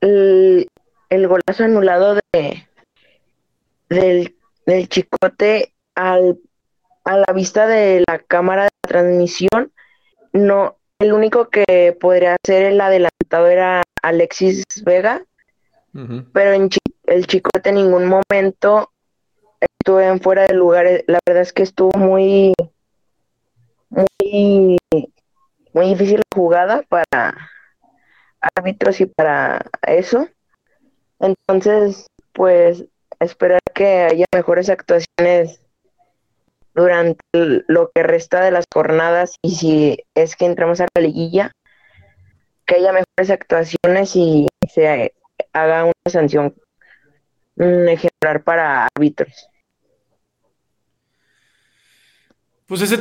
el, 0.00 0.68
golazo 1.10 1.64
anulado 1.64 2.18
de 2.32 2.66
del, 3.88 4.36
del 4.66 4.88
chicote 4.88 5.72
al, 5.94 6.38
a 7.04 7.16
la 7.16 7.32
vista 7.34 7.66
de 7.66 8.04
la 8.06 8.18
cámara 8.18 8.64
de 8.64 8.70
transmisión, 8.82 9.72
no, 10.32 10.76
el 10.98 11.12
único 11.12 11.48
que 11.48 11.96
podría 11.98 12.36
ser 12.44 12.66
el 12.66 12.80
adelantado 12.80 13.48
era 13.48 13.82
Alexis 14.02 14.64
Vega, 14.84 15.24
pero 16.32 16.52
en, 16.52 16.68
el 17.10 17.26
chico 17.26 17.50
en 17.62 17.74
ningún 17.74 18.06
momento 18.06 18.92
estuvo 19.60 20.00
en 20.00 20.20
fuera 20.20 20.46
de 20.46 20.54
lugar. 20.54 20.86
La 21.08 21.18
verdad 21.26 21.42
es 21.42 21.52
que 21.52 21.64
estuvo 21.64 21.90
muy, 21.98 22.54
muy, 23.88 24.78
muy 25.72 25.88
difícil 25.88 26.18
la 26.18 26.36
jugada 26.36 26.82
para 26.88 27.50
árbitros 28.56 29.00
y 29.00 29.06
para 29.06 29.66
eso. 29.86 30.28
Entonces, 31.18 32.06
pues 32.32 32.84
esperar 33.18 33.60
que 33.74 34.02
haya 34.02 34.26
mejores 34.32 34.70
actuaciones 34.70 35.60
durante 36.74 37.24
lo 37.66 37.90
que 37.92 38.04
resta 38.04 38.40
de 38.40 38.52
las 38.52 38.66
jornadas 38.72 39.34
y 39.42 39.56
si 39.56 40.04
es 40.14 40.36
que 40.36 40.46
entramos 40.46 40.80
a 40.80 40.86
la 40.94 41.02
liguilla, 41.02 41.50
que 42.66 42.76
haya 42.76 42.92
mejores 42.92 43.30
actuaciones 43.30 44.14
y 44.14 44.46
se 44.72 45.12
haga 45.52 45.84
una 45.84 45.92
sanción 46.08 46.54
mm, 47.60 47.88
ejemplar 47.88 48.42
para 48.42 48.88
árbitros. 48.96 49.46
Pues 52.66 52.82
ese, 52.82 52.98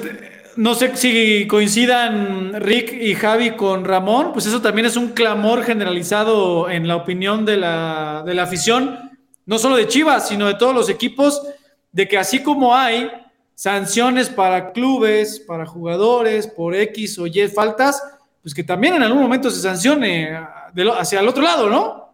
no 0.55 0.73
sé 0.73 0.95
si 0.95 1.47
coincidan 1.47 2.59
Rick 2.61 2.91
y 2.93 3.13
Javi 3.15 3.51
con 3.51 3.85
Ramón, 3.85 4.33
pues 4.33 4.45
eso 4.47 4.61
también 4.61 4.87
es 4.87 4.97
un 4.97 5.09
clamor 5.09 5.63
generalizado 5.63 6.69
en 6.69 6.87
la 6.87 6.95
opinión 6.95 7.45
de 7.45 7.57
la, 7.57 8.23
de 8.25 8.33
la 8.33 8.43
afición, 8.43 9.11
no 9.45 9.59
solo 9.59 9.75
de 9.75 9.87
Chivas, 9.87 10.27
sino 10.27 10.47
de 10.47 10.55
todos 10.55 10.73
los 10.73 10.89
equipos, 10.89 11.41
de 11.91 12.07
que 12.07 12.17
así 12.17 12.41
como 12.41 12.75
hay 12.75 13.11
sanciones 13.53 14.29
para 14.29 14.71
clubes, 14.71 15.39
para 15.39 15.65
jugadores, 15.65 16.47
por 16.47 16.75
X 16.75 17.19
o 17.19 17.27
Y 17.27 17.47
faltas, 17.47 18.01
pues 18.41 18.55
que 18.55 18.63
también 18.63 18.95
en 18.95 19.03
algún 19.03 19.21
momento 19.21 19.51
se 19.51 19.61
sancione 19.61 20.35
ah, 20.35 20.69
de 20.73 20.85
lo- 20.85 20.95
hacia 20.95 21.19
el 21.19 21.27
otro 21.27 21.43
lado, 21.43 21.69
¿no? 21.69 22.13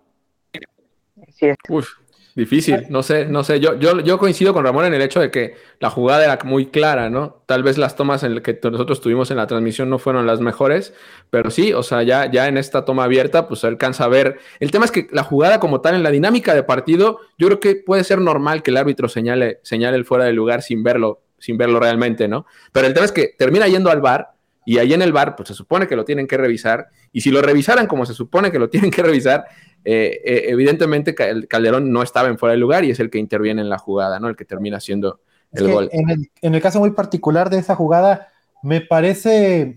Así 1.28 1.46
es. 1.46 1.56
Uf, 1.70 1.88
difícil, 2.36 2.86
no 2.90 3.02
sé, 3.02 3.26
no 3.26 3.44
sé. 3.46 3.62
Yo, 3.62 3.80
yo, 3.80 4.02
yo 4.02 4.18
coincido 4.18 4.54
con 4.54 4.66
Ramón 4.66 4.86
en 4.86 4.94
el 4.94 5.02
hecho 5.02 5.22
de 5.22 5.32
que 5.32 5.56
la 5.80 5.90
jugada 5.90 6.26
era 6.26 6.40
muy 6.44 6.66
clara, 6.66 7.10
¿no? 7.10 7.42
Tal 7.46 7.64
vez 7.64 7.78
las 7.78 7.96
tomas 7.96 8.24
en 8.24 8.36
las 8.36 8.44
que 8.44 8.60
nosotros 8.62 9.00
tuvimos 9.00 9.32
en 9.32 9.38
la 9.38 9.48
transmisión 9.48 9.90
no 9.90 10.00
fueron 10.00 10.28
las 10.28 10.42
mejores, 10.42 10.94
pero 11.30 11.50
sí, 11.50 11.72
o 11.72 11.82
sea, 11.82 12.04
ya, 12.04 12.30
ya 12.30 12.48
en 12.48 12.58
esta 12.58 12.84
toma 12.84 13.06
abierta, 13.06 13.48
pues 13.48 13.62
se 13.62 13.68
alcanza 13.68 14.04
a 14.04 14.10
ver. 14.10 14.38
El 14.60 14.72
tema 14.72 14.84
es 14.84 14.92
que 14.92 15.08
la 15.12 15.24
jugada 15.24 15.62
como 15.62 15.80
tal, 15.80 15.96
en 15.96 16.04
la 16.04 16.12
dinámica 16.12 16.54
de 16.54 16.64
partido, 16.64 17.22
yo 17.38 17.48
creo 17.48 17.60
que 17.62 17.76
puede 17.76 18.04
ser 18.04 18.20
normal 18.20 18.64
que 18.64 18.72
el 18.72 18.78
árbitro 18.78 19.08
señale, 19.08 19.60
señale 19.64 19.96
el 19.96 20.06
fuera 20.06 20.26
de 20.26 20.34
lugar 20.34 20.62
sin 20.62 20.84
verlo, 20.84 21.22
sin 21.40 21.58
verlo 21.58 21.80
realmente, 21.80 22.28
¿no? 22.28 22.46
Pero 22.74 22.86
el 22.88 22.94
tema 22.94 23.06
es 23.06 23.14
que 23.14 23.34
termina 23.38 23.68
yendo 23.68 23.90
al 23.90 24.02
bar 24.02 24.35
y 24.66 24.80
ahí 24.80 24.94
en 24.94 25.04
el 25.04 25.14
bar, 25.14 25.36
pues 25.36 25.48
se 25.50 25.54
supone 25.54 25.88
que 25.88 25.96
lo 25.96 26.04
tienen 26.04 26.28
que 26.28 26.38
revisar. 26.38 26.90
Y 27.12 27.22
si 27.22 27.30
lo 27.30 27.42
revisaran 27.42 27.86
como 27.86 28.06
se 28.06 28.16
supone 28.16 28.52
que 28.52 28.58
lo 28.58 28.70
tienen 28.72 28.90
que 28.90 29.04
revisar, 29.04 29.46
eh, 29.86 30.20
eh, 30.26 30.46
evidentemente 30.48 31.16
el 31.30 31.48
Calderón 31.48 31.92
no 31.92 32.02
estaba 32.02 32.28
en 32.28 32.40
fuera 32.40 32.54
de 32.54 32.58
lugar 32.58 32.84
y 32.84 32.90
es 32.90 33.00
el 33.00 33.12
que 33.12 33.20
interviene 33.20 33.62
en 33.62 33.70
la 33.70 33.78
jugada, 33.78 34.20
¿no? 34.20 34.28
El 34.28 34.36
que 34.36 34.44
termina 34.44 34.80
siendo 34.80 35.22
Es 35.52 35.62
el 35.62 35.68
que 35.68 35.74
gol. 35.74 35.90
En 35.92 36.10
el, 36.10 36.32
en 36.42 36.56
el 36.56 36.62
caso 36.62 36.80
muy 36.80 36.92
particular 36.92 37.52
de 37.52 37.60
esa 37.60 37.76
jugada, 37.76 38.30
me 38.64 38.82
parece 38.82 39.76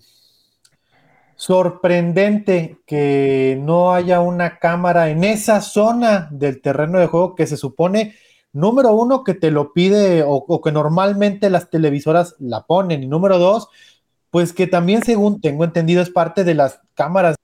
sorprendente 1.37 2.79
que 2.87 3.61
no 3.63 3.93
haya 3.93 4.21
una 4.21 4.59
cámara 4.59 5.11
en 5.11 5.23
esa 5.23 5.61
zona 5.61 6.29
del 6.33 6.63
terreno 6.63 6.99
de 6.99 7.07
juego 7.07 7.35
que 7.35 7.47
se 7.47 7.59
supone, 7.59 8.17
número 8.53 8.93
uno, 8.93 9.23
que 9.23 9.35
te 9.35 9.51
lo 9.51 9.75
pide 9.75 10.23
o, 10.23 10.33
o 10.33 10.61
que 10.63 10.73
normalmente 10.73 11.51
las 11.51 11.69
televisoras 11.69 12.35
la 12.41 12.67
ponen, 12.67 13.03
y 13.03 13.07
número 13.07 13.39
dos, 13.39 13.69
pues 14.31 14.53
que 14.53 14.67
también, 14.67 15.03
según 15.03 15.41
tengo 15.41 15.65
entendido, 15.65 16.03
es 16.03 16.11
parte 16.11 16.45
de 16.45 16.55
las 16.55 16.81
cámaras 16.95 17.37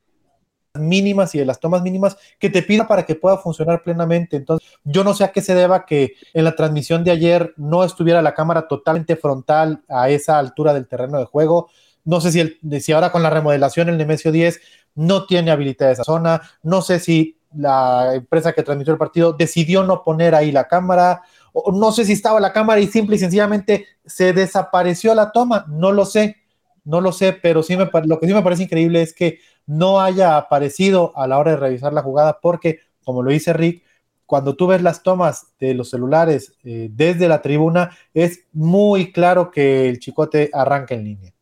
mínimas 0.78 1.34
y 1.34 1.38
de 1.38 1.44
las 1.44 1.60
tomas 1.60 1.82
mínimas 1.82 2.16
que 2.38 2.50
te 2.50 2.62
pida 2.62 2.88
para 2.88 3.04
que 3.04 3.14
pueda 3.14 3.38
funcionar 3.38 3.82
plenamente. 3.82 4.36
Entonces, 4.36 4.68
yo 4.82 5.04
no 5.04 5.14
sé 5.14 5.24
a 5.24 5.32
qué 5.32 5.40
se 5.40 5.54
deba 5.54 5.86
que 5.86 6.14
en 6.32 6.44
la 6.44 6.56
transmisión 6.56 7.04
de 7.04 7.12
ayer 7.12 7.54
no 7.56 7.84
estuviera 7.84 8.22
la 8.22 8.34
cámara 8.34 8.66
totalmente 8.66 9.16
frontal 9.16 9.84
a 9.88 10.10
esa 10.10 10.38
altura 10.38 10.74
del 10.74 10.88
terreno 10.88 11.18
de 11.18 11.26
juego. 11.26 11.68
No 12.04 12.20
sé 12.20 12.32
si, 12.32 12.40
el, 12.40 12.58
si 12.80 12.92
ahora 12.92 13.12
con 13.12 13.22
la 13.22 13.30
remodelación 13.30 13.88
el 13.88 13.96
Nemesio 13.96 14.32
10 14.32 14.60
no 14.96 15.26
tiene 15.26 15.50
habilitada 15.50 15.92
esa 15.92 16.04
zona. 16.04 16.42
No 16.62 16.82
sé 16.82 16.98
si 16.98 17.38
la 17.56 18.14
empresa 18.14 18.52
que 18.52 18.64
transmitió 18.64 18.92
el 18.92 18.98
partido 18.98 19.32
decidió 19.32 19.84
no 19.84 20.02
poner 20.02 20.34
ahí 20.34 20.50
la 20.50 20.66
cámara. 20.66 21.22
O 21.52 21.70
no 21.70 21.92
sé 21.92 22.04
si 22.04 22.12
estaba 22.12 22.40
la 22.40 22.52
cámara 22.52 22.80
y 22.80 22.88
simple 22.88 23.14
y 23.16 23.20
sencillamente 23.20 23.86
se 24.04 24.32
desapareció 24.32 25.14
la 25.14 25.30
toma. 25.30 25.66
No 25.68 25.92
lo 25.92 26.04
sé. 26.04 26.43
No 26.84 27.00
lo 27.00 27.12
sé, 27.12 27.32
pero 27.32 27.62
sí 27.62 27.76
me, 27.76 27.88
lo 28.04 28.20
que 28.20 28.26
sí 28.26 28.34
me 28.34 28.42
parece 28.42 28.64
increíble 28.64 29.02
es 29.02 29.14
que 29.14 29.40
no 29.66 30.00
haya 30.00 30.36
aparecido 30.36 31.12
a 31.16 31.26
la 31.26 31.38
hora 31.38 31.52
de 31.52 31.56
revisar 31.56 31.92
la 31.92 32.02
jugada, 32.02 32.38
porque, 32.40 32.80
como 33.04 33.22
lo 33.22 33.30
dice 33.30 33.52
Rick, 33.52 33.82
cuando 34.26 34.54
tú 34.54 34.66
ves 34.66 34.82
las 34.82 35.02
tomas 35.02 35.48
de 35.58 35.74
los 35.74 35.90
celulares 35.90 36.54
eh, 36.64 36.88
desde 36.90 37.28
la 37.28 37.42
tribuna, 37.42 37.96
es 38.12 38.44
muy 38.52 39.12
claro 39.12 39.50
que 39.50 39.88
el 39.88 39.98
chicote 39.98 40.50
arranca 40.52 40.94
en 40.94 41.04
línea. 41.04 41.32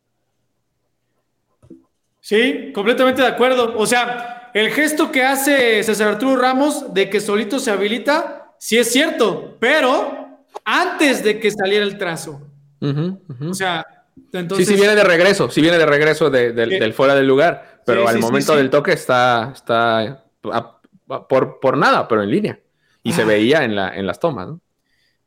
Sí, 2.19 2.71
completamente 2.73 3.21
de 3.21 3.27
acuerdo. 3.27 3.77
O 3.77 3.85
sea, 3.85 4.51
el 4.53 4.69
gesto 4.69 5.11
que 5.11 5.23
hace 5.23 5.83
César 5.83 6.09
Arturo 6.09 6.39
Ramos 6.39 6.93
de 6.93 7.09
que 7.09 7.19
solito 7.19 7.59
se 7.59 7.71
habilita, 7.71 8.53
sí 8.59 8.77
es 8.77 8.91
cierto, 8.91 9.57
pero 9.59 10.45
antes 10.63 11.23
de 11.23 11.39
que 11.39 11.51
saliera 11.51 11.83
el 11.83 11.97
trazo. 11.97 12.41
Uh 12.79 12.87
-huh, 12.87 13.19
uh 13.27 13.33
-huh. 13.33 13.49
O 13.49 13.53
sea, 13.53 13.85
entonces, 14.33 14.67
sí, 14.67 14.73
sí 14.73 14.79
viene 14.79 14.95
de 14.95 15.03
regreso, 15.03 15.49
sí 15.49 15.61
viene 15.61 15.77
de 15.77 15.85
regreso 15.85 16.29
de, 16.29 16.51
de, 16.51 16.65
del 16.67 16.93
fuera 16.93 17.15
del 17.15 17.27
lugar, 17.27 17.79
pero 17.85 18.01
Sí, 18.03 18.07
al 18.07 18.15
sí, 18.15 18.21
momento 18.21 18.51
sí. 18.53 18.57
del 18.57 18.69
toque 18.69 18.93
está, 18.93 19.51
está 19.53 19.99
a- 19.99 20.23
a- 20.51 21.27
por, 21.27 21.59
por 21.59 21.77
nada, 21.77 22.07
pero 22.07 22.23
en 22.23 22.29
línea. 22.31 22.59
Y 23.03 23.11
Ah. 23.11 23.15
se 23.15 23.25
veía 23.25 23.63
en, 23.63 23.75
la, 23.75 23.89
en 23.95 24.05
las 24.07 24.19
tomas, 24.19 24.47
¿no? 24.47 24.59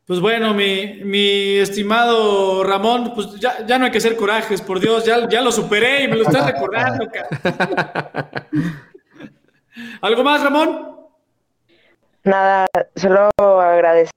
Pues 0.05 0.21
bueno, 0.21 0.53
mi, 0.53 1.01
mi 1.03 1.57
estimado 1.57 2.63
Ramón, 2.63 3.11
pues 3.13 3.35
ya, 3.41 3.65
ya 3.65 3.77
no 3.77 3.85
hay 3.85 3.91
que 3.91 3.97
hacer 3.97 4.15
corajes, 4.15 4.61
por 4.61 4.79
Dios, 4.79 5.03
ya, 5.03 5.27
ya 5.27 5.41
lo 5.41 5.51
superé 5.51 6.03
y 6.03 6.07
me 6.07 6.15
lo 6.15 6.23
estás 6.23 6.45
recordando. 6.45 7.05
cara. 7.11 8.47
¿Algo 10.01 10.23
más, 10.23 10.41
Ramón? 10.43 10.95
Nada, 12.23 12.67
solo 12.95 13.29
agradecer 13.37 14.11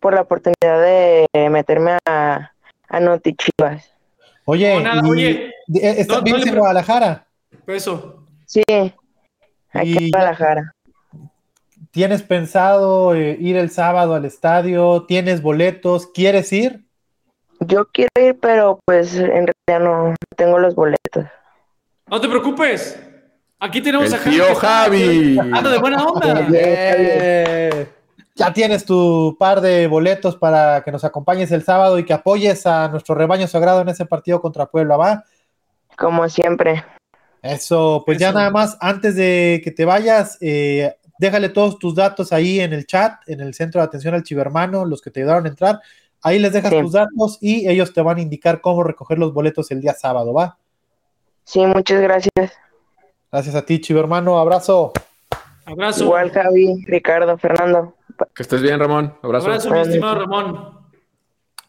por 0.00 0.14
la 0.14 0.22
oportunidad 0.22 0.82
de 0.82 1.26
meterme 1.50 1.98
a, 2.06 2.52
a 2.88 3.00
Noti 3.00 3.34
Chivas. 3.34 3.90
Oye, 4.44 4.74
No, 4.74 4.80
nada, 4.80 5.02
y- 5.04 5.10
oye, 5.10 5.30
eh, 5.48 5.94
¿estás 5.98 6.18
no- 6.18 6.22
bien 6.22 6.36
no 6.38 6.44
le 6.44 6.50
en 6.50 6.58
Guadalajara? 6.58 7.26
Eso. 7.66 8.24
Sí, 8.46 8.62
aquí 9.72 9.90
Y- 9.98 10.04
en 10.04 10.10
Guadalajara. 10.10 10.72
¿Tienes 11.90 12.22
pensado 12.22 13.14
eh, 13.14 13.36
ir 13.40 13.56
el 13.56 13.70
sábado 13.70 14.14
al 14.14 14.24
estadio? 14.24 15.04
¿Tienes 15.08 15.40
boletos? 15.42 16.06
¿Quieres 16.08 16.52
ir? 16.52 16.84
Yo 17.60 17.86
quiero 17.86 18.10
ir, 18.20 18.38
pero 18.38 18.78
pues 18.84 19.14
en 19.16 19.48
realidad 19.48 19.80
no 19.80 20.14
tengo 20.36 20.58
los 20.58 20.74
boletos. 20.74 21.24
No 22.06 22.20
te 22.20 22.28
preocupes. 22.28 23.00
Aquí 23.58 23.80
tenemos 23.80 24.08
El 24.08 24.14
a 24.14 24.18
Javi. 24.18 24.36
tío 24.36 24.54
Javi. 24.54 25.38
Ando 25.38 25.70
de 25.70 25.78
buena 25.78 26.04
onda. 26.04 26.46
Eh, 26.52 27.88
ya 28.36 28.52
tienes 28.52 28.84
tu 28.84 29.34
par 29.38 29.60
de 29.62 29.86
boletos 29.86 30.36
para 30.36 30.82
que 30.84 30.92
nos 30.92 31.04
acompañes 31.04 31.50
el 31.50 31.64
sábado 31.64 31.98
y 31.98 32.04
que 32.04 32.12
apoyes 32.12 32.66
a 32.66 32.88
nuestro 32.88 33.14
rebaño 33.14 33.46
sagrado 33.46 33.80
en 33.80 33.88
ese 33.88 34.04
partido 34.04 34.40
contra 34.40 34.66
Puebla, 34.66 34.96
¿va? 34.96 35.24
Como 35.96 36.28
siempre. 36.28 36.84
Eso, 37.42 38.02
pues 38.04 38.18
ya 38.18 38.32
nada 38.32 38.50
más, 38.50 38.76
antes 38.80 39.16
de 39.16 39.60
que 39.64 39.70
te 39.70 39.84
vayas, 39.86 40.36
eh, 40.42 40.94
déjale 41.18 41.48
todos 41.48 41.78
tus 41.78 41.94
datos 41.94 42.32
ahí 42.32 42.60
en 42.60 42.74
el 42.74 42.86
chat, 42.86 43.14
en 43.26 43.40
el 43.40 43.54
centro 43.54 43.80
de 43.80 43.86
atención 43.86 44.14
al 44.14 44.22
chivermano, 44.22 44.84
los 44.84 45.00
que 45.00 45.10
te 45.10 45.20
ayudaron 45.20 45.46
a 45.46 45.48
entrar. 45.48 45.80
Ahí 46.22 46.38
les 46.38 46.52
dejas 46.52 46.72
Sí. 46.72 46.80
tus 46.80 46.92
datos 46.92 47.38
y 47.40 47.68
ellos 47.68 47.92
te 47.94 48.02
van 48.02 48.18
a 48.18 48.20
indicar 48.20 48.60
cómo 48.60 48.82
recoger 48.82 49.18
los 49.18 49.32
boletos 49.32 49.70
el 49.70 49.80
día 49.80 49.94
sábado, 49.94 50.34
¿va? 50.34 50.58
Sí, 51.44 51.64
muchas 51.64 52.02
gracias. 52.02 52.52
Gracias 53.32 53.54
a 53.54 53.64
ti, 53.64 53.80
chivermano, 53.80 54.38
abrazo. 54.38 54.92
Abrazo. 55.64 56.04
Igual 56.04 56.30
Javi, 56.32 56.84
Ricardo, 56.86 57.38
Fernando. 57.38 57.95
Que 58.34 58.42
estés 58.42 58.62
bien, 58.62 58.78
Ramón. 58.78 59.14
Abrazo. 59.22 59.46
Abrazo, 59.46 59.70
mi 59.70 59.80
estimado 59.80 60.14
Ramón. 60.20 60.70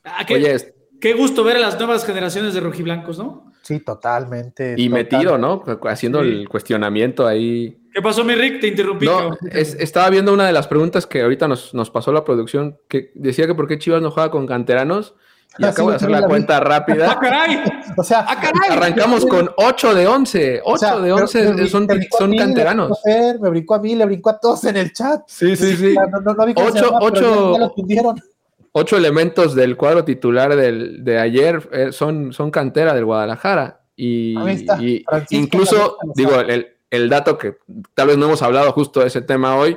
Ah, 0.03 0.25
qué, 0.25 0.35
Oye, 0.35 0.53
es- 0.53 0.73
qué 1.01 1.13
gusto 1.13 1.43
ver 1.43 1.57
a 1.57 1.59
las 1.59 1.77
nuevas 1.77 2.05
generaciones 2.05 2.53
de 2.53 2.59
rojiblancos, 2.61 3.17
¿no? 3.17 3.51
Sí, 3.61 3.79
totalmente. 3.81 4.75
y 4.77 4.87
total- 4.87 5.03
metido, 5.03 5.37
¿no? 5.37 5.61
Haciendo 5.83 6.21
Sí. 6.23 6.29
el 6.29 6.47
cuestionamiento 6.49 7.27
ahí. 7.27 7.77
¿Qué 7.93 8.01
pasó, 8.01 8.23
mi 8.23 8.33
Rick? 8.33 8.61
Te 8.61 8.67
interrumpí. 8.67 9.05
No, 9.05 9.35
es- 9.51 9.73
estaba 9.75 10.09
viendo 10.09 10.33
una 10.33 10.47
de 10.47 10.53
las 10.53 10.67
preguntas 10.67 11.05
que 11.05 11.21
ahorita 11.21 11.49
nos, 11.49 11.73
nos 11.73 11.89
pasó 11.89 12.13
la 12.13 12.23
producción, 12.23 12.77
que 12.87 13.11
decía 13.15 13.45
que 13.45 13.55
por 13.55 13.67
qué 13.67 13.77
Chivas 13.77 14.01
no 14.01 14.09
juega 14.11 14.31
con 14.31 14.47
canteranos. 14.47 15.15
Y 15.59 15.65
Ah, 15.65 15.69
acabo 15.69 15.87
sí, 15.89 15.91
de 15.91 15.95
hacer 15.95 16.09
la 16.11 16.27
cuenta 16.27 16.57
¡Ah, 16.57 16.59
rápida. 16.59 17.19
caray! 17.19 17.63
O 17.97 18.03
sea, 18.03 18.25
¡Ah, 18.27 18.35
caray! 18.39 18.77
Arrancamos 18.77 19.25
con 19.25 19.49
8 19.57 19.95
de 19.95 20.05
11. 20.07 20.61
8 20.63 20.71
o 20.73 20.77
sea, 20.77 20.99
de 20.99 21.11
11 21.11 21.39
pero 21.39 21.53
me- 21.55 21.67
son, 21.67 21.87
son 22.19 22.29
mí, 22.29 22.37
le 22.37 22.43
canteranos. 22.43 22.87
brincó 22.89 22.99
a 22.99 23.11
Fer, 23.11 23.39
me 23.39 23.49
brincó 23.49 23.75
a 23.75 23.79
mí, 23.79 23.95
le 23.95 24.05
brincó 24.05 24.29
a 24.29 24.39
todos 24.39 24.63
en 24.65 24.77
el 24.77 24.93
chat. 24.93 25.21
Sí, 25.27 25.55
sí, 25.55 25.75
sí. 25.75 25.91
O 25.91 25.93
sea, 25.93 26.05
No, 26.11 26.19
no, 26.21 26.33
no 26.33 26.45
vi 26.45 26.53
cómo 26.53 26.71
se 26.71 26.79
Ocho- 26.79 26.85
llama, 26.91 26.99
ya- 26.99 28.91
ya 28.91 28.97
elementos 28.97 29.55
del 29.55 29.75
cuadro 29.75 30.03
titular 30.05 30.55
del, 30.55 31.03
de 31.03 31.19
ayer 31.19 31.67
eh, 31.71 31.91
son, 31.91 32.31
son 32.33 32.51
cantera 32.51 32.93
del 32.93 33.05
Guadalajara. 33.05 33.81
Y, 33.95 34.37
Ahí 34.37 34.55
está, 34.57 34.77
y 34.79 35.03
incluso, 35.31 35.97
digo, 36.13 36.39
el, 36.39 36.67
el 36.91 37.09
dato 37.09 37.37
que 37.39 37.57
tal 37.95 38.07
vez 38.09 38.17
no 38.17 38.27
hemos 38.27 38.43
hablado 38.43 38.71
justo 38.73 38.99
de 38.99 39.07
ese 39.07 39.21
tema 39.23 39.55
hoy, 39.55 39.75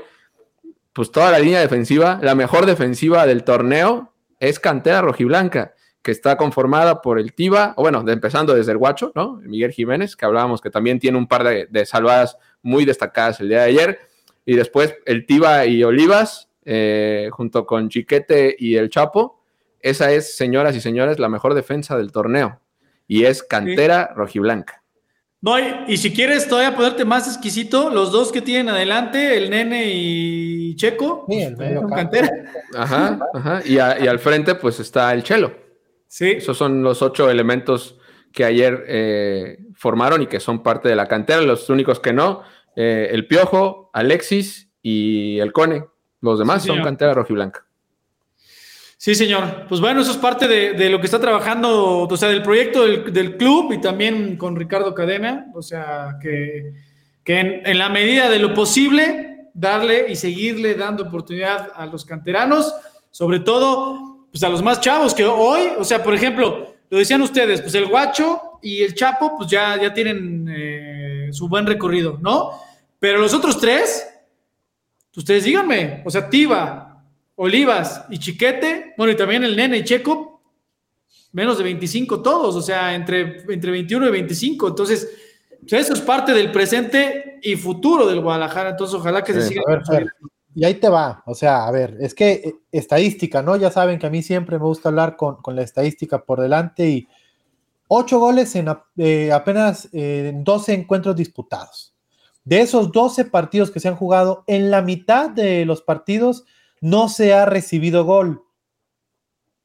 pues 0.93 1.11
toda 1.11 1.31
la 1.31 1.39
línea 1.39 1.61
defensiva, 1.61 2.19
la 2.23 2.35
mejor 2.35 2.67
defensiva 2.67 3.25
del 3.25 3.45
torneo 3.45 4.13
es 4.41 4.59
cantera 4.59 5.01
rojiblanca, 5.03 5.75
que 6.03 6.11
está 6.11 6.37
conformada 6.37 7.03
por 7.03 7.19
el 7.19 7.35
Tiba, 7.35 7.75
o 7.77 7.83
bueno, 7.83 8.03
de- 8.03 8.13
empezando 8.15 8.55
desde 8.55 8.73
el 8.73 8.79
Guacho, 8.79 9.13
¿no? 9.15 9.37
Miguel 9.43 9.71
Jiménez, 9.71 10.17
que 10.17 10.25
hablábamos 10.25 10.61
que 10.61 10.71
también 10.71 10.99
tiene 10.99 11.19
un 11.19 11.29
par 11.29 11.45
de, 11.45 11.67
de 11.71 11.87
salvadas 11.87 12.39
muy 12.63 12.85
destacadas 12.85 13.39
el 13.41 13.51
día 13.51 13.59
de 13.59 13.65
ayer, 13.65 13.99
y 14.47 14.57
después 14.57 14.97
el 15.07 15.27
Tiba 15.27 15.67
y 15.67 15.85
Olivas, 15.85 16.49
eh, 16.65 17.29
junto 17.33 17.67
con 17.67 17.89
Chiquete 17.91 18.57
y 18.59 18.77
el 18.77 18.89
Chapo, 18.91 19.43
esa 19.81 20.11
es, 20.11 20.37
señoras 20.37 20.75
y 20.75 20.81
señores, 20.81 21.19
la 21.19 21.29
mejor 21.29 21.55
defensa 21.55 21.97
del 21.97 22.13
torneo. 22.13 22.61
Y 23.07 23.25
es 23.25 23.43
cantera 23.43 24.13
rojiblanca. 24.15 24.80
No, 25.43 25.55
y, 25.89 25.97
si 25.97 26.13
quieres 26.13 26.47
todavía 26.49 26.77
ponerte 26.77 27.05
más 27.07 27.27
exquisito, 27.27 27.89
los 27.89 28.13
dos 28.13 28.31
que 28.31 28.43
tienen 28.43 28.69
adelante, 28.69 29.39
el 29.39 29.49
nene 29.49 29.91
y 29.91 30.77
Checo, 30.77 31.25
Sí, 31.31 31.41
el 31.41 31.57
medio 31.57 31.81
campo. 31.81 31.97
cantera. 31.97 32.31
Ajá, 32.77 33.19
ajá. 33.33 33.63
Y, 33.65 33.79
a- 33.79 33.99
y 33.99 34.07
al 34.07 34.19
frente, 34.19 34.55
pues 34.55 34.81
está 34.81 35.13
el 35.15 35.23
Chelo. 35.23 35.55
Sí, 36.07 36.33
Esos 36.33 36.59
son 36.59 36.83
los 36.83 37.01
ocho 37.01 37.31
elementos 37.31 37.99
que 38.33 38.45
ayer 38.45 38.85
eh, 38.87 39.59
formaron 39.75 40.21
y 40.23 40.27
que 40.27 40.41
son 40.41 40.63
parte 40.63 40.89
de 40.91 40.97
la 40.97 41.07
cantera. 41.09 41.41
Los 41.41 41.71
únicos 41.71 42.01
que 42.01 42.13
no, 42.13 42.43
eh, 42.77 43.09
el 43.13 43.27
Piojo, 43.27 43.91
Alexis 43.95 44.71
y 44.83 45.39
el 45.39 45.53
Cone. 45.53 45.85
Los 46.21 46.39
demás 46.39 46.61
Sí, 46.63 46.67
son 46.69 46.75
señor. 46.77 46.87
cantera 46.87 47.15
rojiblanca. 47.15 47.65
Sí, 49.01 49.15
señor. 49.15 49.65
Pues 49.67 49.81
bueno, 49.81 50.03
eso 50.03 50.11
es 50.11 50.19
parte 50.19 50.47
de, 50.47 50.91
lo 50.91 51.01
que 51.01 51.07
está 51.07 51.19
trabajando, 51.19 52.01
o 52.01 52.17
sea, 52.19 52.29
del 52.29 52.43
proyecto 52.43 52.85
del, 52.85 53.39
club 53.39 53.73
y 53.73 53.81
también 53.81 54.37
con 54.37 54.55
Ricardo 54.55 54.95
Cadena. 54.95 55.47
O 55.55 55.63
sea, 55.63 56.19
que, 56.21 56.75
en, 57.25 57.79
la 57.79 57.89
medida 57.89 58.29
de 58.29 58.39
lo 58.39 58.53
posible, 58.53 59.49
darle 59.55 60.11
y 60.11 60.17
seguirle 60.17 60.75
dando 60.75 61.05
oportunidad 61.05 61.71
a 61.75 61.87
los 61.87 62.05
canteranos, 62.05 62.75
sobre 63.11 63.41
todo, 63.41 64.27
pues 64.31 64.43
a 64.43 64.51
los 64.51 64.63
más 64.63 64.81
chavos 64.81 65.15
que 65.15 65.25
hoy, 65.25 65.63
o 65.79 65.85
sea, 65.85 66.03
por 66.03 66.15
ejemplo, 66.15 66.75
lo 66.91 66.99
decían 66.99 67.23
ustedes, 67.23 67.63
pues 67.63 67.75
el 67.75 67.87
Guacho 67.87 68.59
y 68.63 68.83
el 68.83 68.95
Chapo, 68.95 69.37
pues 69.39 69.49
ya, 69.51 69.81
ya 69.81 69.95
tienen 69.95 70.47
eh, 70.55 71.29
su 71.33 71.49
buen 71.49 71.67
recorrido, 71.67 72.19
¿no? 72.21 72.51
Pero 72.99 73.19
los 73.19 73.33
otros 73.33 73.59
tres, 73.59 74.07
ustedes 75.17 75.45
díganme, 75.45 76.03
o 76.05 76.11
sea, 76.11 76.29
Tiva, 76.29 76.90
Olivas 77.43 78.05
y 78.11 78.19
Chiquete, 78.19 78.93
bueno, 78.99 79.15
y 79.15 79.17
también 79.17 79.43
el 79.45 79.57
Nene 79.57 79.79
y 79.79 79.85
Checo, 79.85 80.43
menos 81.33 81.57
de 81.57 81.65
25 81.65 82.21
todos, 82.21 82.55
o 82.55 82.61
sea, 82.61 82.95
entre, 82.95 83.51
entre 83.51 83.71
21 83.71 84.09
y 84.09 84.11
25. 84.11 84.69
Entonces, 84.69 85.09
eso 85.67 85.95
es 85.95 86.03
parte 86.03 86.35
del 86.35 86.53
presente 86.53 87.39
y 87.43 87.57
futuro 87.57 88.07
del 88.07 88.21
Guadalajara. 88.21 88.69
Entonces, 88.69 88.95
ojalá 88.95 89.25
que 89.25 89.33
se 89.33 89.49
siga. 89.49 89.63
Ver, 89.67 90.07
y 90.55 90.67
ahí 90.67 90.75
te 90.75 90.91
va. 90.91 91.23
O 91.25 91.35
sea, 91.35 91.67
a 91.67 91.71
ver, 91.71 91.97
es 92.01 92.15
que 92.15 92.33
eh, 92.33 92.55
estadística, 92.73 93.41
¿no? 93.41 93.57
Ya 93.57 93.71
saben 93.71 93.99
que 93.99 94.07
a 94.07 94.11
mí 94.11 94.23
siempre 94.23 94.59
me 94.59 94.67
gusta 94.67 94.91
hablar 94.91 95.17
con, 95.17 95.37
con 95.37 95.57
la 95.57 95.63
estadística 95.63 96.23
por 96.23 96.43
delante 96.43 96.91
y 96.91 97.09
ocho 97.89 98.19
goles 98.19 98.55
en 98.55 98.69
eh, 98.99 99.33
apenas 99.33 99.89
eh, 99.95 100.33
12 100.35 100.75
encuentros 100.75 101.17
disputados. 101.17 101.95
De 102.45 102.61
esos 102.61 102.93
12 102.93 103.25
partidos 103.25 103.71
que 103.71 103.81
se 103.81 103.89
han 103.89 103.97
jugado, 103.97 104.45
en 104.47 104.71
la 104.71 104.83
mitad 104.83 105.31
de 105.31 105.65
los 105.65 105.81
partidos 105.81 106.45
no 106.81 107.09
se 107.09 107.35
ha 107.35 107.47
recibido 107.47 108.05
gol. 108.05 108.45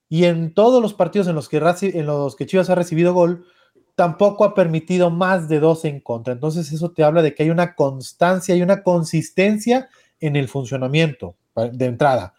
Y 0.09 0.25
en 0.25 0.53
todos 0.53 0.81
los 0.81 0.93
partidos 0.93 1.27
en 1.27 1.35
los 1.35 1.49
que, 1.49 1.57
en 1.57 2.05
los 2.05 2.35
que 2.35 2.45
Chivas 2.45 2.69
ha 2.69 2.75
recibido 2.75 3.13
gol, 3.13 3.45
tampoco 3.95 4.43
ha 4.43 4.53
permitido 4.53 5.09
más 5.09 5.49
de 5.49 5.59
12 5.59 5.87
en 5.87 5.99
contra. 6.01 6.33
Entonces 6.33 6.71
eso 6.71 6.91
te 6.91 7.03
habla 7.03 7.21
de 7.21 7.33
que 7.33 7.43
hay 7.43 7.49
una 7.49 7.75
constancia 7.75 8.55
y 8.55 8.61
una 8.61 8.83
consistencia 8.83 9.89
en 10.19 10.35
el 10.35 10.47
funcionamiento 10.47 11.35
de 11.55 11.85
entrada. 11.85 12.33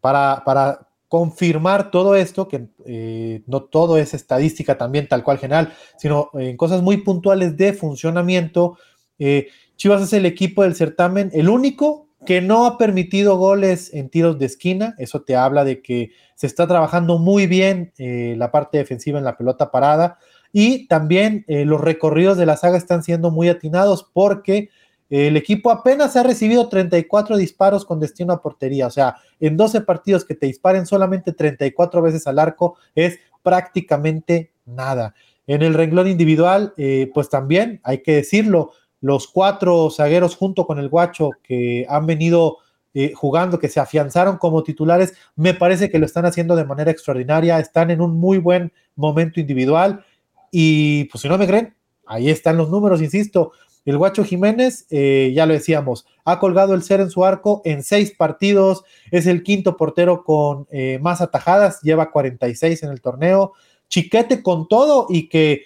Para, 0.00 0.42
para 0.44 0.88
confirmar 1.08 1.90
todo 1.90 2.16
esto, 2.16 2.48
que 2.48 2.68
eh, 2.86 3.42
no 3.46 3.64
todo 3.64 3.98
es 3.98 4.14
estadística 4.14 4.78
también 4.78 5.08
tal 5.08 5.22
cual 5.22 5.38
general, 5.38 5.74
sino 5.98 6.30
en 6.34 6.56
cosas 6.56 6.82
muy 6.82 6.98
puntuales 6.98 7.56
de 7.56 7.72
funcionamiento, 7.72 8.78
eh, 9.18 9.48
Chivas 9.76 10.02
es 10.02 10.12
el 10.12 10.26
equipo 10.26 10.62
del 10.62 10.74
certamen, 10.74 11.30
el 11.34 11.48
único 11.48 12.08
que 12.26 12.40
no 12.40 12.66
ha 12.66 12.78
permitido 12.78 13.36
goles 13.36 13.92
en 13.92 14.08
tiros 14.08 14.38
de 14.38 14.46
esquina. 14.46 14.94
Eso 14.98 15.22
te 15.22 15.36
habla 15.36 15.64
de 15.64 15.82
que 15.82 16.12
se 16.34 16.46
está 16.46 16.66
trabajando 16.66 17.18
muy 17.18 17.46
bien 17.46 17.92
eh, 17.98 18.34
la 18.36 18.50
parte 18.50 18.78
defensiva 18.78 19.18
en 19.18 19.24
la 19.24 19.36
pelota 19.36 19.70
parada. 19.70 20.18
Y 20.52 20.86
también 20.86 21.44
eh, 21.48 21.64
los 21.64 21.80
recorridos 21.80 22.36
de 22.36 22.46
la 22.46 22.56
saga 22.56 22.76
están 22.76 23.02
siendo 23.02 23.30
muy 23.30 23.48
atinados 23.48 24.08
porque 24.12 24.70
el 25.12 25.36
equipo 25.36 25.70
apenas 25.70 26.16
ha 26.16 26.22
recibido 26.22 26.70
34 26.70 27.36
disparos 27.36 27.84
con 27.84 28.00
destino 28.00 28.32
a 28.32 28.40
portería. 28.40 28.86
O 28.86 28.90
sea, 28.90 29.16
en 29.40 29.58
12 29.58 29.82
partidos 29.82 30.24
que 30.24 30.34
te 30.34 30.46
disparen 30.46 30.86
solamente 30.86 31.32
34 31.32 32.00
veces 32.00 32.26
al 32.26 32.38
arco 32.38 32.76
es 32.94 33.18
prácticamente 33.42 34.52
nada. 34.64 35.14
En 35.46 35.60
el 35.60 35.74
renglón 35.74 36.08
individual, 36.08 36.72
eh, 36.78 37.10
pues 37.12 37.28
también 37.28 37.80
hay 37.82 37.98
que 37.98 38.14
decirlo, 38.14 38.72
los 39.02 39.28
cuatro 39.28 39.90
zagueros 39.90 40.36
junto 40.36 40.64
con 40.64 40.78
el 40.78 40.88
guacho 40.88 41.30
que 41.42 41.84
han 41.88 42.06
venido 42.06 42.58
eh, 42.94 43.12
jugando, 43.14 43.58
que 43.58 43.68
se 43.68 43.80
afianzaron 43.80 44.38
como 44.38 44.62
titulares, 44.62 45.14
me 45.34 45.54
parece 45.54 45.90
que 45.90 45.98
lo 45.98 46.06
están 46.06 46.24
haciendo 46.24 46.56
de 46.56 46.64
manera 46.64 46.90
extraordinaria, 46.90 47.58
están 47.58 47.90
en 47.90 48.00
un 48.00 48.18
muy 48.18 48.38
buen 48.38 48.72
momento 48.94 49.40
individual 49.40 50.04
y 50.50 51.04
pues 51.04 51.22
si 51.22 51.28
no 51.28 51.36
me 51.36 51.46
creen, 51.46 51.74
ahí 52.06 52.30
están 52.30 52.56
los 52.56 52.70
números, 52.70 53.02
insisto, 53.02 53.52
el 53.84 53.98
guacho 53.98 54.24
Jiménez, 54.24 54.86
eh, 54.90 55.32
ya 55.34 55.46
lo 55.46 55.54
decíamos, 55.54 56.06
ha 56.24 56.38
colgado 56.38 56.74
el 56.74 56.84
ser 56.84 57.00
en 57.00 57.10
su 57.10 57.24
arco 57.24 57.62
en 57.64 57.82
seis 57.82 58.14
partidos, 58.16 58.84
es 59.10 59.26
el 59.26 59.42
quinto 59.42 59.76
portero 59.76 60.22
con 60.22 60.68
eh, 60.70 61.00
más 61.02 61.20
atajadas, 61.20 61.80
lleva 61.82 62.12
46 62.12 62.84
en 62.84 62.90
el 62.90 63.00
torneo, 63.00 63.52
Chiquete 63.88 64.42
con 64.42 64.68
todo 64.68 65.06
y 65.10 65.28
que 65.28 65.64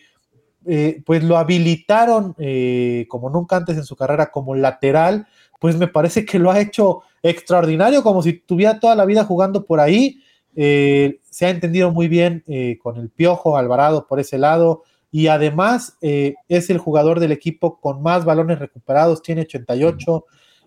eh, 0.66 1.02
pues 1.04 1.22
lo 1.24 1.36
habilitaron 1.36 2.34
eh, 2.38 3.06
como 3.08 3.30
nunca 3.30 3.56
antes 3.56 3.76
en 3.76 3.84
su 3.84 3.96
carrera 3.96 4.30
como 4.30 4.54
lateral, 4.54 5.26
pues 5.60 5.76
me 5.76 5.88
parece 5.88 6.24
que 6.24 6.38
lo 6.38 6.50
ha 6.50 6.60
hecho 6.60 7.02
extraordinario, 7.22 8.02
como 8.02 8.22
si 8.22 8.34
tuviera 8.34 8.78
toda 8.78 8.94
la 8.94 9.04
vida 9.04 9.24
jugando 9.24 9.64
por 9.64 9.80
ahí. 9.80 10.20
Eh, 10.54 11.20
se 11.28 11.46
ha 11.46 11.50
entendido 11.50 11.92
muy 11.92 12.08
bien 12.08 12.42
eh, 12.46 12.78
con 12.82 12.96
el 12.96 13.10
Piojo 13.10 13.56
Alvarado 13.56 14.06
por 14.06 14.20
ese 14.20 14.38
lado 14.38 14.84
y 15.10 15.28
además 15.28 15.96
eh, 16.00 16.34
es 16.48 16.70
el 16.70 16.78
jugador 16.78 17.20
del 17.20 17.32
equipo 17.32 17.80
con 17.80 18.02
más 18.02 18.24
balones 18.24 18.58
recuperados, 18.58 19.22
tiene 19.22 19.42
88. 19.42 20.24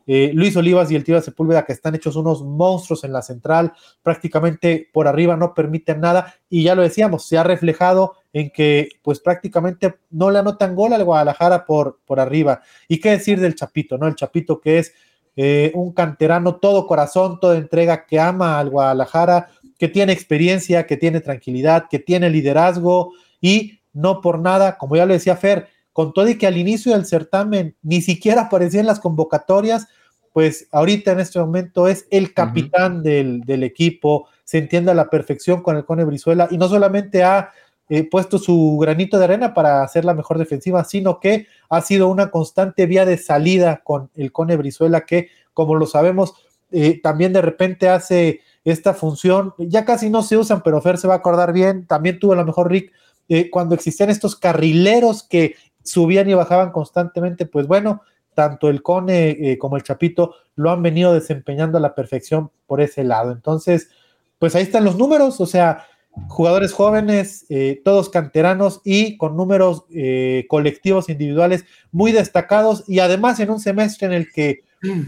Eh, 0.08 0.32
Luis 0.34 0.56
Olivas 0.58 0.90
y 0.90 0.96
el 0.96 1.04
Tío 1.04 1.22
Sepúlveda, 1.22 1.66
que 1.66 1.74
están 1.74 1.94
hechos 1.94 2.16
unos 2.16 2.44
monstruos 2.44 3.04
en 3.04 3.14
la 3.14 3.22
central, 3.22 3.74
prácticamente 4.02 4.90
por 4.92 5.08
arriba 5.08 5.38
no 5.38 5.54
permiten 5.54 6.02
nada, 6.02 6.34
y 6.50 6.64
ya 6.64 6.74
lo 6.74 6.82
decíamos, 6.82 7.28
se 7.28 7.38
ha 7.38 7.44
reflejado 7.44 8.16
en 8.34 8.52
que 8.52 8.90
pues 9.02 9.20
prácticamente 9.20 9.96
no 10.12 10.30
le 10.30 10.40
anotan 10.40 10.76
gol 10.76 10.94
al 10.94 11.04
Guadalajara 11.04 11.66
por, 11.66 12.00
por 12.06 12.20
arriba. 12.20 12.62
¿Y 12.88 13.00
qué 13.00 13.12
decir 13.12 13.40
del 13.40 13.56
Chapito, 13.56 13.98
no? 13.98 14.08
El 14.08 14.16
Chapito 14.16 14.60
que 14.60 14.80
es 14.80 14.94
eh, 15.36 15.72
un 15.74 15.94
canterano 15.94 16.58
todo 16.58 16.86
corazón, 16.86 17.40
toda 17.40 17.58
entrega, 17.58 18.06
que 18.06 18.20
ama 18.20 18.60
al 18.60 18.70
Guadalajara, 18.70 19.50
que 19.78 19.88
tiene 19.88 20.12
experiencia, 20.12 20.86
que 20.86 20.98
tiene 20.98 21.22
tranquilidad, 21.22 21.86
que 21.90 22.00
tiene 22.00 22.30
liderazgo 22.30 23.14
y 23.40 23.80
no 23.94 24.22
por 24.22 24.40
nada, 24.40 24.78
como 24.78 24.96
ya 24.96 25.06
lo 25.06 25.14
decía 25.14 25.38
Fer, 25.38 25.68
con 25.94 26.14
todo 26.14 26.28
y 26.30 26.38
que 26.38 26.48
al 26.48 26.58
inicio 26.58 26.94
del 26.94 27.06
certamen 27.06 27.76
ni 27.82 28.02
siquiera 28.02 28.44
aparecía 28.44 28.82
en 28.82 28.86
las 28.86 29.00
convocatorias, 29.00 29.88
pues 30.34 30.68
ahorita 30.72 31.14
en 31.14 31.22
este 31.22 31.40
momento 31.40 31.88
es 31.88 32.06
el 32.12 32.34
capitán 32.34 32.98
uh 32.98 33.00
-huh. 33.00 33.04
del, 33.04 33.42
del, 33.42 33.64
equipo, 33.64 34.28
se 34.44 34.60
entiende 34.60 34.92
a 34.92 34.96
la 34.96 35.10
perfección 35.10 35.64
con 35.64 35.76
el 35.76 35.86
Cone 35.86 36.04
Brizuela 36.04 36.48
y 36.52 36.58
no 36.58 36.68
solamente 36.68 37.24
ha 37.24 37.52
puesto 38.12 38.38
su 38.38 38.78
granito 38.80 39.18
de 39.18 39.24
arena 39.24 39.54
para 39.54 39.82
hacer 39.82 40.06
la 40.06 40.14
mejor 40.14 40.38
defensiva, 40.38 40.84
sino 40.84 41.20
que 41.20 41.48
ha 41.70 41.82
sido 41.82 42.08
una 42.08 42.30
constante 42.30 42.86
vía 42.86 43.06
de 43.06 43.18
salida 43.18 43.82
con 43.84 44.12
el 44.16 44.32
Cone 44.32 44.58
Brizuela 44.58 45.02
que, 45.06 45.30
como 45.54 45.76
lo 45.76 45.88
sabemos, 45.88 46.36
eh, 46.72 47.00
también 47.02 47.34
de 47.34 47.42
repente 47.42 47.90
hace 47.90 48.42
esta 48.64 48.94
función, 48.94 49.54
ya 49.58 49.86
casi 49.86 50.10
no 50.10 50.22
se 50.22 50.38
usan, 50.38 50.62
pero 50.62 50.82
Fer 50.82 50.98
se 50.98 51.08
va 51.08 51.16
a 51.16 51.18
acordar 51.18 51.52
bien, 51.52 51.88
también 51.88 52.20
tuvo 52.20 52.34
a 52.34 52.36
lo 52.36 52.46
mejor 52.46 52.70
Rick 52.70 52.92
eh, 53.28 53.50
cuando 53.50 53.74
existían 53.74 54.10
estos 54.10 54.36
carrileros 54.36 55.24
que 55.24 55.56
subían 55.84 56.30
y 56.30 56.36
bajaban 56.36 56.72
constantemente, 56.72 57.48
pues 57.48 57.66
bueno, 57.66 58.02
tanto 58.36 58.70
el 58.70 58.84
Cone 58.84 59.30
eh, 59.32 59.58
como 59.58 59.78
el 59.78 59.84
Chapito 59.84 60.36
lo 60.56 60.70
han 60.70 60.84
venido 60.84 61.14
desempeñando 61.14 61.78
a 61.78 61.82
la 61.82 61.96
perfección 61.96 62.52
por 62.68 62.82
ese 62.82 63.04
lado. 63.04 63.32
Entonces, 63.32 63.90
pues 64.38 64.56
ahí 64.56 64.64
están 64.64 64.84
los 64.84 64.98
números, 64.98 65.42
o 65.42 65.46
sea, 65.46 65.88
jugadores 66.28 66.74
jóvenes, 66.74 67.46
eh, 67.50 67.82
todos 67.84 68.10
canteranos 68.10 68.82
y 68.84 69.18
con 69.18 69.38
números 69.38 69.86
eh, 69.92 70.46
colectivos 70.50 71.10
individuales 71.10 71.66
muy 71.92 72.12
destacados 72.12 72.84
y 72.88 73.00
además 73.00 73.40
en 73.40 73.52
un 73.52 73.60
semestre 73.60 74.08
en 74.08 74.14
el 74.14 74.32
que 74.32 74.64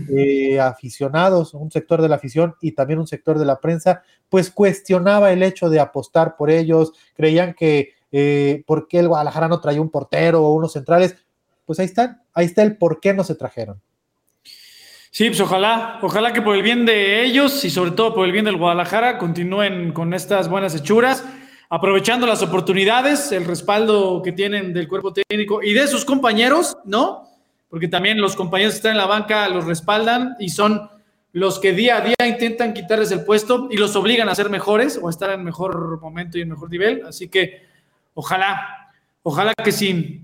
eh, 0.09 0.59
aficionados, 0.59 1.53
un 1.53 1.71
sector 1.71 2.01
de 2.01 2.09
la 2.09 2.17
afición 2.17 2.55
y 2.59 2.73
también 2.73 2.99
un 2.99 3.07
sector 3.07 3.39
de 3.39 3.45
la 3.45 3.61
prensa, 3.61 4.03
pues 4.27 4.51
cuestionaba 4.51 5.31
el 5.31 5.43
hecho 5.43 5.69
de 5.69 5.79
apostar 5.79 6.35
por 6.35 6.49
ellos, 6.49 6.91
creían 7.15 7.53
que 7.53 7.93
eh, 8.11 8.63
por 8.67 8.89
qué 8.89 8.99
el 8.99 9.07
Guadalajara 9.07 9.47
no 9.47 9.61
traía 9.61 9.81
un 9.81 9.89
portero 9.89 10.43
o 10.43 10.53
unos 10.53 10.73
centrales, 10.73 11.15
pues 11.65 11.79
ahí 11.79 11.85
están, 11.85 12.21
ahí 12.33 12.47
está 12.47 12.63
el 12.63 12.77
por 12.77 12.99
qué 12.99 13.13
no 13.13 13.23
se 13.23 13.35
trajeron. 13.35 13.81
Sí, 15.13 15.27
pues 15.27 15.41
ojalá, 15.41 15.99
ojalá 16.01 16.31
que 16.31 16.41
por 16.41 16.55
el 16.55 16.63
bien 16.63 16.85
de 16.85 17.21
ellos 17.25 17.65
y 17.65 17.69
sobre 17.69 17.91
todo 17.91 18.15
por 18.15 18.25
el 18.25 18.31
bien 18.31 18.45
del 18.45 18.55
Guadalajara 18.55 19.17
continúen 19.17 19.91
con 19.91 20.13
estas 20.13 20.47
buenas 20.47 20.73
hechuras, 20.73 21.25
aprovechando 21.69 22.25
las 22.25 22.41
oportunidades, 22.41 23.33
el 23.33 23.43
respaldo 23.43 24.21
que 24.23 24.31
tienen 24.31 24.71
del 24.71 24.87
cuerpo 24.87 25.11
técnico 25.11 25.61
y 25.61 25.73
de 25.73 25.85
sus 25.87 26.05
compañeros, 26.05 26.77
¿no? 26.85 27.27
Porque 27.69 27.89
también 27.89 28.21
los 28.21 28.37
compañeros 28.37 28.75
que 28.75 28.77
están 28.77 28.91
en 28.93 28.99
la 28.99 29.05
banca 29.05 29.49
los 29.49 29.65
respaldan 29.65 30.37
y 30.39 30.47
son 30.47 30.89
los 31.33 31.59
que 31.59 31.73
día 31.73 31.97
a 31.97 32.01
día 32.01 32.15
intentan 32.25 32.73
quitarles 32.73 33.11
el 33.11 33.25
puesto 33.25 33.67
y 33.69 33.75
los 33.75 33.93
obligan 33.97 34.29
a 34.29 34.35
ser 34.35 34.49
mejores 34.49 34.97
o 35.01 35.07
a 35.07 35.11
estar 35.11 35.29
en 35.31 35.43
mejor 35.43 35.99
momento 35.99 36.37
y 36.37 36.43
en 36.43 36.49
mejor 36.51 36.69
nivel. 36.69 37.03
Así 37.05 37.27
que 37.27 37.63
ojalá, 38.13 38.93
ojalá 39.23 39.53
que 39.61 39.73
sí. 39.73 40.21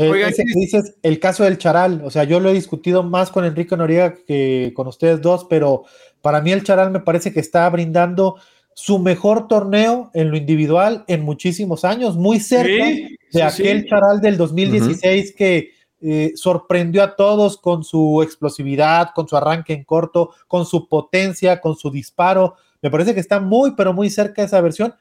Eh, 0.00 0.10
Oigan, 0.10 0.30
ese 0.30 0.44
que 0.44 0.58
dices, 0.58 0.94
el 1.02 1.20
caso 1.20 1.44
del 1.44 1.58
Charal, 1.58 2.00
o 2.04 2.10
sea, 2.10 2.24
yo 2.24 2.40
lo 2.40 2.48
he 2.48 2.54
discutido 2.54 3.02
más 3.02 3.30
con 3.30 3.44
Enrique 3.44 3.76
Noriega 3.76 4.14
que 4.26 4.72
con 4.74 4.86
ustedes 4.86 5.20
dos, 5.20 5.46
pero 5.50 5.84
para 6.22 6.40
mí 6.40 6.52
el 6.52 6.64
Charal 6.64 6.90
me 6.90 7.00
parece 7.00 7.32
que 7.32 7.40
está 7.40 7.68
brindando 7.68 8.36
su 8.72 8.98
mejor 8.98 9.46
torneo 9.46 10.10
en 10.14 10.30
lo 10.30 10.38
individual 10.38 11.04
en 11.06 11.22
muchísimos 11.22 11.84
años, 11.84 12.16
muy 12.16 12.40
cerca 12.40 12.86
Sí, 12.86 13.16
de 13.32 13.40
sí, 13.40 13.40
aquel 13.42 13.82
sí. 13.82 13.88
Charal 13.90 14.20
del 14.22 14.38
2016 14.38 15.34
que 15.36 15.70
eh, 16.00 16.32
sorprendió 16.34 17.02
a 17.02 17.14
todos 17.14 17.58
con 17.58 17.84
su 17.84 18.22
explosividad, 18.22 19.10
con 19.14 19.28
su 19.28 19.36
arranque 19.36 19.74
en 19.74 19.84
corto, 19.84 20.30
con 20.48 20.64
su 20.64 20.88
potencia, 20.88 21.60
con 21.60 21.76
su 21.76 21.90
disparo. 21.90 22.54
Me 22.80 22.90
parece 22.90 23.12
que 23.12 23.20
está 23.20 23.38
muy, 23.38 23.74
pero 23.76 23.92
muy 23.92 24.08
cerca 24.08 24.40
de 24.40 24.46
esa 24.46 24.62
versión 24.62 24.94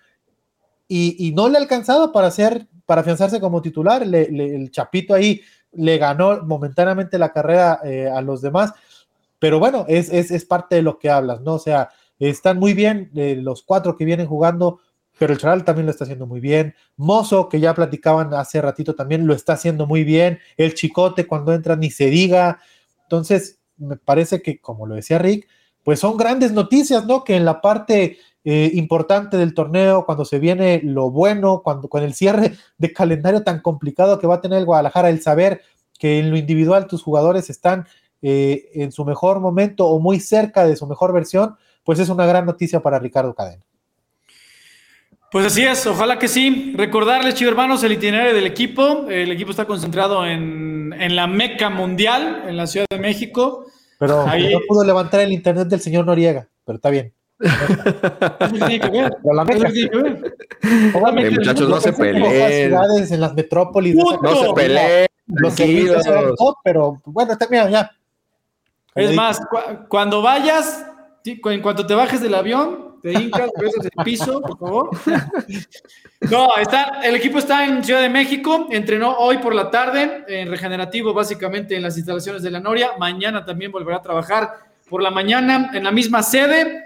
y, 0.90 1.16
y 1.26 1.32
no 1.32 1.48
le 1.48 1.58
ha 1.58 1.62
alcanzado 1.62 2.12
para 2.12 2.28
hacer, 2.28 2.68
para 2.90 3.02
afianzarse 3.02 3.40
como 3.40 3.62
titular. 3.62 4.06
Le- 4.08 4.24
el 4.56 4.72
Chapito 4.72 5.14
ahí 5.14 5.42
le 5.74 6.00
ganó 6.00 6.42
momentáneamente 6.44 7.20
la 7.20 7.32
carrera 7.32 7.82
eh, 7.84 8.10
a 8.12 8.20
los 8.22 8.42
demás, 8.42 8.74
pero 9.38 9.60
bueno, 9.60 9.86
es, 9.88 10.10
es, 10.12 10.32
es 10.32 10.44
parte 10.44 10.78
de 10.78 10.82
lo 10.82 10.98
que 10.98 11.12
hablas, 11.12 11.42
¿no? 11.42 11.54
O 11.54 11.60
sea, 11.60 11.90
están 12.18 12.58
muy 12.58 12.74
bien 12.74 13.12
eh, 13.16 13.36
los 13.40 13.62
cuatro 13.62 13.96
que 13.96 14.06
vienen 14.06 14.26
jugando, 14.26 14.80
pero 15.20 15.34
el 15.34 15.40
Charal 15.40 15.64
también 15.64 15.86
lo 15.86 15.92
está 15.92 16.06
haciendo 16.06 16.26
muy 16.26 16.40
bien. 16.40 16.74
Mozo, 16.98 17.48
que 17.48 17.60
ya 17.60 17.76
platicaban 17.76 18.34
hace 18.34 18.60
ratito, 18.60 18.96
también 18.96 19.28
lo 19.28 19.36
está 19.36 19.54
haciendo 19.54 19.86
muy 19.86 20.04
bien. 20.04 20.40
El 20.58 20.74
Chicote, 20.74 21.28
cuando 21.28 21.54
entra, 21.54 21.76
ni 21.76 21.92
se 21.92 22.08
diga. 22.10 22.60
Entonces, 23.04 23.60
me 23.78 23.98
parece 23.98 24.42
que, 24.42 24.60
como 24.60 24.88
lo 24.88 24.96
decía 24.96 25.20
Rick, 25.20 25.48
pues 25.90 26.02
son 26.02 26.18
grandes 26.18 26.52
noticias, 26.52 27.08
¿no? 27.08 27.24
Que 27.24 27.36
en 27.36 27.46
la 27.46 27.62
parte 27.62 28.20
eh, 28.44 28.70
importante 28.76 29.38
del 29.38 29.56
torneo, 29.56 30.06
cuando 30.06 30.24
se 30.24 30.38
viene 30.38 30.82
lo 30.84 31.10
bueno, 31.10 31.64
cuando 31.64 31.90
con 31.90 32.04
el 32.04 32.14
cierre 32.14 32.54
de 32.78 32.94
calendario 32.94 33.42
tan 33.42 33.60
complicado 33.60 34.20
que 34.20 34.28
va 34.28 34.36
a 34.36 34.42
tener 34.42 34.60
el 34.60 34.66
Guadalajara, 34.66 35.10
el 35.10 35.24
saber 35.24 35.64
que 35.98 36.20
en 36.20 36.30
lo 36.30 36.38
individual 36.38 36.86
tus 36.86 37.02
jugadores 37.02 37.50
están 37.50 37.88
eh, 38.22 38.70
en 38.76 38.92
su 38.92 39.04
mejor 39.04 39.40
momento 39.40 39.88
o 39.88 40.00
muy 40.00 40.20
cerca 40.20 40.64
de 40.64 40.76
su 40.76 40.86
mejor 40.86 41.12
versión, 41.12 41.56
pues 41.84 41.98
es 41.98 42.10
una 42.10 42.28
gran 42.28 42.46
noticia 42.46 42.82
para 42.82 43.00
Ricardo 43.00 43.34
Cadena. 43.34 43.64
Pues 45.32 45.48
así 45.48 45.64
es, 45.64 45.88
ojalá 45.88 46.20
que 46.20 46.28
sí. 46.28 46.76
Recordarles, 46.78 47.34
chicos 47.34 47.54
hermanos, 47.54 47.84
el 47.84 47.94
itinerario 47.94 48.36
del 48.36 48.46
equipo. 48.46 49.08
El 49.10 49.32
equipo 49.32 49.50
está 49.50 49.66
concentrado 49.66 50.24
en, 50.24 50.94
en 50.96 51.16
la 51.16 51.26
Meca 51.26 51.72
Mundial, 51.72 52.44
en 52.48 52.58
la 52.58 52.68
Ciudad 52.68 52.86
de 52.92 53.00
México. 53.00 53.66
Pero 54.00 54.26
Ahí- 54.28 54.52
no 54.52 54.60
pudo 54.68 54.84
levantar 54.84 55.20
el 55.20 55.32
internet 55.32 55.68
del 55.68 55.82
señor 55.82 56.06
Noriega, 56.06 56.48
pero 56.66 56.78
está 56.78 56.90
bien. 56.90 57.14
Eh, 61.18 61.32
muchachos, 61.32 61.70
no 61.70 61.80
se 61.80 61.94
peleen. 61.94 62.70
ciudades, 62.70 63.12
en 63.12 63.22
las 63.22 63.34
metrópolis. 63.34 63.96
No 63.96 64.36
se 64.36 64.54
peleen, 64.54 65.08
los 65.28 66.36
top, 66.38 66.56
pero 66.64 66.98
bueno, 67.06 67.34
está 67.34 67.46
bien, 67.48 67.70
ya. 67.70 67.92
Es 68.96 69.14
más, 69.16 69.40
cu- 69.40 69.86
cuando 69.88 70.22
vayas, 70.22 70.86
en 71.24 71.62
cuanto 71.62 71.86
te 71.86 71.94
bajes 71.94 72.22
del 72.22 72.36
avión, 72.36 72.89
te 73.02 73.14
hincas, 73.14 73.50
besas 73.60 73.86
el 73.86 74.04
piso, 74.04 74.42
por 74.42 74.58
favor. 74.58 74.90
No, 76.30 76.50
está, 76.58 77.00
el 77.02 77.16
equipo 77.16 77.38
está 77.38 77.66
en 77.66 77.82
Ciudad 77.82 78.02
de 78.02 78.10
México, 78.10 78.68
entrenó 78.70 79.16
hoy 79.20 79.38
por 79.38 79.56
la 79.56 79.72
tarde, 79.72 80.26
en 80.28 80.50
regenerativo 80.50 81.14
básicamente 81.14 81.78
en 81.78 81.82
las 81.82 81.96
instalaciones 81.98 82.44
de 82.44 82.52
la 82.52 82.60
Noria. 82.60 82.92
Mañana 83.00 83.46
también 83.46 83.72
volverá 83.72 83.98
a 83.98 84.02
trabajar 84.02 84.70
por 84.90 85.02
la 85.02 85.12
mañana 85.12 85.72
en 85.74 85.84
la 85.84 85.92
misma 85.92 86.22
sede. 86.22 86.84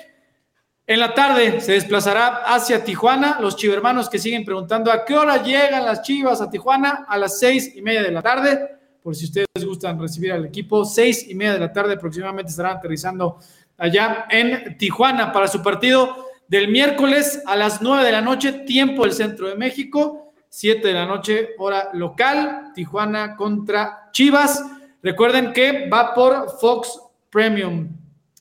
En 0.86 1.00
la 1.00 1.14
tarde 1.14 1.62
se 1.62 1.72
desplazará 1.72 2.44
hacia 2.46 2.84
Tijuana. 2.84 3.40
Los 3.40 3.56
chivermanos 3.56 4.10
que 4.10 4.20
siguen 4.20 4.46
preguntando 4.46 4.92
a 4.92 5.04
qué 5.04 5.16
hora 5.16 5.42
llegan 5.42 5.86
las 5.86 6.04
chivas 6.04 6.42
a 6.42 6.50
Tijuana, 6.50 7.06
a 7.08 7.18
las 7.18 7.40
seis 7.40 7.72
y 7.76 7.82
media 7.82 8.04
de 8.04 8.12
la 8.12 8.22
tarde. 8.22 8.70
Por 9.02 9.16
si 9.16 9.26
ustedes 9.26 9.48
gustan 9.66 10.00
recibir 10.00 10.32
al 10.34 10.46
equipo, 10.46 10.86
seis 10.86 11.28
y 11.28 11.36
media 11.36 11.54
de 11.54 11.60
la 11.60 11.74
tarde 11.74 11.94
aproximadamente 11.94 12.52
estarán 12.52 12.78
aterrizando 12.78 13.40
allá 13.84 14.28
en 14.30 14.78
Tijuana 14.78 15.34
para 15.34 15.50
su 15.50 15.62
partido 15.62 16.30
del 16.48 16.70
miércoles 16.70 17.44
a 17.46 17.58
las 17.58 17.82
nueve 17.82 18.06
de 18.06 18.14
la 18.14 18.22
noche, 18.22 18.54
tiempo 18.66 19.04
del 19.04 19.12
centro 19.12 19.50
de 19.50 19.56
México, 19.56 20.34
siete 20.48 20.88
de 20.88 20.94
la 20.94 21.06
noche, 21.06 21.50
hora 21.58 21.90
local, 21.92 22.72
Tijuana 22.74 23.36
contra 23.36 24.10
Chivas. 24.14 24.64
Recuerden 25.02 25.52
que 25.52 25.90
va 25.90 26.14
por 26.14 26.58
Fox 26.62 26.98
Premium 27.30 27.90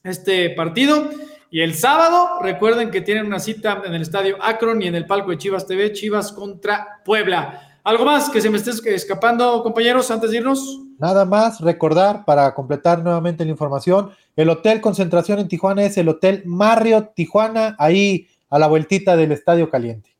este 0.05 0.51
partido. 0.51 1.11
Y 1.51 1.61
el 1.61 1.75
sábado, 1.75 2.39
recuerden 2.41 2.93
que 2.93 3.01
tienen 3.01 3.27
una 3.27 3.41
cita 3.41 3.83
en 3.85 3.95
el 3.95 4.03
estadio 4.03 4.39
Akron 4.41 4.81
y 4.81 4.87
en 4.87 4.95
el 4.95 5.07
palco 5.07 5.33
de 5.33 5.39
Chivas 5.39 5.67
TV, 5.67 5.93
Chivas 5.93 6.31
contra 6.31 7.03
Puebla. 7.05 7.72
¿Algo 7.85 8.05
más 8.05 8.31
que 8.31 8.41
se 8.41 8.49
me 8.49 8.59
esté 8.59 8.71
escapando, 8.95 9.61
compañeros, 9.63 10.09
antes 10.13 10.31
de 10.31 10.37
irnos? 10.37 10.81
Nada 11.01 11.25
más 11.25 11.61
recordar 11.61 12.25
para 12.25 12.55
completar 12.55 13.03
nuevamente 13.03 13.45
la 13.45 13.51
información, 13.51 14.11
el 14.37 14.49
hotel 14.51 14.81
concentración 14.81 15.41
en 15.41 15.49
Tijuana 15.49 15.83
es 15.83 15.99
el 15.99 16.09
Hotel 16.09 16.43
Marriott 16.47 17.13
Tijuana, 17.15 17.75
ahí 17.81 18.29
a 18.51 18.61
la 18.61 18.69
vueltita 18.69 19.17
del 19.17 19.33
Estadio 19.33 19.69
Caliente. 19.69 20.11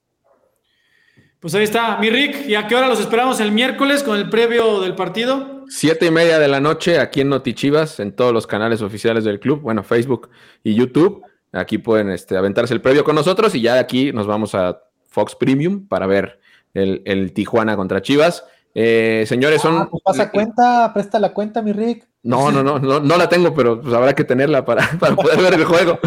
Pues 1.39 1.55
ahí 1.55 1.65
está, 1.65 1.99
mi 1.99 2.11
Rick. 2.11 2.49
¿Y 2.49 2.57
a 2.57 2.67
qué 2.67 2.75
hora 2.75 2.89
los 2.89 3.01
esperamos 3.01 3.41
el 3.41 3.53
miércoles 3.53 4.03
con 4.03 4.17
el 4.17 4.29
previo 4.29 4.81
del 4.81 4.95
partido? 4.95 5.65
Siete 5.69 6.07
y 6.07 6.11
media 6.11 6.39
de 6.39 6.49
la 6.49 6.61
noche 6.61 6.99
aquí 6.99 7.21
en 7.21 7.29
Notichivas, 7.29 8.01
en 8.01 8.13
todos 8.13 8.33
los 8.33 8.47
canales 8.47 8.83
oficiales 8.83 9.25
del 9.25 9.41
club, 9.41 9.61
bueno, 9.61 9.83
Facebook 9.83 10.31
y 10.63 10.75
YouTube. 10.75 11.23
Aquí 11.53 11.79
pueden 11.79 12.11
este, 12.11 12.37
aventarse 12.37 12.75
el 12.75 12.81
previo 12.81 13.05
con 13.05 13.15
nosotros 13.15 13.55
y 13.55 13.61
ya 13.61 13.75
de 13.75 13.81
aquí 13.81 14.13
nos 14.13 14.27
vamos 14.27 14.55
a 14.55 14.81
Fox 15.09 15.35
Premium 15.35 15.87
para 15.87 16.07
ver 16.07 16.41
el, 16.75 17.03
el 17.05 17.33
Tijuana 17.33 17.77
contra 17.77 18.03
Chivas. 18.03 18.45
Eh, 18.75 19.25
señores, 19.27 19.61
son. 19.61 19.77
Ah, 19.77 19.89
pues 19.91 20.03
pasa 20.03 20.31
cuenta, 20.31 20.91
presta 20.95 21.19
la 21.19 21.33
cuenta, 21.35 21.61
mi 21.63 21.73
Rick. 21.73 22.07
No, 22.23 22.51
no, 22.51 22.63
no, 22.63 22.79
no, 22.79 23.01
no 23.01 23.17
la 23.17 23.29
tengo, 23.29 23.53
pero 23.55 23.81
pues 23.81 23.93
habrá 23.95 24.15
que 24.15 24.25
tenerla 24.25 24.65
para, 24.65 24.89
para 25.01 25.15
poder 25.17 25.41
ver 25.41 25.55
el 25.55 25.65
juego. 25.65 25.99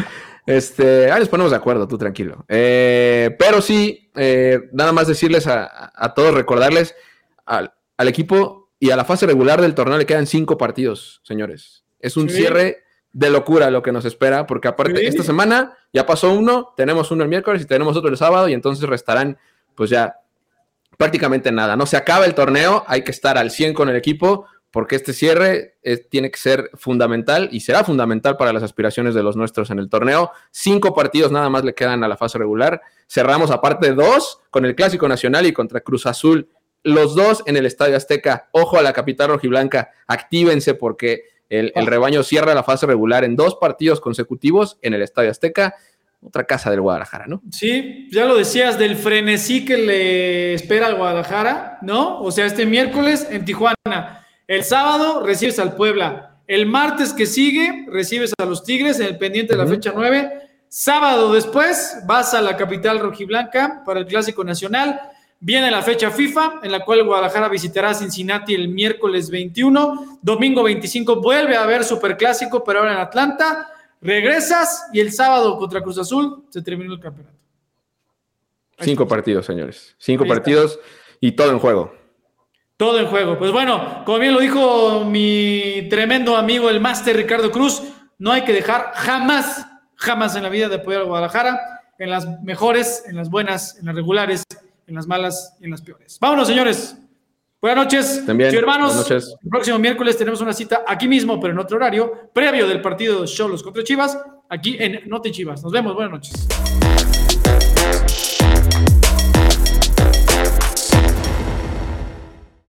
Este, 0.46 1.12
ahí 1.12 1.20
nos 1.20 1.30
ponemos 1.30 1.52
de 1.52 1.58
acuerdo, 1.58 1.88
tú 1.88 1.98
tranquilo. 1.98 2.46
Eh, 2.48 3.36
pero 3.40 3.62
sí, 3.62 4.10
eh, 4.16 4.62
nada 4.74 4.92
más 4.92 5.08
decirles 5.08 5.48
a, 5.48 5.64
a- 5.66 5.92
a 5.96 6.14
todos, 6.14 6.34
recordarles 6.34 6.96
al, 7.46 7.74
al 7.98 8.08
equipo 8.08 8.70
y 8.80 8.92
a 8.92 8.96
la 8.96 9.06
fase 9.06 9.26
regular 9.26 9.62
del 9.62 9.74
torneo 9.76 9.98
le 9.98 10.06
quedan 10.06 10.28
cinco 10.28 10.58
partidos, 10.58 11.22
señores. 11.24 11.84
Es 12.00 12.18
un 12.18 12.30
Sí. 12.30 12.38
cierre 12.38 12.84
de 13.14 13.30
locura 13.30 13.72
lo 13.72 13.82
que 13.82 13.92
nos 13.92 14.06
espera, 14.06 14.46
porque 14.46 14.68
aparte, 14.68 15.00
Sí. 15.00 15.06
esta 15.08 15.24
semana 15.24 15.78
ya 15.94 16.06
pasó 16.06 16.34
uno, 16.34 16.74
tenemos 16.76 17.10
uno 17.12 17.24
el 17.24 17.30
miércoles 17.30 17.62
y 17.62 17.66
tenemos 17.66 17.96
otro 17.98 18.10
el 18.10 18.18
sábado, 18.18 18.48
y 18.50 18.54
entonces 18.54 18.88
restarán, 18.88 19.38
pues 19.74 19.90
ya 19.90 20.16
prácticamente 20.98 21.52
nada. 21.52 21.76
No 21.76 21.86
se 21.86 21.98
acaba 21.98 22.26
el 22.26 22.36
torneo, 22.36 22.84
hay 22.88 23.04
que 23.04 23.12
estar 23.12 23.38
al 23.38 23.52
100 23.52 23.74
con 23.74 23.90
el 23.90 23.96
equipo, 23.96 24.46
porque 24.72 24.96
este 24.98 25.14
cierre 25.14 25.78
es- 25.84 26.10
tiene 26.10 26.30
que 26.32 26.38
ser 26.40 26.70
fundamental 26.74 27.48
y 27.52 27.62
será 27.62 27.84
fundamental 27.84 28.36
para 28.38 28.52
las 28.52 28.62
aspiraciones 28.64 29.14
de 29.16 29.24
los 29.24 29.36
nuestros 29.38 29.70
en 29.70 29.80
el 29.80 29.90
torneo. 29.90 30.32
Cinco 30.52 30.94
partidos 30.94 31.32
nada 31.32 31.50
más 31.50 31.64
le 31.64 31.74
quedan 31.74 32.04
a 32.04 32.08
la 32.08 32.18
fase 32.18 32.38
regular. 32.38 32.82
Cerramos 33.08 33.52
aparte 33.52 33.94
dos 33.94 34.42
con 34.50 34.66
el 34.66 34.76
Clásico 34.76 35.08
Nacional 35.08 35.46
y 35.46 35.54
contra 35.54 35.80
Cruz 35.82 36.06
Azul. 36.06 36.50
Los 36.84 37.16
dos 37.16 37.42
en 37.46 37.56
el 37.58 37.66
Estadio 37.66 37.96
Azteca. 37.96 38.50
Ojo 38.52 38.78
a 38.78 38.82
la 38.82 38.92
capital 38.94 39.30
rojiblanca, 39.30 39.92
actívense 40.08 40.74
porque 40.76 41.24
el, 41.50 41.72
el 41.76 41.86
rebaño 41.88 42.22
cierra 42.24 42.54
la 42.54 42.64
fase 42.64 42.86
regular 42.86 43.24
en 43.24 43.36
dos 43.36 43.56
partidos 43.56 44.02
consecutivos 44.02 44.78
en 44.82 44.94
el 44.94 45.02
Estadio 45.02 45.32
Azteca. 45.32 45.76
Otra 46.26 46.44
casa 46.44 46.72
del 46.72 46.82
Guadalajara, 46.82 47.28
¿no? 47.28 47.44
Sí, 47.52 48.08
ya 48.12 48.26
lo 48.26 48.36
decías, 48.36 48.80
del 48.80 48.96
frenesí 48.96 49.64
que 49.64 49.78
le 49.78 50.54
espera 50.56 50.88
al 50.88 50.96
Guadalajara, 50.96 51.78
¿no? 51.84 52.20
O 52.20 52.32
sea, 52.32 52.48
este 52.48 52.66
miércoles 52.66 53.28
en 53.30 53.46
Tijuana. 53.46 54.26
El 54.48 54.64
sábado 54.64 55.24
recibes 55.24 55.60
al 55.60 55.76
Puebla. 55.76 56.40
El 56.48 56.66
martes 56.66 57.14
que 57.14 57.28
sigue 57.28 57.86
recibes 57.92 58.34
a 58.40 58.46
los 58.46 58.64
Tigres 58.64 59.00
en 59.00 59.06
el 59.06 59.18
pendiente 59.20 59.56
de 59.56 59.64
la 59.64 59.68
fecha 59.68 59.92
9. 59.96 60.32
Sábado 60.68 61.32
después 61.32 62.00
vas 62.08 62.34
a 62.34 62.42
la 62.42 62.58
capital 62.58 63.00
rojiblanca 63.00 63.84
para 63.86 64.00
el 64.00 64.08
Clásico 64.08 64.44
Nacional. 64.44 65.00
Viene 65.40 65.70
la 65.70 65.84
fecha 65.84 66.10
FIFA, 66.10 66.62
en 66.64 66.72
la 66.72 66.80
cual 66.80 67.04
Guadalajara 67.04 67.50
visitará 67.50 67.94
Cincinnati 67.94 68.56
el 68.56 68.70
miércoles 68.70 69.30
21. 69.30 70.20
Domingo 70.24 70.64
25 70.64 71.22
vuelve 71.22 71.56
a 71.56 71.64
haber 71.64 71.84
Superclásico, 71.84 72.64
pero 72.64 72.80
ahora 72.80 72.94
en 72.94 73.00
Atlanta. 73.00 73.70
Regresas 74.06 74.88
y 74.94 75.00
el 75.00 75.12
sábado 75.12 75.58
contra 75.58 75.82
Cruz 75.82 75.98
Azul 75.98 76.46
se 76.50 76.62
terminó 76.62 76.94
el 76.94 77.00
campeonato. 77.00 77.36
Ahí 78.78 78.86
Cinco 78.90 79.04
está. 79.04 79.16
partidos, 79.16 79.46
señores. 79.46 79.96
Cinco 79.98 80.26
partidos 80.28 80.80
y 81.20 81.32
todo 81.32 81.52
en 81.52 81.60
juego. 81.60 81.96
Todo 82.78 83.00
en 83.00 83.08
juego. 83.08 83.40
Pues 83.40 83.52
bueno, 83.52 84.04
como 84.06 84.20
bien 84.20 84.34
lo 84.34 84.40
dijo 84.42 85.06
mi 85.06 85.88
tremendo 85.90 86.38
amigo 86.38 86.70
el 86.70 86.80
máster 86.80 87.16
Ricardo 87.16 87.50
Cruz, 87.52 87.82
no 88.20 88.32
hay 88.32 88.44
que 88.44 88.54
dejar 88.54 88.92
jamás, 88.94 89.66
jamás 89.96 90.36
en 90.36 90.44
la 90.44 90.50
vida 90.50 90.70
de 90.70 90.76
apoyar 90.76 91.02
a 91.02 91.06
Guadalajara, 91.06 91.60
en 91.98 92.10
las 92.12 92.42
mejores, 92.44 93.06
en 93.08 93.16
las 93.16 93.30
buenas, 93.30 93.80
en 93.80 93.86
las 93.88 93.96
regulares, 93.96 94.44
en 94.86 94.94
las 94.96 95.08
malas 95.08 95.56
y 95.60 95.66
en 95.66 95.72
las 95.72 95.82
peores. 95.82 96.20
Vámonos, 96.20 96.48
señores. 96.48 96.98
Buenas 97.62 97.86
noches, 97.86 98.24
También, 98.26 98.52
Sí, 98.52 98.58
hermanos. 98.58 98.90
buenas 98.94 99.10
noches. 99.10 99.36
El 99.44 99.50
próximo 99.50 99.80
miércoles 99.80 100.18
tenemos 100.18 100.40
una 100.42 100.54
cita 100.54 100.84
aquí 100.88 101.08
mismo, 101.08 101.40
pero 101.40 101.54
en 101.54 101.60
otro 101.60 101.78
horario, 101.78 102.30
previo 102.34 102.68
del 102.68 102.82
partido 102.82 103.22
de 103.22 103.28
Cholos 103.28 103.64
contra 103.64 103.84
Chivas, 103.84 104.18
aquí 104.50 104.78
en 104.80 105.08
Note 105.10 105.32
Chivas. 105.32 105.64
Nos 105.64 105.72
vemos, 105.72 105.96
buenas 105.96 106.12
noches. 106.12 106.48